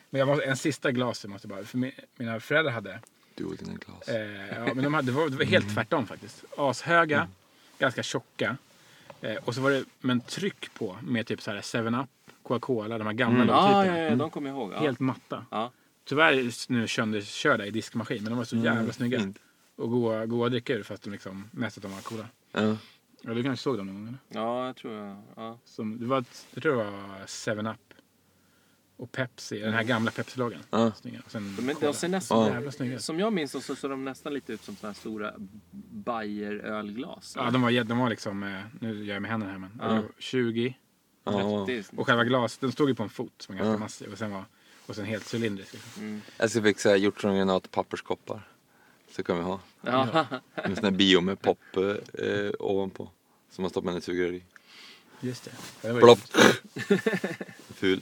Men 0.10 0.20
jag 0.20 0.28
måste, 0.28 0.46
en 0.46 0.58
sista 0.58 0.92
glas 0.92 1.26
måste 1.26 1.48
bara... 1.48 1.64
För 1.64 1.78
min, 1.78 1.92
mina 2.18 2.40
föräldrar 2.40 2.72
hade... 2.74 3.00
Du 3.36 3.46
och 3.46 3.56
dina 3.56 3.74
glas. 3.74 4.08
Eh, 4.08 4.66
ja, 4.66 4.74
men 4.74 4.84
de 4.84 4.94
hade, 4.94 5.08
det, 5.08 5.12
var, 5.12 5.30
det 5.30 5.38
var 5.38 5.46
helt 5.46 5.74
tvärtom 5.74 6.08
faktiskt. 6.08 6.44
Ashöga, 6.58 7.28
ganska 7.80 8.04
tjocka. 8.04 8.58
Eh, 9.22 9.36
och 9.46 9.56
så 9.56 9.62
var 9.62 9.72
det 9.72 9.84
med 10.00 10.14
en 10.14 10.22
tryck 10.22 10.74
på 10.74 10.98
med 11.04 11.28
typ 11.28 11.42
så 11.42 11.52
här 11.52 11.62
7-Up, 11.62 12.10
Coca-Cola, 12.44 12.98
de 12.98 13.08
här 13.08 13.14
gamla 13.14 13.46
Ja, 13.46 13.46
logotyperna. 13.46 14.00
ja, 14.00 14.10
ja, 14.10 14.16
de 14.16 14.30
kommer 14.30 14.50
jag 14.50 14.58
ihåg. 14.58 14.74
Ja. 14.74 14.80
Helt 14.80 15.00
matta. 15.00 15.46
Ja. 15.52 15.72
Tyvärr 16.06 16.34
är 16.34 16.72
nu 16.72 16.88
sönderkörda 16.88 17.66
i 17.66 17.72
diskmaskin, 17.72 18.24
men 18.24 18.32
de 18.32 18.38
var 18.38 18.46
så 18.46 18.56
jävla 18.56 18.94
snygga. 18.94 19.20
fint. 19.20 19.38
Och 19.76 19.90
goa, 19.92 20.26
goa 20.26 20.48
ur 20.50 20.84
fast 20.84 21.04
de 21.04 21.10
liksom, 21.10 21.50
mest 21.52 21.78
att 21.78 21.84
de 21.84 21.92
var 21.92 22.02
coola. 22.02 22.28
Ja. 22.52 22.78
Ja, 23.22 23.34
du 23.34 23.44
kanske 23.44 23.64
såg 23.64 23.78
dem 23.78 23.86
någon 23.88 23.96
gång? 23.96 24.08
eller? 24.08 24.42
ja, 24.42 24.66
jag 24.68 24.76
tror 24.76 24.94
jag. 24.94 25.22
Ja. 25.36 25.58
Som, 25.66 26.00
det 26.00 26.06
var, 26.06 26.26
jag 26.54 26.64
tror 26.64 26.72
det 26.78 26.84
var 26.84 27.26
7-Up 27.26 27.78
och 28.98 29.12
Pepsi, 29.12 29.60
den 29.60 29.74
här 29.74 29.84
gamla 29.84 30.12
Pepsi-loggan. 30.12 30.60
Ja. 30.70 30.92
Snygga. 30.92 31.22
Och 31.26 31.32
sen 31.32 31.56
De, 31.56 31.70
är- 31.70 31.76
de 31.82 31.94
ser 31.94 32.08
nästan, 32.10 32.40
Ja. 32.48 32.54
Jävla 32.54 32.72
snygga. 32.72 33.00
som 33.00 33.20
jag 33.20 33.34
minns 33.34 33.52
så 33.66 33.76
ser 33.76 33.90
de 33.90 34.06
nästan 34.06 34.34
lite 34.34 34.54
ut 34.54 34.64
som 34.64 34.76
såna 34.76 34.90
här 34.90 35.00
stora 35.00 35.34
Bayer-ölglas. 36.22 37.34
Ja, 37.38 37.52
de 37.52 37.62
var, 37.62 37.84
de 37.84 37.98
var 37.98 38.10
liksom, 38.10 38.44
eh, 38.44 38.60
nu 38.80 39.06
gör 39.06 39.14
jag 39.14 39.22
med 39.22 39.32
händerna 39.32 39.52
här 39.52 39.60
men, 39.60 39.72
Ja. 39.80 39.88
det 39.88 39.94
var 39.94 40.06
20 40.18 40.78
Ja. 41.24 41.64
Det 41.68 41.78
är- 41.78 42.00
och 42.00 42.06
själva 42.08 42.24
glas, 42.24 42.58
den 42.58 42.72
stod 42.72 42.90
ju 42.90 42.96
på 42.96 43.04
en 43.04 43.10
fot 43.10 43.34
som 43.42 43.56
är 43.56 43.60
ganska 43.60 43.72
Ja. 43.74 43.78
massiv 43.78 44.12
och 44.12 44.18
sen 44.18 44.32
var 44.32 44.46
och 44.86 44.96
sen 44.96 45.06
helt 45.06 45.34
cylindrisk. 45.34 45.74
Liksom. 45.74 46.04
Mm. 46.04 46.22
Jag 46.38 46.50
ska 46.50 46.62
fixa 46.62 46.96
hjortrongrönat 46.96 47.72
papperskoppar. 47.72 48.48
Så 49.12 49.24
kan 49.24 49.38
vi 49.38 49.44
ha. 49.44 49.60
Ja. 49.82 50.26
En 50.56 50.76
sån 50.76 50.84
här 50.84 50.92
bio 50.92 51.22
med 51.22 51.42
pop 51.42 51.60
eh, 51.76 52.26
eh, 52.28 52.52
ovanpå. 52.60 53.10
Som 53.52 53.62
man 53.62 53.70
stoppar 53.70 53.98
ett 53.98 54.04
sugrör 54.04 54.32
i. 54.34 54.44
Just 55.20 55.50
det. 55.82 56.00
Plopp. 56.00 56.20
Ful. 57.76 58.00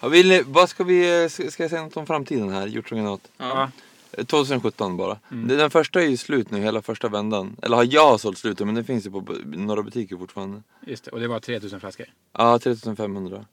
Ja, 0.00 0.08
vill 0.08 0.28
ni, 0.28 0.42
vad 0.46 0.68
ska 0.68 0.84
vi, 0.84 1.28
ska 1.30 1.50
ska 1.50 1.62
jag 1.62 1.70
säga 1.70 1.82
något 1.82 1.96
om 1.96 2.06
framtiden 2.06 2.48
här? 2.48 2.66
Hjortrongrönat. 2.66 3.30
Ja, 3.36 3.70
Eh, 4.12 4.24
2017 4.24 4.96
bara. 4.96 5.18
Det- 5.28 5.56
Den 5.56 5.70
första 5.70 6.02
är 6.02 6.06
ju 6.06 6.16
slut 6.16 6.50
nu, 6.50 6.60
hela 6.60 6.82
första 6.82 7.08
vändan. 7.08 7.56
Eller 7.62 7.76
har 7.76 7.86
jag 7.90 8.20
sålt 8.20 8.38
slut 8.38 8.58
men 8.60 8.74
det 8.74 8.84
finns 8.84 9.06
ju 9.06 9.10
på 9.10 9.36
några 9.44 9.82
butiker 9.82 10.16
fortfarande. 10.16 10.62
just 10.86 11.04
det. 11.04 11.10
Och 11.10 11.20
det 11.20 11.28
var 11.28 11.40
3000 11.40 11.80
flaskor. 11.80 12.06
Ja, 12.32 12.58
3500. 12.58 13.44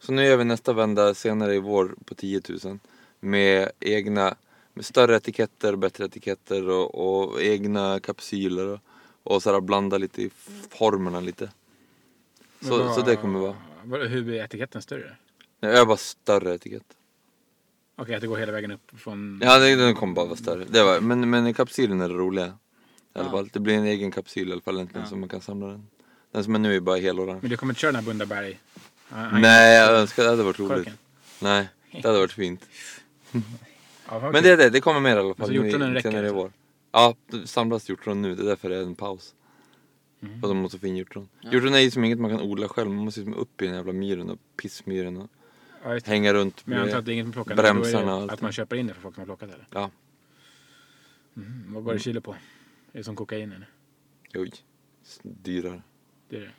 Så 0.00 0.12
nu 0.12 0.24
gör 0.24 0.36
vi 0.36 0.44
nästa 0.44 0.72
vända 0.72 1.14
senare 1.14 1.54
i 1.54 1.58
vår 1.58 1.94
på 2.04 2.14
10 2.14 2.40
000. 2.64 2.78
Med 3.20 3.70
egna, 3.80 4.34
med 4.74 4.84
större 4.84 5.16
etiketter, 5.16 5.76
bättre 5.76 6.04
etiketter 6.04 6.68
och, 6.68 6.94
och 7.30 7.42
egna 7.42 8.00
kapsyler. 8.00 8.66
Och, 8.68 8.80
och 9.22 9.42
så 9.42 9.52
här 9.52 9.60
blanda 9.60 9.98
lite 9.98 10.22
i 10.22 10.30
formerna 10.70 11.20
lite. 11.20 11.50
Så, 12.60 12.78
vad- 12.84 12.94
så 12.94 13.00
det 13.02 13.16
kommer 13.16 13.38
vara. 13.40 13.56
vad- 13.84 14.06
Hur 14.08 14.22
blir 14.24 14.34
etiketten 14.44 14.82
större? 14.82 15.16
Nej, 15.60 15.72
Jag 15.72 15.86
bara 15.88 15.96
större 15.96 16.54
etikett. 16.54 16.84
Okej, 17.96 18.14
att 18.14 18.20
det 18.20 18.26
går 18.26 18.36
hela 18.36 18.52
vägen 18.52 18.70
upp 18.70 18.90
från... 18.98 19.40
Ja, 19.44 19.58
det- 19.58 19.76
den 19.76 19.94
kommer 19.94 20.14
bara 20.14 20.24
vara 20.26 20.36
större. 20.36 20.64
Det 20.64 20.82
var, 20.84 21.00
men, 21.00 21.30
men 21.30 21.54
kapsylen 21.54 22.00
är 22.00 22.08
det 22.08 22.14
roliga. 22.14 22.46
I 23.16 23.18
alla 23.18 23.30
fall. 23.30 23.48
Det 23.52 23.60
blir 23.60 23.74
en 23.74 23.84
egen 23.84 24.10
kapsyl 24.10 24.48
i 24.48 24.52
alla 24.52 24.60
fall 24.60 24.78
äntligen 24.78 25.02
Ja. 25.02 25.10
så 25.10 25.16
man 25.16 25.28
kan 25.28 25.40
samla 25.40 25.66
den. 25.66 25.86
Den 26.32 26.44
som 26.44 26.54
är 26.54 26.58
nu 26.58 26.76
är 26.76 26.80
bara 26.80 26.96
helorange. 26.96 27.38
Men 27.42 27.50
du 27.50 27.56
kommer 27.56 27.70
inte 27.72 27.80
köra 27.80 27.92
den 27.92 28.00
här 28.04 28.06
Bundaberg? 28.10 28.58
Nej, 29.32 29.76
jag 29.78 29.92
önskar 29.92 30.22
det 30.22 30.28
hade 30.30 30.42
varit 30.42 30.58
roligt. 30.58 30.74
Korken? 30.76 30.92
Nej, 31.40 31.68
det 31.92 32.04
hade 32.08 32.18
varit 32.18 32.32
fint. 32.32 32.64
Ja, 34.08 34.30
Men 34.32 34.42
det 34.42 34.50
är 34.50 34.56
det, 34.56 34.70
det 34.70 34.80
kommer 34.80 35.00
mer 35.00 35.16
i 35.16 35.18
alla 35.18 35.34
fall. 35.34 35.46
så 35.46 35.52
nu 35.52 35.58
i- 35.58 35.62
hjortronen 35.62 35.94
räcker 35.94 36.10
senare 36.10 36.26
i 36.26 36.28
alltså? 36.28 36.42
vår. 36.42 36.52
Ja, 36.92 37.14
det 37.26 37.46
samlas 37.46 37.88
hjortron 37.88 38.22
nu. 38.22 38.34
Det 38.34 38.42
är 38.42 38.46
därför 38.46 38.68
det 38.70 38.76
är 38.76 38.82
en 38.82 38.94
paus. 38.94 39.34
Mm. 40.22 40.40
För 40.40 40.46
att 40.48 40.50
de 40.50 40.56
måste 40.58 40.78
få 40.78 40.86
in 40.86 40.96
hjortron. 40.96 41.28
Hjortron 41.52 41.74
är 41.74 41.78
ju 41.78 41.90
som 41.90 42.04
inget 42.04 42.18
man 42.20 42.30
kan 42.30 42.40
odla 42.40 42.68
själv. 42.68 42.90
Man 42.90 43.04
måste 43.04 43.20
liksom 43.20 43.34
upp 43.40 43.62
i 43.62 43.66
den 43.66 43.74
jävla 43.74 43.92
myren 43.92 44.30
och 44.30 44.38
pissmyren 44.56 45.16
och 45.16 45.30
Ja, 45.84 45.98
hänga 46.04 46.32
runt 46.34 46.66
Men 46.66 46.78
jag 46.78 46.84
antar 46.86 46.98
att 46.98 47.04
med... 47.04 47.06
det 47.06 47.12
är 47.12 47.14
inget 47.14 47.26
man 47.26 47.32
plockar. 47.32 47.54
bromsarna 47.56 48.02
Då 48.04 48.08
är 48.08 48.12
och 48.12 48.16
det 48.18 48.22
allt 48.22 48.32
Att 48.32 48.40
man 48.40 48.52
köper 48.52 48.76
in 48.76 48.86
det 48.86 48.94
för 48.94 49.00
folk 49.00 49.14
som 49.14 49.20
har 49.20 49.26
plockat 49.26 49.48
det 49.48 49.54
eller? 49.54 49.66
Ja, 49.70 49.90
Mm. 51.36 51.74
Vad 51.74 51.84
går 51.84 51.92
det 51.92 51.98
kilo 51.98 52.20
på? 52.20 52.32
Är 52.32 52.98
det 52.98 53.04
som 53.04 53.16
kokain 53.16 53.52
eller? 53.52 53.68
oj. 54.34 54.52
Dyrare. 55.22 55.82
Det 56.28 56.36
är 56.36 56.40
det. 56.40 56.50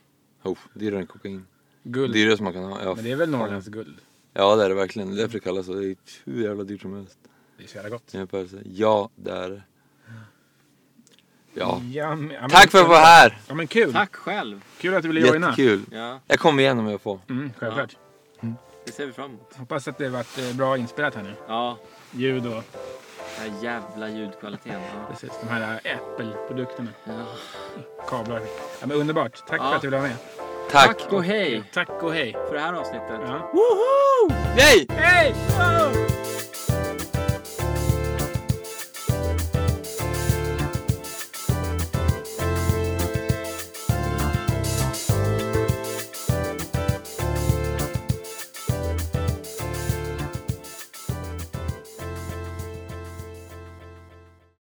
Oh, 0.50 0.58
dyrare 0.74 1.00
än 1.00 1.08
kokain. 1.08 1.46
Guld. 1.84 2.14
Dyrare 2.14 2.38
som 2.38 2.44
man 2.44 2.54
kan 2.54 2.64
ha. 2.64 2.84
Ja, 2.84 2.96
Men 2.96 3.04
det 3.04 3.12
är 3.12 3.16
väl 3.16 3.30
Norrlands 3.30 3.68
guld? 3.68 3.98
ja 4.34 4.56
det 4.56 4.64
är 4.66 4.70
det 4.70 4.76
verkligen. 4.76 5.08
Det 5.10 5.14
är 5.16 5.18
därför 5.18 5.34
det 5.34 5.40
kallas 5.40 5.66
så. 5.66 5.74
Det 5.74 5.86
är 5.88 5.96
hur 6.26 6.44
jävla 6.44 6.64
dyrt 6.64 6.82
som 6.82 6.94
helst. 6.94 7.20
Det 7.58 7.64
är 7.64 7.68
så 7.68 7.76
jävla 7.76 7.90
gott. 7.90 8.14
i 8.14 8.18
jämförelse. 8.18 8.58
Ja, 8.66 9.10
det 9.16 9.32
är 9.32 9.50
det. 9.50 9.62
Ja. 11.58 11.82
Ja, 11.94 12.16
men, 12.16 12.32
ja, 12.32 12.42
men- 12.42 12.50
Tack 12.50 12.72
för 12.72 12.82
att 12.82 12.88
vara 12.88 13.00
här! 13.00 13.38
Ja 13.48 13.54
men 13.56 13.68
kul! 13.68 13.94
Tack 13.94 14.16
själv. 14.16 14.62
Kul 14.78 14.94
att 14.96 15.02
du 15.02 15.08
ville 15.08 15.28
joina. 15.28 15.48
Jättekul. 15.50 15.82
Ja, 15.92 16.20
Jag 16.28 16.40
kommer 16.40 16.64
igen 16.64 16.80
om 16.80 16.88
jag 16.90 17.02
får. 17.02 17.20
Mm, 17.30 17.52
självklart. 17.58 17.96
det 18.86 18.92
ser 18.92 19.06
vi 19.06 19.12
fram 19.12 19.26
emot. 19.30 19.56
Hoppas 19.56 19.88
att 19.88 19.98
det 19.98 20.10
varit 20.10 20.38
eh, 20.38 20.56
bra 20.56 20.78
inspelat 20.78 21.16
här 21.16 21.24
nu. 21.24 21.34
Ja, 21.48 21.78
Ljud 22.12 22.46
och 22.46 22.52
den 22.54 22.64
här 23.54 23.64
jävla 23.64 24.10
ljudkvaliteten. 24.10 24.82
Ja. 24.82 25.08
precis, 25.12 25.32
de 25.42 25.48
här 25.48 25.76
Apple-produkterna. 25.96 26.90
Ja. 27.04 27.14
Kablar. 28.10 28.40
Ja, 28.82 28.88
men 28.88 28.92
underbart. 28.92 29.44
Tack 29.48 29.60
Ja. 29.62 29.70
för 29.70 29.76
att 29.76 29.82
du 29.82 29.88
ville 29.88 29.98
vara 29.98 30.08
med. 30.08 30.18
Tack! 30.72 30.98
Tack 31.00 31.14
och 31.14 31.24
hej 31.24 31.64
Tack 31.74 31.90
och 31.90 32.14
hej. 32.14 32.32
för 32.48 32.54
det 32.54 32.60
här 32.60 32.74
avsnittet. 32.74 33.10
Ja. 33.10 33.50
Yay! 34.58 34.86
Hej! 34.90 35.36
Wow! 35.58 36.15